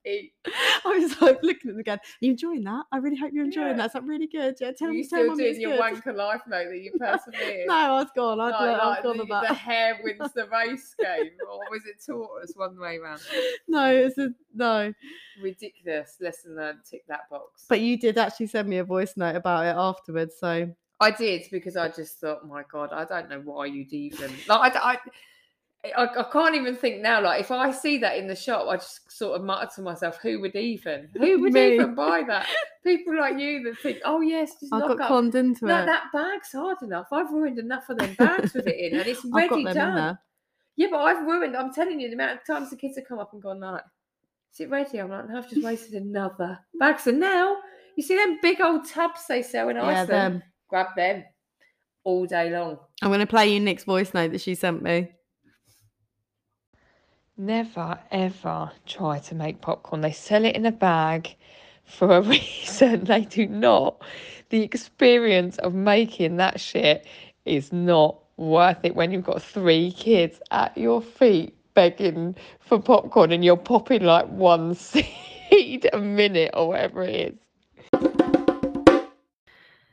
Eat. 0.04 0.32
I 0.46 0.98
was 0.98 1.20
like 1.22 1.38
looking 1.42 1.70
at 1.70 1.74
them 1.74 1.78
again. 1.78 1.98
Are 1.98 2.02
you 2.20 2.32
enjoying 2.32 2.64
that? 2.64 2.86
I 2.90 2.96
really 2.96 3.16
hope 3.16 3.30
you're 3.32 3.44
enjoying 3.44 3.68
Yeah. 3.68 3.76
that. 3.76 3.86
Is 3.86 3.92
that 3.92 4.04
really 4.04 4.26
good? 4.26 4.56
Yeah, 4.60 4.72
tell 4.72 4.88
me. 4.88 4.96
you 4.98 5.04
still 5.04 5.36
doing 5.36 5.50
it's 5.50 5.58
your 5.60 5.76
good. 5.76 5.80
wanker 5.80 6.14
life 6.16 6.40
note 6.48 6.66
that 6.70 6.78
you 6.78 6.90
persevered? 6.98 7.66
No, 7.66 7.74
I 7.74 7.88
was 7.92 8.08
gone. 8.16 8.40
I'd 8.40 8.50
Like- 8.50 8.60
like, 8.60 8.78
like 8.82 8.98
I've 8.98 9.02
gone 9.04 9.16
the, 9.18 9.22
about. 9.22 9.48
the 9.48 9.54
hare 9.68 10.00
wins 10.02 10.32
the 10.34 10.46
race 10.48 10.94
game, 11.00 11.30
or 11.48 11.58
was 11.70 11.82
it 11.86 12.02
tortoise 12.04 12.52
one 12.56 12.78
way 12.80 12.98
round? 12.98 13.20
No, 13.68 13.86
it's 13.94 14.18
a 14.18 14.30
no. 14.54 14.92
Ridiculous. 15.40 16.16
Lesson 16.20 16.56
learned. 16.56 16.80
Tick 16.88 17.06
that 17.08 17.28
box. 17.30 17.66
But 17.68 17.80
you 17.80 17.96
did 17.98 18.18
actually 18.18 18.46
send 18.46 18.68
me 18.68 18.78
a 18.78 18.84
voice 18.84 19.16
note 19.16 19.36
about 19.36 19.66
it 19.66 19.76
afterwards. 19.78 20.34
So 20.38 20.70
I 21.00 21.10
did 21.10 21.44
because 21.50 21.76
I 21.76 21.88
just 21.88 22.20
thought, 22.20 22.46
my 22.46 22.62
God, 22.70 22.90
I 22.92 23.04
don't 23.04 23.28
know 23.28 23.40
why 23.40 23.66
you'd 23.66 23.92
even 23.92 24.30
like. 24.48 24.76
I, 24.76 24.92
I, 24.94 24.98
I, 25.84 26.04
I 26.04 26.22
can't 26.32 26.54
even 26.54 26.76
think 26.76 27.02
now. 27.02 27.20
Like, 27.20 27.40
if 27.40 27.50
I 27.50 27.72
see 27.72 27.98
that 27.98 28.16
in 28.16 28.28
the 28.28 28.36
shop, 28.36 28.68
I 28.68 28.76
just 28.76 29.10
sort 29.10 29.34
of 29.38 29.44
mutter 29.44 29.68
to 29.74 29.82
myself, 29.82 30.18
"Who 30.22 30.40
would 30.40 30.54
even? 30.54 31.08
Who 31.18 31.40
would 31.40 31.52
Me. 31.52 31.74
even 31.74 31.94
buy 31.94 32.22
that?" 32.28 32.46
People 32.84 33.18
like 33.18 33.38
you 33.38 33.64
that 33.64 33.78
think, 33.80 33.98
"Oh 34.04 34.20
yes, 34.20 34.52
just 34.60 34.72
I 34.72 34.78
knock 34.78 34.90
got 34.98 35.00
up." 35.02 35.08
conned 35.08 35.34
into 35.34 35.66
No, 35.66 35.82
it. 35.82 35.86
that 35.86 36.04
bag's 36.12 36.52
hard 36.52 36.78
enough. 36.82 37.08
I've 37.10 37.32
ruined 37.32 37.58
enough 37.58 37.88
of 37.88 37.98
them 37.98 38.14
bags 38.14 38.54
with 38.54 38.66
it 38.68 38.78
in, 38.92 38.98
and 39.00 39.08
it's 39.08 39.24
ready 39.32 39.64
done. 39.64 40.18
Yeah, 40.76 40.86
but 40.90 40.98
I've 41.00 41.26
ruined. 41.26 41.56
I'm 41.56 41.72
telling 41.72 42.00
you, 42.00 42.08
the 42.08 42.14
amount 42.14 42.38
of 42.40 42.46
times 42.46 42.70
the 42.70 42.76
kids 42.76 42.96
have 42.96 43.06
come 43.06 43.18
up 43.18 43.32
and 43.32 43.42
gone 43.42 43.58
like, 43.60 43.82
"Is 44.54 44.60
it 44.60 44.70
ready?" 44.70 44.98
I'm 44.98 45.10
like, 45.10 45.28
"No, 45.28 45.38
I've 45.38 45.48
just 45.50 45.64
wasted 45.64 45.94
another 46.00 46.60
bag." 46.78 47.00
So 47.00 47.10
now 47.10 47.56
you 47.96 48.04
see 48.04 48.16
them 48.16 48.38
big 48.40 48.60
old 48.60 48.86
tubs 48.88 49.26
they 49.26 49.42
sell 49.42 49.68
in 49.68 49.76
Yeah, 49.76 50.02
Iceland. 50.02 50.34
them. 50.34 50.42
Grab 50.68 50.94
them 50.96 51.24
all 52.04 52.24
day 52.24 52.50
long. 52.50 52.78
I'm 53.02 53.08
going 53.10 53.18
to 53.20 53.26
play 53.26 53.52
you 53.52 53.58
Nick's 53.60 53.84
voice 53.84 54.14
note 54.14 54.30
that 54.32 54.40
she 54.40 54.54
sent 54.54 54.80
me. 54.82 55.10
Never 57.38 57.98
ever 58.10 58.70
try 58.86 59.18
to 59.20 59.34
make 59.34 59.62
popcorn. 59.62 60.02
They 60.02 60.12
sell 60.12 60.44
it 60.44 60.54
in 60.54 60.66
a 60.66 60.72
bag 60.72 61.34
for 61.84 62.16
a 62.16 62.20
reason. 62.20 63.04
They 63.04 63.22
do 63.22 63.46
not. 63.46 64.02
The 64.50 64.62
experience 64.62 65.56
of 65.58 65.72
making 65.72 66.36
that 66.36 66.60
shit 66.60 67.06
is 67.46 67.72
not 67.72 68.18
worth 68.36 68.84
it 68.84 68.94
when 68.94 69.12
you've 69.12 69.24
got 69.24 69.42
three 69.42 69.92
kids 69.92 70.40
at 70.50 70.76
your 70.76 71.00
feet 71.00 71.56
begging 71.72 72.36
for 72.60 72.78
popcorn 72.78 73.32
and 73.32 73.42
you're 73.42 73.56
popping 73.56 74.02
like 74.02 74.28
one 74.28 74.74
seed 75.54 75.88
a 75.90 75.98
minute 75.98 76.50
or 76.52 76.68
whatever 76.68 77.02
it 77.02 77.32
is. 77.32 77.38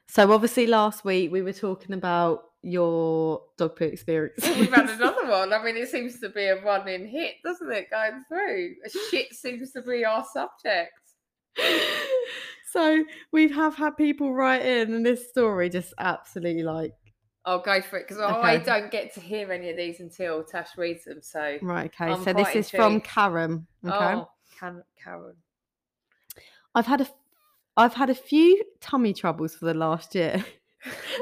So 0.07 0.33
obviously 0.33 0.67
last 0.67 1.05
week 1.05 1.31
we 1.31 1.41
were 1.41 1.53
talking 1.53 1.93
about 1.93 2.48
your 2.61 3.41
dog 3.57 3.75
poo 3.75 3.85
experience. 3.85 4.43
We've 4.43 4.73
had 4.73 4.89
another 4.89 5.27
one. 5.29 5.53
I 5.53 5.63
mean, 5.63 5.77
it 5.77 5.89
seems 5.89 6.19
to 6.19 6.29
be 6.29 6.45
a 6.45 6.61
running 6.63 7.07
hit, 7.07 7.35
doesn't 7.43 7.71
it, 7.71 7.89
going 7.89 8.23
through? 8.27 8.75
Shit 9.09 9.33
seems 9.33 9.71
to 9.71 9.81
be 9.81 10.03
our 10.05 10.25
subject. 10.33 10.91
so 12.71 13.03
we 13.31 13.49
have 13.49 13.75
had 13.75 13.97
people 13.97 14.33
write 14.33 14.65
in, 14.65 14.93
and 14.93 15.05
this 15.05 15.29
story 15.29 15.69
just 15.69 15.93
absolutely 15.99 16.63
like 16.63 16.93
I'll 17.45 17.61
go 17.61 17.81
for 17.81 17.97
it 17.97 18.07
because 18.07 18.21
I 18.21 18.57
don't 18.57 18.91
get 18.91 19.13
to 19.15 19.19
hear 19.19 19.51
any 19.51 19.69
of 19.69 19.77
these 19.77 19.99
until 19.99 20.43
Tash 20.43 20.77
reads 20.77 21.05
them. 21.05 21.19
So, 21.21 21.57
right. 21.61 21.85
Okay, 21.85 22.11
I'm 22.11 22.23
so 22.23 22.33
this 22.33 22.43
quite 22.43 22.55
is 22.55 22.69
from. 22.69 23.01
Karen. 23.01 23.65
Okay, 23.83 23.95
oh, 23.95 24.29
can 24.59 24.83
Karen. 25.01 25.35
I've 26.75 26.85
had 26.85 27.01
a 27.01 27.07
I've 27.75 27.93
had 27.93 28.09
a 28.09 28.15
few 28.15 28.63
tummy 28.81 29.13
troubles 29.13 29.55
for 29.55 29.65
the 29.65 29.73
last 29.73 30.13
year. 30.15 30.45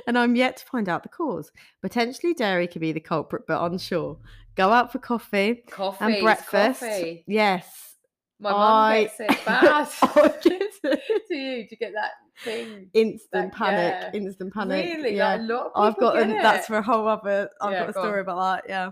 And 0.06 0.18
I'm 0.18 0.36
yet 0.36 0.58
to 0.58 0.66
find 0.66 0.88
out 0.88 1.04
the 1.04 1.10
cause. 1.10 1.52
Potentially 1.82 2.34
dairy 2.34 2.68
could 2.68 2.82
be 2.82 2.92
the 2.92 3.00
culprit, 3.00 3.44
but 3.48 3.64
unsure. 3.64 4.18
Go 4.56 4.72
out 4.72 4.92
for 4.92 5.00
coffee 5.00 5.64
Coffee. 5.70 6.06
and 6.06 6.22
breakfast. 6.24 6.80
Coffee. 6.80 7.24
Yes. 7.28 7.96
My 8.40 8.52
mum 8.52 8.62
I- 8.62 9.04
gets 9.04 9.20
it 9.20 9.46
bad. 9.46 9.88
It. 10.84 11.24
Do 11.28 11.36
you? 11.36 11.64
Do 11.64 11.68
you 11.72 11.78
get 11.78 11.94
that 11.94 12.12
thing? 12.44 12.90
Instant 12.94 13.52
That- 13.52 13.54
panic. 13.54 14.14
yeah. 14.14 14.20
Instant 14.20 14.54
panic. 14.54 14.86
Really? 14.98 15.16
Yeah. 15.18 15.36
Like, 15.36 15.40
a 15.42 15.44
lot 15.54 15.72
of 15.74 15.84
I've 15.84 16.00
got 16.00 16.18
an, 16.20 16.30
that's 16.30 16.68
for 16.68 16.78
a 16.78 16.82
whole 16.84 17.08
other. 17.08 17.50
I've 17.60 17.72
Yeah, 17.72 17.80
got 17.82 17.90
a 17.90 17.94
go 17.94 18.00
on. 18.02 18.06
story 18.06 18.22
about 18.22 18.64
that. 18.64 18.70
Yeah. 18.70 18.90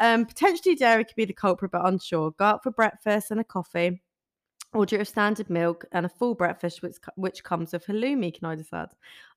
Um, 0.00 0.24
potentially 0.26 0.74
dairy 0.74 1.04
could 1.04 1.16
be 1.16 1.24
the 1.26 1.32
culprit, 1.32 1.70
but 1.70 1.84
unsure. 1.86 2.30
Go 2.32 2.44
out 2.46 2.62
for 2.62 2.70
breakfast 2.70 3.30
and 3.30 3.40
a 3.40 3.44
coffee. 3.44 4.00
Order 4.74 4.98
a 5.00 5.04
standard 5.04 5.48
milk 5.50 5.84
and 5.92 6.04
a 6.06 6.08
full 6.08 6.34
breakfast, 6.34 6.82
which 6.82 6.96
which 7.16 7.42
comes 7.44 7.72
with 7.72 7.86
halloumi. 7.86 8.36
Can 8.36 8.46
I 8.48 8.56
just 8.56 8.72
add? 8.72 8.90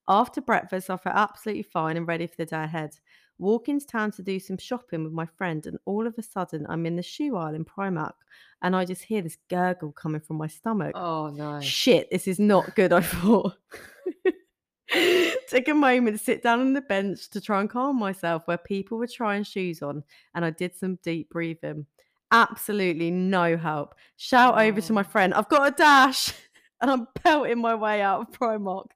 After 0.07 0.41
breakfast, 0.41 0.89
I 0.89 0.97
felt 0.97 1.15
absolutely 1.15 1.63
fine 1.63 1.97
and 1.97 2.07
ready 2.07 2.27
for 2.27 2.35
the 2.37 2.45
day 2.45 2.63
ahead. 2.63 2.97
Walk 3.37 3.69
into 3.69 3.87
town 3.87 4.11
to 4.11 4.21
do 4.21 4.39
some 4.39 4.57
shopping 4.57 5.03
with 5.03 5.13
my 5.13 5.25
friend, 5.25 5.65
and 5.65 5.77
all 5.85 6.05
of 6.05 6.15
a 6.17 6.21
sudden, 6.21 6.65
I'm 6.69 6.85
in 6.85 6.95
the 6.95 7.01
shoe 7.03 7.35
aisle 7.35 7.55
in 7.55 7.65
Primark, 7.65 8.13
and 8.61 8.75
I 8.75 8.85
just 8.85 9.03
hear 9.03 9.21
this 9.21 9.37
gurgle 9.49 9.91
coming 9.91 10.21
from 10.21 10.37
my 10.37 10.47
stomach. 10.47 10.91
Oh 10.95 11.29
no. 11.29 11.59
Shit, 11.59 12.09
this 12.11 12.27
is 12.27 12.39
not 12.39 12.75
good, 12.75 12.93
I 12.93 13.01
thought. 13.01 13.55
Took 15.47 15.67
a 15.69 15.73
moment 15.73 16.17
to 16.17 16.23
sit 16.23 16.43
down 16.43 16.59
on 16.59 16.73
the 16.73 16.81
bench 16.81 17.29
to 17.31 17.41
try 17.41 17.61
and 17.61 17.69
calm 17.69 17.97
myself 17.97 18.43
where 18.47 18.57
people 18.57 18.97
were 18.97 19.07
trying 19.07 19.43
shoes 19.43 19.81
on, 19.81 20.03
and 20.35 20.43
I 20.45 20.49
did 20.51 20.75
some 20.75 20.99
deep 21.03 21.29
breathing. 21.29 21.85
Absolutely 22.31 23.11
no 23.11 23.57
help. 23.57 23.95
Shout 24.17 24.59
over 24.59 24.81
to 24.81 24.93
my 24.93 25.01
Oh. 25.01 25.05
friend, 25.05 25.33
I've 25.33 25.49
got 25.49 25.67
a 25.67 25.71
dash. 25.75 26.33
And 26.81 26.91
I'm 26.91 27.07
pelting 27.15 27.59
my 27.59 27.75
way 27.75 28.01
out 28.01 28.21
of 28.21 28.39
Primark 28.39 28.87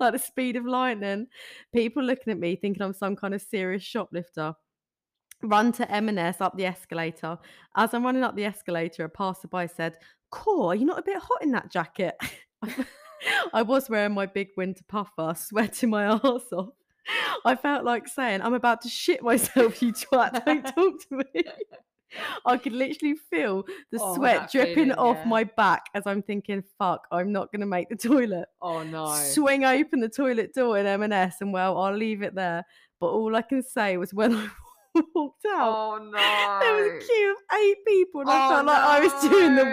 like 0.00 0.12
the 0.12 0.18
speed 0.18 0.56
of 0.56 0.66
lightning. 0.66 1.26
People 1.72 2.02
looking 2.02 2.32
at 2.32 2.38
me 2.38 2.56
thinking 2.56 2.82
I'm 2.82 2.94
some 2.94 3.16
kind 3.16 3.34
of 3.34 3.42
serious 3.42 3.82
shoplifter. 3.82 4.54
Run 5.42 5.72
to 5.72 5.90
M&S 5.90 6.40
up 6.40 6.56
the 6.56 6.66
escalator. 6.66 7.38
As 7.76 7.92
I'm 7.92 8.04
running 8.04 8.22
up 8.22 8.34
the 8.34 8.46
escalator, 8.46 9.04
a 9.04 9.08
passerby 9.08 9.68
said, 9.68 9.96
Core, 10.30 10.72
are 10.72 10.74
you 10.74 10.86
not 10.86 10.98
a 10.98 11.02
bit 11.02 11.18
hot 11.18 11.42
in 11.42 11.52
that 11.52 11.70
jacket? 11.70 12.14
I 13.52 13.62
was 13.62 13.88
wearing 13.88 14.14
my 14.14 14.26
big 14.26 14.48
winter 14.56 14.84
puffer, 14.88 15.34
sweating 15.36 15.90
my 15.90 16.06
arse 16.24 16.52
off. 16.52 16.70
I 17.44 17.54
felt 17.54 17.84
like 17.84 18.08
saying, 18.08 18.40
I'm 18.40 18.54
about 18.54 18.80
to 18.82 18.88
shit 18.88 19.22
myself, 19.22 19.82
you 19.82 19.92
twat. 19.92 20.44
Don't 20.44 20.64
talk 20.64 20.94
to 21.08 21.16
me. 21.16 21.44
I 22.46 22.56
could 22.56 22.72
literally 22.72 23.14
feel 23.30 23.64
the 23.92 23.98
Oh, 24.00 24.14
sweat 24.14 24.50
dripping 24.52 24.74
feeling, 24.74 24.92
off 24.92 25.16
yeah. 25.18 25.28
my 25.28 25.44
back 25.44 25.84
as 25.94 26.04
I'm 26.06 26.22
thinking, 26.22 26.62
fuck, 26.78 27.06
I'm 27.10 27.32
not 27.32 27.50
going 27.52 27.60
to 27.60 27.66
make 27.66 27.88
the 27.88 27.96
toilet. 28.08 28.46
Oh 28.62 28.82
no. 28.82 29.14
Swing 29.14 29.64
open 29.64 30.00
the 30.00 30.08
toilet 30.08 30.54
door 30.54 30.78
in 30.78 30.86
M&S 30.86 31.36
and 31.40 31.52
well, 31.52 31.78
I'll 31.78 31.96
leave 31.96 32.22
it 32.22 32.34
there. 32.34 32.64
But 33.00 33.06
all 33.08 33.34
I 33.34 33.42
can 33.42 33.62
say 33.62 33.96
was 33.96 34.14
when 34.14 34.34
I 34.34 34.48
walked 35.14 35.44
out, 35.46 35.74
Oh 35.76 35.98
no. 35.98 36.58
there 36.60 36.74
was 36.74 37.02
a 37.02 37.06
queue 37.06 37.32
of 37.32 37.58
eight 37.60 37.76
people, 37.86 38.20
and 38.22 38.30
I 38.30 38.46
Oh, 38.46 38.50
felt 38.54 38.66
like 38.66 38.78
I 38.78 39.00
was 39.00 39.22
doing 39.30 39.54
the 39.56 39.64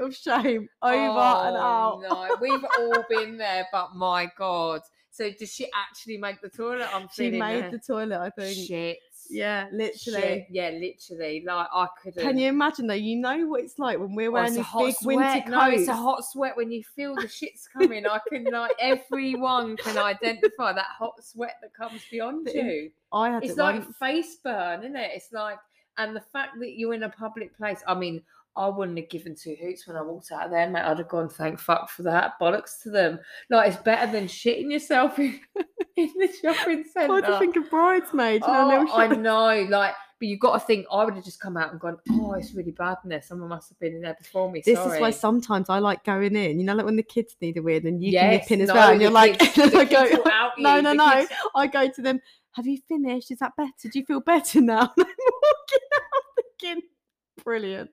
walk 0.00 0.08
of 0.08 0.16
shame 0.16 0.68
over 0.82 0.94
and 0.94 1.10
oh, 1.10 1.60
out. 1.60 2.02
Oh, 2.08 2.26
No, 2.30 2.36
we've 2.40 2.64
all 2.78 3.04
been 3.10 3.36
there, 3.36 3.66
but 3.72 3.94
my 3.94 4.28
God. 4.38 4.80
So 5.12 5.28
does 5.38 5.52
she 5.52 5.66
actually 5.74 6.16
make 6.18 6.40
the 6.40 6.48
toilet? 6.48 6.88
I'm 6.94 7.08
she 7.12 7.30
made 7.32 7.64
there. 7.64 7.70
the 7.72 7.78
toilet, 7.80 8.18
I 8.20 8.30
think. 8.30 8.56
shit. 8.68 8.98
Yeah, 9.30 9.66
literally. 9.72 10.20
Shit. 10.20 10.46
Yeah, 10.50 10.70
literally. 10.70 11.44
Like 11.46 11.66
I 11.72 11.86
couldn't. 12.02 12.22
Can 12.22 12.38
you 12.38 12.48
imagine 12.48 12.86
though? 12.86 12.94
You 12.94 13.16
know 13.16 13.46
what 13.46 13.62
it's 13.62 13.78
like 13.78 13.98
when 13.98 14.14
we're 14.14 14.28
Oh, 14.28 14.32
wearing 14.32 14.48
it's 14.50 14.58
a 14.58 14.62
hot 14.62 14.84
big 14.86 14.94
sweat. 14.96 15.16
winter 15.16 15.40
coat. 15.50 15.50
No, 15.50 15.70
it's 15.70 15.88
a 15.88 15.94
hot 15.96 16.24
sweat 16.24 16.56
when 16.56 16.70
you 16.72 16.82
feel 16.96 17.14
the 17.14 17.28
shit's 17.28 17.68
coming. 17.72 18.06
I 18.06 18.18
can 18.28 18.44
like 18.44 18.72
everyone 18.80 19.76
can 19.76 19.98
identify 19.98 20.72
that 20.72 20.86
hot 20.98 21.22
sweat 21.22 21.56
that 21.62 21.74
comes 21.74 22.02
beyond 22.10 22.48
you. 22.52 22.90
I 23.12 23.30
had 23.30 23.44
It's 23.44 23.56
like 23.56 23.82
once. 23.82 23.96
face 23.98 24.36
burn, 24.42 24.80
isn't 24.80 24.96
it? 24.96 25.10
It's 25.14 25.32
like, 25.32 25.58
and 25.98 26.14
the 26.14 26.20
fact 26.32 26.58
that 26.60 26.78
you're 26.78 26.94
in 26.94 27.02
a 27.04 27.08
public 27.10 27.56
place. 27.56 27.82
I 27.86 27.94
mean, 27.94 28.22
I 28.56 28.68
wouldn't 28.68 28.98
have 28.98 29.08
given 29.08 29.34
two 29.36 29.56
hoots 29.60 29.86
when 29.86 29.96
I 29.96 30.02
walked 30.02 30.32
out 30.32 30.46
of 30.46 30.50
there, 30.50 30.68
mate. 30.68 30.82
I'd 30.82 30.98
have 30.98 31.08
gone, 31.08 31.28
thank 31.28 31.58
fuck 31.60 31.88
for 31.88 32.02
that. 32.02 32.32
Bollocks 32.40 32.82
to 32.82 32.90
them. 32.90 33.20
Like, 33.48 33.72
it's 33.72 33.82
better 33.82 34.10
than 34.10 34.24
shitting 34.24 34.72
yourself 34.72 35.18
in, 35.96 36.10
the 36.18 36.28
shopping 36.40 36.84
centre. 36.84 37.08
Why 37.12 37.20
do 37.20 37.32
you 37.32 37.38
think 37.38 37.56
of 37.56 37.70
bridesmaids? 37.70 38.44
You 38.46 38.52
know, 38.52 38.86
Oh, 38.90 38.96
I 38.96 39.08
know, 39.08 39.66
like, 39.68 39.94
but 40.18 40.28
you've 40.28 40.40
got 40.40 40.52
to 40.58 40.60
think. 40.60 40.86
I 40.92 41.04
would 41.04 41.14
have 41.14 41.24
just 41.24 41.40
come 41.40 41.56
out 41.56 41.70
and 41.72 41.80
gone, 41.80 41.96
"Oh, 42.10 42.32
it's 42.34 42.52
really 42.52 42.72
bad 42.72 42.98
in 43.04 43.10
there. 43.10 43.22
Someone 43.22 43.48
must 43.48 43.70
have 43.70 43.78
been 43.78 43.94
in 43.94 44.02
there 44.02 44.16
before 44.18 44.50
me." 44.52 44.62
This 44.64 44.76
Sorry. 44.76 44.96
is 44.96 45.00
why 45.00 45.10
sometimes 45.10 45.70
I 45.70 45.78
like 45.78 46.04
going 46.04 46.36
in. 46.36 46.58
You 46.58 46.64
know, 46.66 46.74
like 46.74 46.84
when 46.84 46.96
the 46.96 47.02
kids 47.02 47.36
need 47.40 47.56
a 47.56 47.62
weird 47.62 47.84
and 47.84 48.02
you 48.02 48.12
yes, 48.12 48.46
can 48.48 48.58
nip 48.58 48.60
in 48.60 48.60
as 48.62 48.68
no, 48.68 48.74
well, 48.74 48.92
and 48.92 49.00
you're 49.00 49.10
like, 49.10 49.38
kids- 49.38 49.74
I 49.74 49.84
go, 49.84 50.50
no, 50.58 50.80
no, 50.80 50.92
no. 50.92 51.10
kids- 51.10 51.32
I 51.54 51.66
go 51.66 51.88
to 51.88 52.02
them. 52.02 52.20
Have 52.52 52.66
you 52.66 52.78
finished? 52.88 53.30
Is 53.30 53.38
that 53.38 53.52
better? 53.56 53.70
Do 53.82 53.98
you 53.98 54.04
feel 54.04 54.20
better 54.20 54.60
now? 54.60 54.80
I'm 54.80 54.88
walking 54.96 55.88
out 55.94 56.44
thinking, 56.60 56.82
brilliant. 57.44 57.90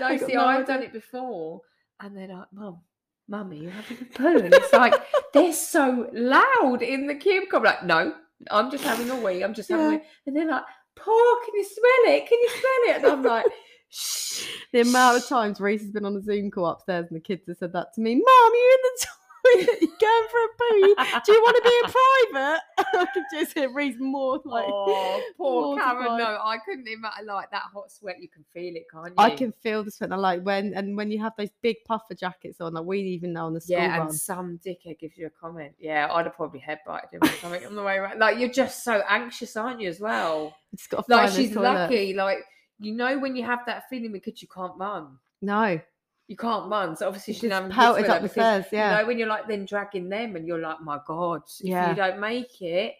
No, 0.00 0.06
I 0.06 0.16
see, 0.16 0.32
no 0.32 0.44
I've 0.46 0.62
idea. 0.62 0.66
done 0.74 0.82
it 0.84 0.92
before, 0.92 1.60
and 2.00 2.16
they're 2.16 2.28
like, 2.28 2.46
"Mum, 2.52 2.78
mummy, 3.28 3.58
you're 3.58 3.70
having 3.70 3.98
a 4.00 4.04
poo?" 4.04 4.38
And 4.38 4.54
it's 4.54 4.72
like 4.72 4.94
they're 5.32 5.52
so 5.52 6.08
loud 6.12 6.82
in 6.82 7.06
the 7.06 7.14
cubicle. 7.14 7.58
I'm 7.58 7.64
like, 7.64 7.84
"No, 7.84 8.14
I'm 8.50 8.70
just 8.70 8.84
having 8.84 9.10
a 9.10 9.16
wee. 9.16 9.42
I'm 9.42 9.54
just 9.54 9.68
having 9.70 9.86
a 9.86 9.90
wee." 9.90 10.00
And 10.26 10.36
they're 10.36 10.48
like, 10.48 10.64
"Paul, 10.96 11.36
can 11.44 11.54
you 11.54 11.64
smell 11.64 12.14
it? 12.14 12.28
Can 12.28 12.38
you 12.40 12.48
smell 12.50 12.96
it?" 12.96 12.96
And 12.96 13.06
I'm 13.06 13.22
like, 13.22 13.46
"Shh." 13.88 14.46
The 14.72 14.80
amount 14.80 15.18
of 15.18 15.28
times 15.28 15.60
Reese 15.60 15.82
has 15.82 15.92
been 15.92 16.04
on 16.04 16.16
a 16.16 16.20
Zoom 16.20 16.50
call 16.50 16.66
upstairs 16.66 17.06
and 17.08 17.16
the 17.16 17.20
kids 17.22 17.46
have 17.46 17.56
said 17.58 17.72
that 17.74 17.94
to 17.94 18.00
me, 18.00 18.14
Mum, 18.14 18.24
you're 18.24 18.72
in 18.72 18.78
the 18.82 19.06
you 19.06 19.23
going 20.00 20.26
for 20.30 20.40
a 20.40 20.48
poo? 20.58 21.20
Do 21.26 21.32
you 21.32 21.42
want 21.42 21.56
to 21.56 21.70
be 21.70 21.80
a 21.84 21.90
private? 22.32 22.60
I 22.78 23.06
can 23.12 23.24
just 23.32 23.52
hear 23.54 23.72
Reese 23.72 23.96
more 23.98 24.40
like. 24.44 24.64
oh, 24.68 25.22
poor 25.36 25.78
Karen. 25.78 26.18
No, 26.18 26.24
I 26.42 26.58
couldn't 26.64 26.88
imagine 26.88 27.26
like 27.26 27.50
that 27.50 27.62
hot 27.72 27.90
sweat. 27.90 28.16
You 28.20 28.28
can 28.28 28.44
feel 28.52 28.74
it, 28.74 28.84
can't 28.92 29.08
you? 29.08 29.14
I 29.18 29.30
can 29.30 29.52
feel 29.52 29.84
the 29.84 29.90
sweat. 29.90 30.12
I 30.12 30.16
like 30.16 30.42
when 30.42 30.74
and 30.74 30.96
when 30.96 31.10
you 31.10 31.20
have 31.22 31.32
those 31.36 31.50
big 31.62 31.76
puffer 31.86 32.14
jackets 32.14 32.60
on, 32.60 32.74
like 32.74 32.84
we 32.84 33.00
even 33.00 33.32
know 33.32 33.46
on 33.46 33.54
the 33.54 33.60
school 33.60 33.76
Yeah, 33.76 33.98
run. 33.98 34.08
and 34.08 34.14
some 34.14 34.58
dickhead 34.64 34.98
gives 34.98 35.16
you 35.16 35.26
a 35.26 35.30
comment. 35.30 35.72
Yeah, 35.78 36.08
I'd 36.12 36.26
have 36.26 36.34
probably 36.34 36.60
headbutted 36.60 37.12
him 37.12 37.20
or 37.22 37.28
something 37.40 37.66
on 37.66 37.74
the 37.76 37.82
way 37.82 37.96
around. 37.96 38.18
Like 38.18 38.38
you're 38.38 38.48
just 38.52 38.82
so 38.84 39.02
anxious, 39.08 39.56
aren't 39.56 39.80
you? 39.80 39.88
As 39.88 40.00
well. 40.00 40.54
Just 40.74 40.90
got 40.90 41.06
to 41.06 41.14
Like 41.14 41.30
she's 41.30 41.52
toilet. 41.52 41.64
lucky. 41.74 42.14
Like 42.14 42.38
you 42.80 42.92
know 42.94 43.18
when 43.18 43.36
you 43.36 43.44
have 43.44 43.60
that 43.66 43.88
feeling 43.88 44.12
because 44.12 44.40
you 44.42 44.48
can't 44.48 44.72
run. 44.76 45.18
No, 45.42 45.78
You 46.26 46.36
can't 46.36 46.70
run, 46.70 46.96
so 46.96 47.06
obviously 47.06 47.34
she 47.34 47.40
she's 47.40 47.50
having 47.50 47.70
pelted 47.70 48.08
up 48.08 48.22
the 48.22 48.28
stairs. 48.28 48.64
Yeah, 48.72 48.90
You 48.92 49.02
know 49.02 49.06
when 49.06 49.18
you're 49.18 49.28
like 49.28 49.46
then 49.46 49.66
dragging 49.66 50.08
them, 50.08 50.36
and 50.36 50.46
you're 50.46 50.58
like, 50.58 50.80
my 50.80 50.98
god, 51.06 51.42
if 51.60 51.66
Yeah. 51.66 51.90
you 51.90 51.94
don't 51.94 52.18
make 52.18 52.62
it, 52.62 52.94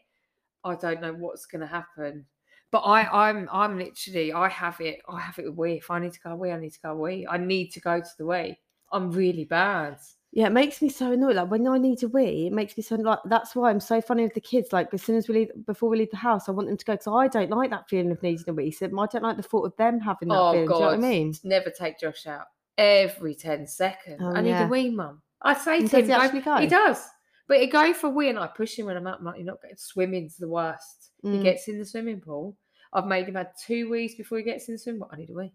I 0.63 0.75
don't 0.75 1.01
know 1.01 1.13
what's 1.15 1.47
going 1.47 1.61
to 1.63 1.67
happen. 1.67 2.27
But 2.71 2.81
I, 2.81 3.29
I'm, 3.31 3.49
I'm 3.53 3.79
literally, 3.79 4.33
I 4.33 4.49
have 4.49 4.81
it, 4.81 5.01
I 5.09 5.21
have 5.21 5.39
it 5.39 5.45
with 5.47 5.55
wee. 5.57 5.73
If 5.75 5.91
I 5.91 6.01
need 6.01 6.13
to 6.13 6.21
go 6.21 6.31
away, 6.33 6.53
I 6.53 6.59
need 6.59 6.73
to 6.73 6.81
go 6.81 6.91
away. 6.91 7.27
I 7.31 7.37
need 7.39 7.69
to 7.73 7.81
go 7.81 8.01
to 8.01 8.09
the 8.19 8.27
wee. 8.27 8.59
I'm 8.93 9.11
really 9.13 9.45
bad. 9.45 9.99
yeah. 10.33 10.47
It 10.49 10.53
makes 10.53 10.83
me 10.83 10.89
so 10.89 11.13
annoyed. 11.13 11.37
Like 11.37 11.51
when 11.51 11.67
I 11.69 11.79
need 11.79 11.99
to 12.01 12.09
wee, 12.09 12.49
it 12.49 12.53
makes 12.53 12.77
me 12.77 12.83
so 12.83 12.97
like. 12.97 13.21
That's 13.27 13.55
why 13.57 13.71
I'm 13.71 13.81
so 13.81 14.01
funny 14.01 14.25
with 14.25 14.35
the 14.35 14.41
kids. 14.41 14.73
Like 14.73 14.93
as 14.93 15.03
soon 15.03 15.17
as 15.17 15.29
we 15.29 15.35
leave, 15.35 15.51
before 15.67 15.89
we 15.89 15.97
leave 15.99 16.11
the 16.11 16.17
house, 16.17 16.49
I 16.49 16.53
want 16.53 16.69
them 16.69 16.77
to 16.77 16.85
go 16.85 16.93
because 16.95 17.07
I 17.07 17.29
don't 17.29 17.51
like 17.51 17.71
that 17.71 17.89
feeling 17.89 18.11
of 18.11 18.23
needing 18.23 18.45
a 18.49 18.53
wee. 18.53 18.71
So 18.71 18.87
I 18.87 18.89
don't 19.07 19.23
like 19.23 19.37
the 19.37 19.43
thought 19.43 19.65
of 19.67 19.77
them 19.77 20.01
having 20.01 20.29
that 20.29 20.35
Oh, 20.39 20.53
feeling. 20.53 20.67
Do 20.69 20.75
you 20.75 20.81
know 20.81 20.87
what 20.87 20.95
I 20.95 20.99
mean? 20.99 21.35
Never 21.45 21.71
take 21.71 21.99
Josh 22.01 22.27
out. 22.27 22.47
Every 22.79 23.35
10 23.35 23.67
seconds. 23.67 24.21
Oh, 24.21 24.33
I 24.35 24.41
need 24.41 24.51
yeah. 24.51 24.67
a 24.67 24.69
wee, 24.69 24.91
mum. 24.91 25.23
I 25.43 25.55
say 25.55 25.79
And 25.79 25.91
to 25.91 25.99
him, 25.99 26.33
he 26.33 26.41
go- 26.41 26.57
he 26.59 26.67
does. 26.67 27.07
But 27.47 27.61
he 27.61 27.67
go 27.67 27.93
for 27.93 28.07
a 28.07 28.11
wee 28.11 28.31
and 28.31 28.39
I 28.39 28.47
push 28.47 28.79
him 28.79 28.87
when 28.87 28.97
I'm. 28.97 29.07
I'm 29.07 29.23
like, 29.25 29.37
you're 29.37 29.45
not 29.47 29.61
getting 29.61 29.77
swimming's 29.77 30.37
the 30.37 30.49
worst. 30.49 31.11
He 31.23 31.29
Mm. 31.29 31.43
gets 31.43 31.69
in 31.69 31.79
the 31.79 31.85
swimming 31.85 32.21
pool. 32.21 32.57
I've 32.93 33.07
made 33.07 33.29
him 33.29 33.35
have 33.35 33.51
two 33.67 33.91
wees 33.91 34.15
before 34.15 34.39
he 34.39 34.45
gets 34.45 34.69
in 34.69 34.75
the 34.75 34.79
swimming 34.79 35.01
pool. 35.03 35.11
I 35.13 35.17
need 35.17 35.31
a 35.31 35.35
wee. 35.35 35.53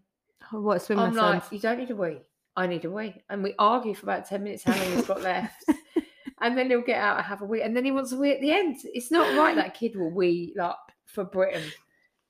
Oh, 0.52 0.60
what 0.60 0.80
swim 0.82 0.98
I'm 1.00 1.14
like, 1.14 1.42
you 1.50 1.58
don't 1.58 1.78
need 1.78 1.90
a 1.90 1.96
wee. 1.96 2.18
I 2.56 2.66
need 2.66 2.84
a 2.84 2.90
wee. 2.90 3.14
And 3.28 3.42
we 3.42 3.54
argue 3.58 3.94
for 3.94 4.06
about 4.06 4.26
10 4.26 4.42
minutes 4.42 4.62
how 4.64 4.76
long 4.76 4.92
he's 4.96 5.06
got 5.06 5.20
left. 5.22 5.64
and 6.40 6.56
then 6.56 6.68
he'll 6.70 6.80
get 6.82 7.00
out 7.00 7.16
and 7.18 7.26
have 7.26 7.42
a 7.42 7.44
wee. 7.44 7.62
And 7.62 7.76
then 7.76 7.84
he 7.84 7.90
wants 7.92 8.12
a 8.12 8.16
wee 8.16 8.32
at 8.32 8.40
the 8.40 8.52
end. 8.52 8.76
It's 8.84 9.10
not 9.10 9.36
right 9.36 9.56
that 9.56 9.74
kid 9.74 9.96
will 9.96 10.10
wee 10.12 10.52
like 10.56 10.74
for 11.06 11.24
Britain. 11.24 11.64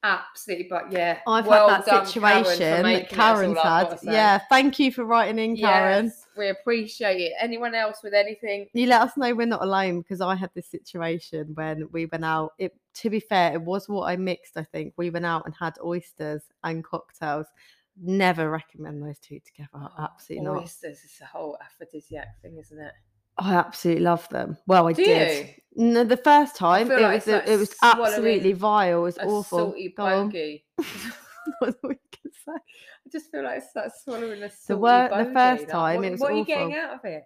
Absolutely. 0.03 0.67
But 0.69 0.91
yeah. 0.91 1.19
I've 1.27 1.47
well 1.47 1.69
had 1.69 1.85
that 1.85 2.09
situation 2.09 2.87
it, 2.87 3.09
Karen's 3.11 3.59
had. 3.59 3.99
Yeah, 4.03 4.39
thank 4.49 4.79
you 4.79 4.93
for 4.93 5.05
writing 5.05 5.39
in, 5.39 5.57
Karen. 5.57 6.07
Yes, 6.07 6.27
we 6.37 6.49
appreciate 6.49 7.21
it. 7.21 7.33
Anyone 7.39 7.75
else 7.75 7.99
with 8.03 8.15
anything? 8.15 8.67
You 8.73 8.87
let 8.87 9.03
us 9.03 9.17
know 9.17 9.35
we're 9.35 9.47
not 9.47 9.63
alone 9.63 10.01
because 10.01 10.21
I 10.21 10.35
had 10.35 10.51
this 10.55 10.69
situation 10.69 11.53
when 11.55 11.89
we 11.93 12.07
went 12.07 12.25
out. 12.25 12.53
It 12.59 12.75
to 12.95 13.11
be 13.11 13.21
fair, 13.21 13.53
it 13.53 13.63
was 13.63 13.89
what 13.89 14.07
I 14.07 14.17
mixed, 14.17 14.57
I 14.57 14.65
think. 14.65 14.95
We 14.97 15.11
went 15.11 15.27
out 15.27 15.45
and 15.45 15.55
had 15.59 15.75
oysters 15.85 16.43
and 16.65 16.83
cocktails. 16.83 17.47
Never 18.03 18.51
recommend 18.51 19.03
those 19.03 19.19
two 19.19 19.41
together. 19.41 19.69
Oh, 19.75 19.89
absolutely 19.99 20.47
not. 20.47 20.63
Oysters 20.63 21.05
is 21.05 21.19
a 21.21 21.27
whole 21.27 21.59
aphrodisiac 21.61 22.41
thing, 22.41 22.57
isn't 22.59 22.81
it? 22.81 22.93
I 23.41 23.55
absolutely 23.55 24.03
love 24.05 24.29
them. 24.29 24.57
Well, 24.67 24.87
I 24.89 24.93
Do 24.93 25.05
did. 25.05 25.55
No, 25.77 26.05
the 26.05 26.17
first 26.17 26.57
time 26.57 26.89
feel 26.89 26.99
it 26.99 27.03
like 27.03 27.15
was 27.15 27.29
it's 27.29 27.47
like 27.47 27.49
it 27.49 27.59
was 27.59 27.71
swallowing 27.79 28.07
absolutely 28.11 28.53
vile. 28.53 28.99
It 29.01 29.03
was 29.03 29.19
A 29.19 29.25
awful. 29.25 29.59
salty 29.59 29.95
Go 29.97 30.05
on. 30.05 30.27
bogey. 30.29 30.65
What 31.59 31.77
we 31.83 31.95
could 31.95 32.33
say. 32.35 32.53
I 32.53 33.09
just 33.11 33.31
feel 33.31 33.43
like 33.45 33.59
it's 33.59 33.69
like 33.75 33.91
swallowing 34.05 34.43
a 34.43 34.51
salty 34.51 34.65
The 34.69 34.77
wor- 34.77 35.09
the 35.09 35.25
bogey. 35.25 35.35
first 35.35 35.63
Like, 35.63 35.69
time, 35.73 35.97
what, 35.97 36.05
it 36.07 36.11
was 36.13 36.21
what 36.21 36.33
are 36.33 36.37
you 36.37 36.45
getting 36.45 36.73
awful. 36.75 36.79
out 36.91 36.95
of 36.99 37.05
it? 37.07 37.25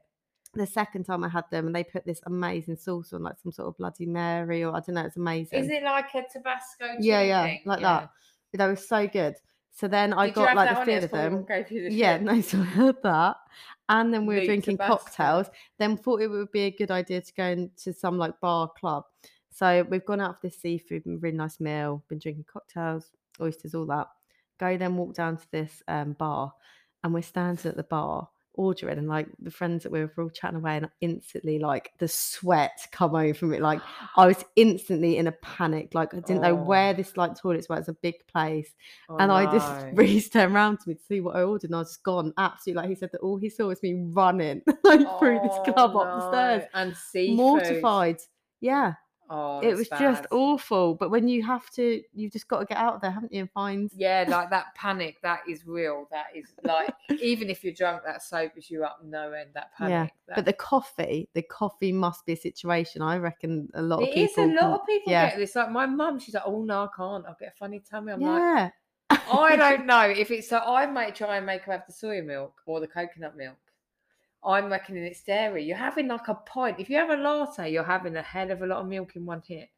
The 0.54 0.66
second 0.68 1.04
time 1.04 1.24
I 1.24 1.28
had 1.28 1.44
them, 1.50 1.66
and 1.66 1.74
they 1.74 1.82
put 1.82 2.06
this 2.06 2.20
amazing 2.26 2.76
sauce 2.76 3.12
on, 3.12 3.24
like 3.24 3.38
some 3.42 3.50
sort 3.50 3.66
of 3.68 3.76
Bloody 3.76 4.06
Mary, 4.06 4.62
or 4.62 4.70
I 4.76 4.80
don't 4.80 4.94
know. 4.94 5.02
It's 5.04 5.16
amazing. 5.16 5.58
Is 5.58 5.68
it 5.68 5.82
like 5.82 6.14
a 6.14 6.22
Tabasco? 6.32 6.86
Yeah, 7.00 7.22
yeah, 7.22 7.42
thing? 7.44 7.62
like 7.64 7.80
that. 7.80 8.10
They 8.56 8.66
were 8.66 8.76
so 8.76 9.08
good. 9.08 9.34
So 9.74 9.88
then 9.88 10.12
I 10.12 10.26
Did 10.26 10.36
got 10.36 10.56
like 10.56 10.86
the 10.86 10.92
it 10.92 11.04
of 11.04 11.10
them. 11.10 11.38
we 11.38 11.46
gave 11.46 11.70
you 11.70 11.88
the 11.88 11.94
Yeah, 11.94 12.16
no, 12.22 12.40
so 12.40 12.58
I 12.60 12.64
had 12.64 13.02
that. 13.02 13.36
And 13.88 14.14
then 14.14 14.24
we 14.24 14.34
were 14.34 14.40
Luke 14.40 14.46
drinking 14.46 14.78
cocktails. 14.78 15.50
Then 15.78 15.96
thought 15.96 16.22
it 16.22 16.28
would 16.28 16.52
be 16.52 16.62
a 16.62 16.70
good 16.70 16.92
idea 16.92 17.20
to 17.20 17.34
go 17.34 17.44
into 17.44 17.92
some 17.92 18.16
like 18.16 18.40
bar 18.40 18.70
club. 18.78 19.04
So 19.50 19.84
we've 19.90 20.04
gone 20.04 20.20
out 20.20 20.40
for 20.40 20.46
this 20.46 20.60
seafood, 20.60 21.02
really 21.06 21.36
nice 21.36 21.60
meal, 21.60 22.02
been 22.08 22.18
drinking 22.18 22.46
cocktails, 22.50 23.10
oysters, 23.40 23.74
all 23.74 23.86
that. 23.86 24.06
Go 24.58 24.76
then 24.76 24.96
walk 24.96 25.14
down 25.14 25.36
to 25.36 25.46
this 25.50 25.82
um, 25.88 26.12
bar 26.12 26.52
and 27.02 27.12
we're 27.12 27.22
standing 27.22 27.68
at 27.68 27.76
the 27.76 27.82
bar 27.82 28.28
ordering 28.56 28.98
and 28.98 29.08
like 29.08 29.26
the 29.40 29.50
friends 29.50 29.82
that 29.82 29.92
we 29.92 30.00
were 30.00 30.12
all 30.18 30.30
chatting 30.30 30.58
away 30.58 30.76
and 30.76 30.88
instantly 31.00 31.58
like 31.58 31.90
the 31.98 32.08
sweat 32.08 32.86
come 32.92 33.14
over 33.14 33.46
me 33.46 33.58
like 33.58 33.80
I 34.16 34.26
was 34.26 34.44
instantly 34.56 35.16
in 35.18 35.26
a 35.26 35.32
panic 35.32 35.94
like 35.94 36.14
I 36.14 36.20
didn't 36.20 36.42
know 36.42 36.54
where 36.54 36.92
Oh. 36.92 36.96
this 36.96 37.16
like 37.16 37.34
toilets 37.36 37.68
were 37.68 37.76
it's 37.78 37.88
a 37.88 37.94
big 37.94 38.14
place 38.26 38.72
Oh, 39.08 39.16
and 39.18 39.30
I 39.32 39.46
just 39.46 39.68
no. 39.92 39.98
really 39.98 40.20
turned 40.20 40.54
around 40.54 40.78
to 40.80 40.88
me 40.88 40.94
to 40.94 41.02
see 41.02 41.20
what 41.20 41.36
I 41.36 41.42
ordered, 41.42 41.68
and 41.70 41.76
I 41.76 41.78
was 41.80 41.88
just 41.90 42.02
gone. 42.02 42.32
Absolutely, 42.38 42.80
like 42.82 42.88
he 42.90 42.94
said 42.94 43.10
that 43.12 43.20
all 43.20 43.36
he 43.36 43.48
saw 43.48 43.66
was 43.68 43.82
me 43.82 44.04
running 44.12 44.62
like 44.84 45.18
through 45.18 45.40
this 45.40 45.58
Oh, 45.66 45.72
club 45.72 45.96
up 45.96 46.14
the 46.14 46.22
stairs, 46.22 46.62
and 46.74 46.96
seafood. 46.96 47.36
mortified. 47.36 48.16
Yeah, 48.60 48.94
Oh, 49.36 49.58
it 49.60 49.74
was 49.74 49.88
just 49.88 50.26
awful. 50.30 50.94
But 50.94 51.10
when 51.10 51.26
you 51.26 51.42
have 51.42 51.68
to, 51.70 52.00
you've 52.12 52.32
just 52.32 52.46
got 52.46 52.60
to 52.60 52.66
get 52.66 52.76
out 52.76 52.94
of 52.94 53.00
there, 53.00 53.10
haven't 53.10 53.32
you? 53.32 53.40
And 53.40 53.50
find. 53.50 53.90
Yeah, 53.96 54.24
like 54.28 54.50
that 54.50 54.74
panic, 54.76 55.16
that 55.22 55.40
is 55.48 55.66
real. 55.66 56.06
That 56.12 56.26
is 56.36 56.46
like, 56.62 56.94
even 57.20 57.50
if 57.50 57.64
you're 57.64 57.72
drunk, 57.72 58.02
that 58.06 58.22
sobers 58.22 58.70
you 58.70 58.84
up 58.84 59.00
no 59.04 59.32
end. 59.32 59.50
That 59.54 59.74
panic. 59.76 59.90
Yeah, 59.90 60.02
panic. 60.02 60.36
But 60.36 60.44
the 60.44 60.52
coffee, 60.52 61.28
the 61.34 61.42
coffee 61.42 61.90
must 61.90 62.24
be 62.26 62.34
a 62.34 62.36
situation. 62.36 63.02
I 63.02 63.16
reckon 63.18 63.68
a 63.74 63.82
lot 63.82 64.02
of 64.02 64.08
people. 64.10 64.22
it 64.22 64.30
is 64.30 64.38
a 64.38 64.46
lot 64.46 64.60
can- 64.60 64.72
of 64.72 64.86
people 64.86 65.12
yeah. 65.12 65.30
get 65.30 65.38
this. 65.38 65.56
Like 65.56 65.72
my 65.72 65.86
mum, 65.86 66.20
she's 66.20 66.34
like, 66.34 66.44
"Oh 66.46 66.62
no, 66.62 66.84
I 66.84 66.88
can't. 66.96 67.24
I'll 67.26 67.36
get 67.38 67.48
a 67.48 67.58
funny 67.58 67.82
tummy." 67.90 68.12
I'm 68.12 68.20
like, 68.20 68.40
yeah. 68.40 68.70
I 69.10 69.56
don't 69.56 69.86
know 69.92 70.02
if 70.02 70.30
it's 70.30 70.48
so. 70.48 70.58
I 70.58 70.86
might 70.86 71.16
try 71.16 71.38
and 71.38 71.46
make 71.46 71.62
her 71.62 71.72
have 71.72 71.86
the 71.88 71.92
soy 71.92 72.22
milk 72.22 72.54
or 72.66 72.78
the 72.78 72.86
coconut 72.86 73.36
milk. 73.36 73.56
I'm 74.44 74.70
reckoning 74.70 75.04
it's 75.04 75.22
dairy. 75.22 75.64
You're 75.64 75.76
having 75.76 76.08
like 76.08 76.28
a 76.28 76.34
pint. 76.34 76.78
If 76.78 76.90
you 76.90 76.96
have 76.96 77.10
a 77.10 77.16
latte, 77.16 77.72
you're 77.72 77.84
having 77.84 78.16
a 78.16 78.22
hell 78.22 78.50
of 78.50 78.62
a 78.62 78.66
lot 78.66 78.82
of 78.82 78.88
milk 78.88 79.16
in 79.16 79.26
one 79.26 79.42
hit. 79.46 79.70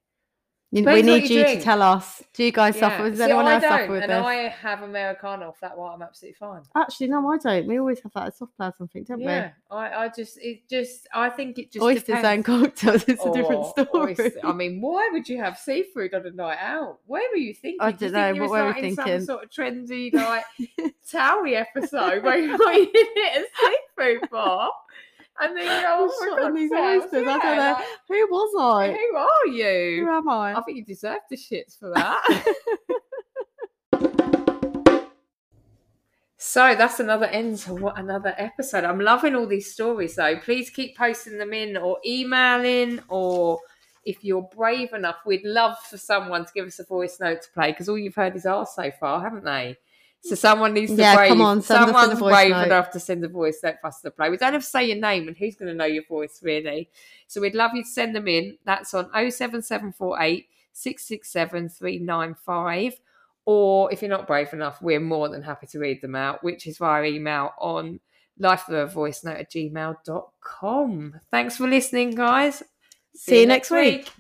You- 0.77 0.85
we 0.85 1.03
need 1.03 1.31
you 1.31 1.39
you 1.39 1.45
to 1.45 1.61
tell 1.61 1.83
us. 1.83 2.23
Do 2.35 2.45
you 2.45 2.53
guys 2.53 2.79
suffer? 2.79 3.05
Yeah. 3.05 3.09
Does 3.11 3.19
See, 3.19 3.25
anyone 3.25 3.47
I 3.47 3.55
else 3.55 3.62
suffer 3.62 3.93
with 3.93 4.03
and 4.03 4.12
this? 4.12 4.25
I 4.25 4.35
have 4.35 4.83
Americano. 4.83 5.49
If 5.51 5.61
that, 5.61 5.77
why 5.77 5.95
I'm 5.95 6.03
absolutely 6.03 6.37
fine. 6.37 6.62
Actually, 6.75 7.09
no, 7.09 7.31
I 7.31 7.39
don't. 7.39 7.67
We 7.67 7.79
always 7.79 8.01
have 8.01 8.12
that 8.12 8.27
at 8.27 8.37
soft 8.37 8.57
players, 8.57 8.75
I 8.81 8.87
think, 8.87 9.07
don't 9.07 9.19
we? 9.19 9.25
Yeah, 9.25 9.51
I, 9.71 10.05
I 10.05 10.09
just, 10.09 10.39
it 10.39 10.69
just, 10.69 11.09
I 11.15 11.31
think 11.31 11.59
it 11.59 11.73
just? 11.73 11.83
Oysters 11.83 12.05
depends. 12.05 12.27
and 12.27 12.45
cocktails. 12.45 13.05
It's 13.09 13.25
a 13.25 13.33
different 13.33 13.65
oh, 13.77 13.85
story. 13.85 14.17
oyster- 14.19 14.41
I 14.45 14.53
mean, 14.53 14.81
why 14.81 15.09
would 15.12 15.29
you 15.29 15.39
have 15.39 15.57
seafood 15.59 16.12
on 16.15 16.27
a 16.27 16.31
night 16.31 16.59
out? 16.61 16.99
Where 17.07 17.29
were 17.31 17.39
you 17.39 17.55
thinking? 17.55 17.81
I 17.81 17.93
don't 17.93 18.12
know, 18.12 18.33
think 18.33 18.41
what 18.41 18.51
were 18.51 18.67
we 18.73 18.81
thinking? 18.81 19.21
Some 19.21 19.25
sort 19.25 19.45
of 19.45 19.51
trendy 19.51 20.12
like 20.12 20.45
Towie 21.11 21.55
episode 21.55 22.23
where 22.23 22.39
you 22.39 22.57
like, 22.59 22.79
you 22.79 22.91
hit 23.15 23.45
a 23.45 23.47
seafood 23.97 24.31
bar, 24.31 24.71
and 25.40 25.57
then 25.57 25.64
you 25.64 25.83
go, 25.83 26.11
Shot 26.25 26.42
on 26.42 26.55
these 26.55 26.72
oysters. 26.72 27.27
I 27.27 27.38
don't 27.38 27.57
know. 27.57 27.79
Who 28.09 28.27
was 28.31 28.55
I? 28.59 28.92
who 28.92 29.16
are 29.16 29.46
you? 29.46 30.05
Who 30.05 30.11
am 30.11 30.29
I? 30.29 30.55
I 30.55 30.62
think 30.62 30.79
you 30.79 30.85
deserve 30.85 31.20
the 31.31 31.37
shits 31.37 31.79
for 31.79 31.90
that. 31.94 32.55
So 36.38 36.75
that's 36.75 37.01
another 37.01 37.27
end 37.27 37.59
to 37.59 37.75
what 37.75 37.99
another 37.99 38.33
episode. 38.38 38.85
I'm 38.85 39.01
loving 39.01 39.35
all 39.35 39.46
these 39.46 39.72
stories 39.72 40.14
though. 40.14 40.38
Please 40.38 40.70
keep 40.70 40.96
posting 40.96 41.38
them 41.38 41.53
in 41.53 41.77
or 41.77 41.99
emailing 42.07 43.01
or 43.09 43.59
if 44.05 44.22
you're 44.22 44.49
brave 44.57 44.92
enough, 44.92 45.16
we'd 45.27 45.44
love 45.44 45.77
for 45.81 45.99
someone 45.99 46.46
to 46.46 46.53
give 46.55 46.66
us 46.66 46.79
a 46.79 46.85
voice 46.85 47.18
note 47.20 47.42
to 47.42 47.51
play 47.53 47.72
because 47.72 47.88
all 47.88 47.99
you've 47.99 48.14
heard 48.14 48.37
is 48.37 48.46
ours 48.46 48.70
so 48.75 48.90
far, 49.01 49.20
haven't 49.20 49.44
they? 49.44 49.77
So 50.29 50.35
someone 50.35 50.75
needs 50.75 50.93
to 50.93 50.99
Yeah, 50.99 51.15
brave. 51.17 51.29
come 51.29 51.41
on, 51.41 51.62
send 51.62 51.85
us 51.85 51.91
a 51.91 51.93
someone's 51.93 52.21
brave 52.35 52.51
note. 52.51 52.67
enough 52.67 52.91
to 52.91 53.01
send 53.01 53.25
a 53.25 53.29
voice 53.29 53.61
note 53.62 53.77
for 53.81 53.87
us 53.89 54.01
to 54.01 54.11
play. 54.11 54.29
We 54.31 54.37
don't 54.37 54.53
have 54.53 54.62
to 54.62 54.69
say 54.69 54.85
your 54.87 54.97
name, 54.97 55.29
and 55.29 55.37
who's 55.37 55.55
going 55.57 55.69
to 55.69 55.75
know 55.75 55.85
your 55.85 56.05
voice 56.05 56.41
really? 56.43 56.91
So 57.29 57.41
we'd 57.41 57.55
love 57.55 57.73
you 57.75 57.83
to 57.85 57.89
send 57.89 58.15
them 58.17 58.27
in. 58.29 58.59
That's 58.65 58.93
on 58.95 59.05
07748 59.12 60.49
667 60.73 61.69
395. 61.69 63.01
Or 63.45 63.93
if 63.93 64.03
you're 64.03 64.11
not 64.11 64.27
brave 64.27 64.53
enough, 64.53 64.83
we're 64.83 64.99
more 65.01 65.29
than 65.29 65.43
happy 65.43 65.69
to 65.69 65.79
read 65.79 66.03
them 66.03 66.17
out, 66.17 66.43
which 66.43 66.67
is 66.67 66.79
via 66.79 67.05
email 67.05 67.53
on 67.59 68.01
lifevoice 68.41 69.25
note 69.25 69.37
at 69.37 69.51
gmail.com. 69.53 71.21
Thanks 71.31 71.57
for 71.57 71.69
listening, 71.69 72.15
guys. 72.17 72.62
See 73.15 73.41
you 73.43 73.47
next 73.47 73.71
week. 73.71 74.11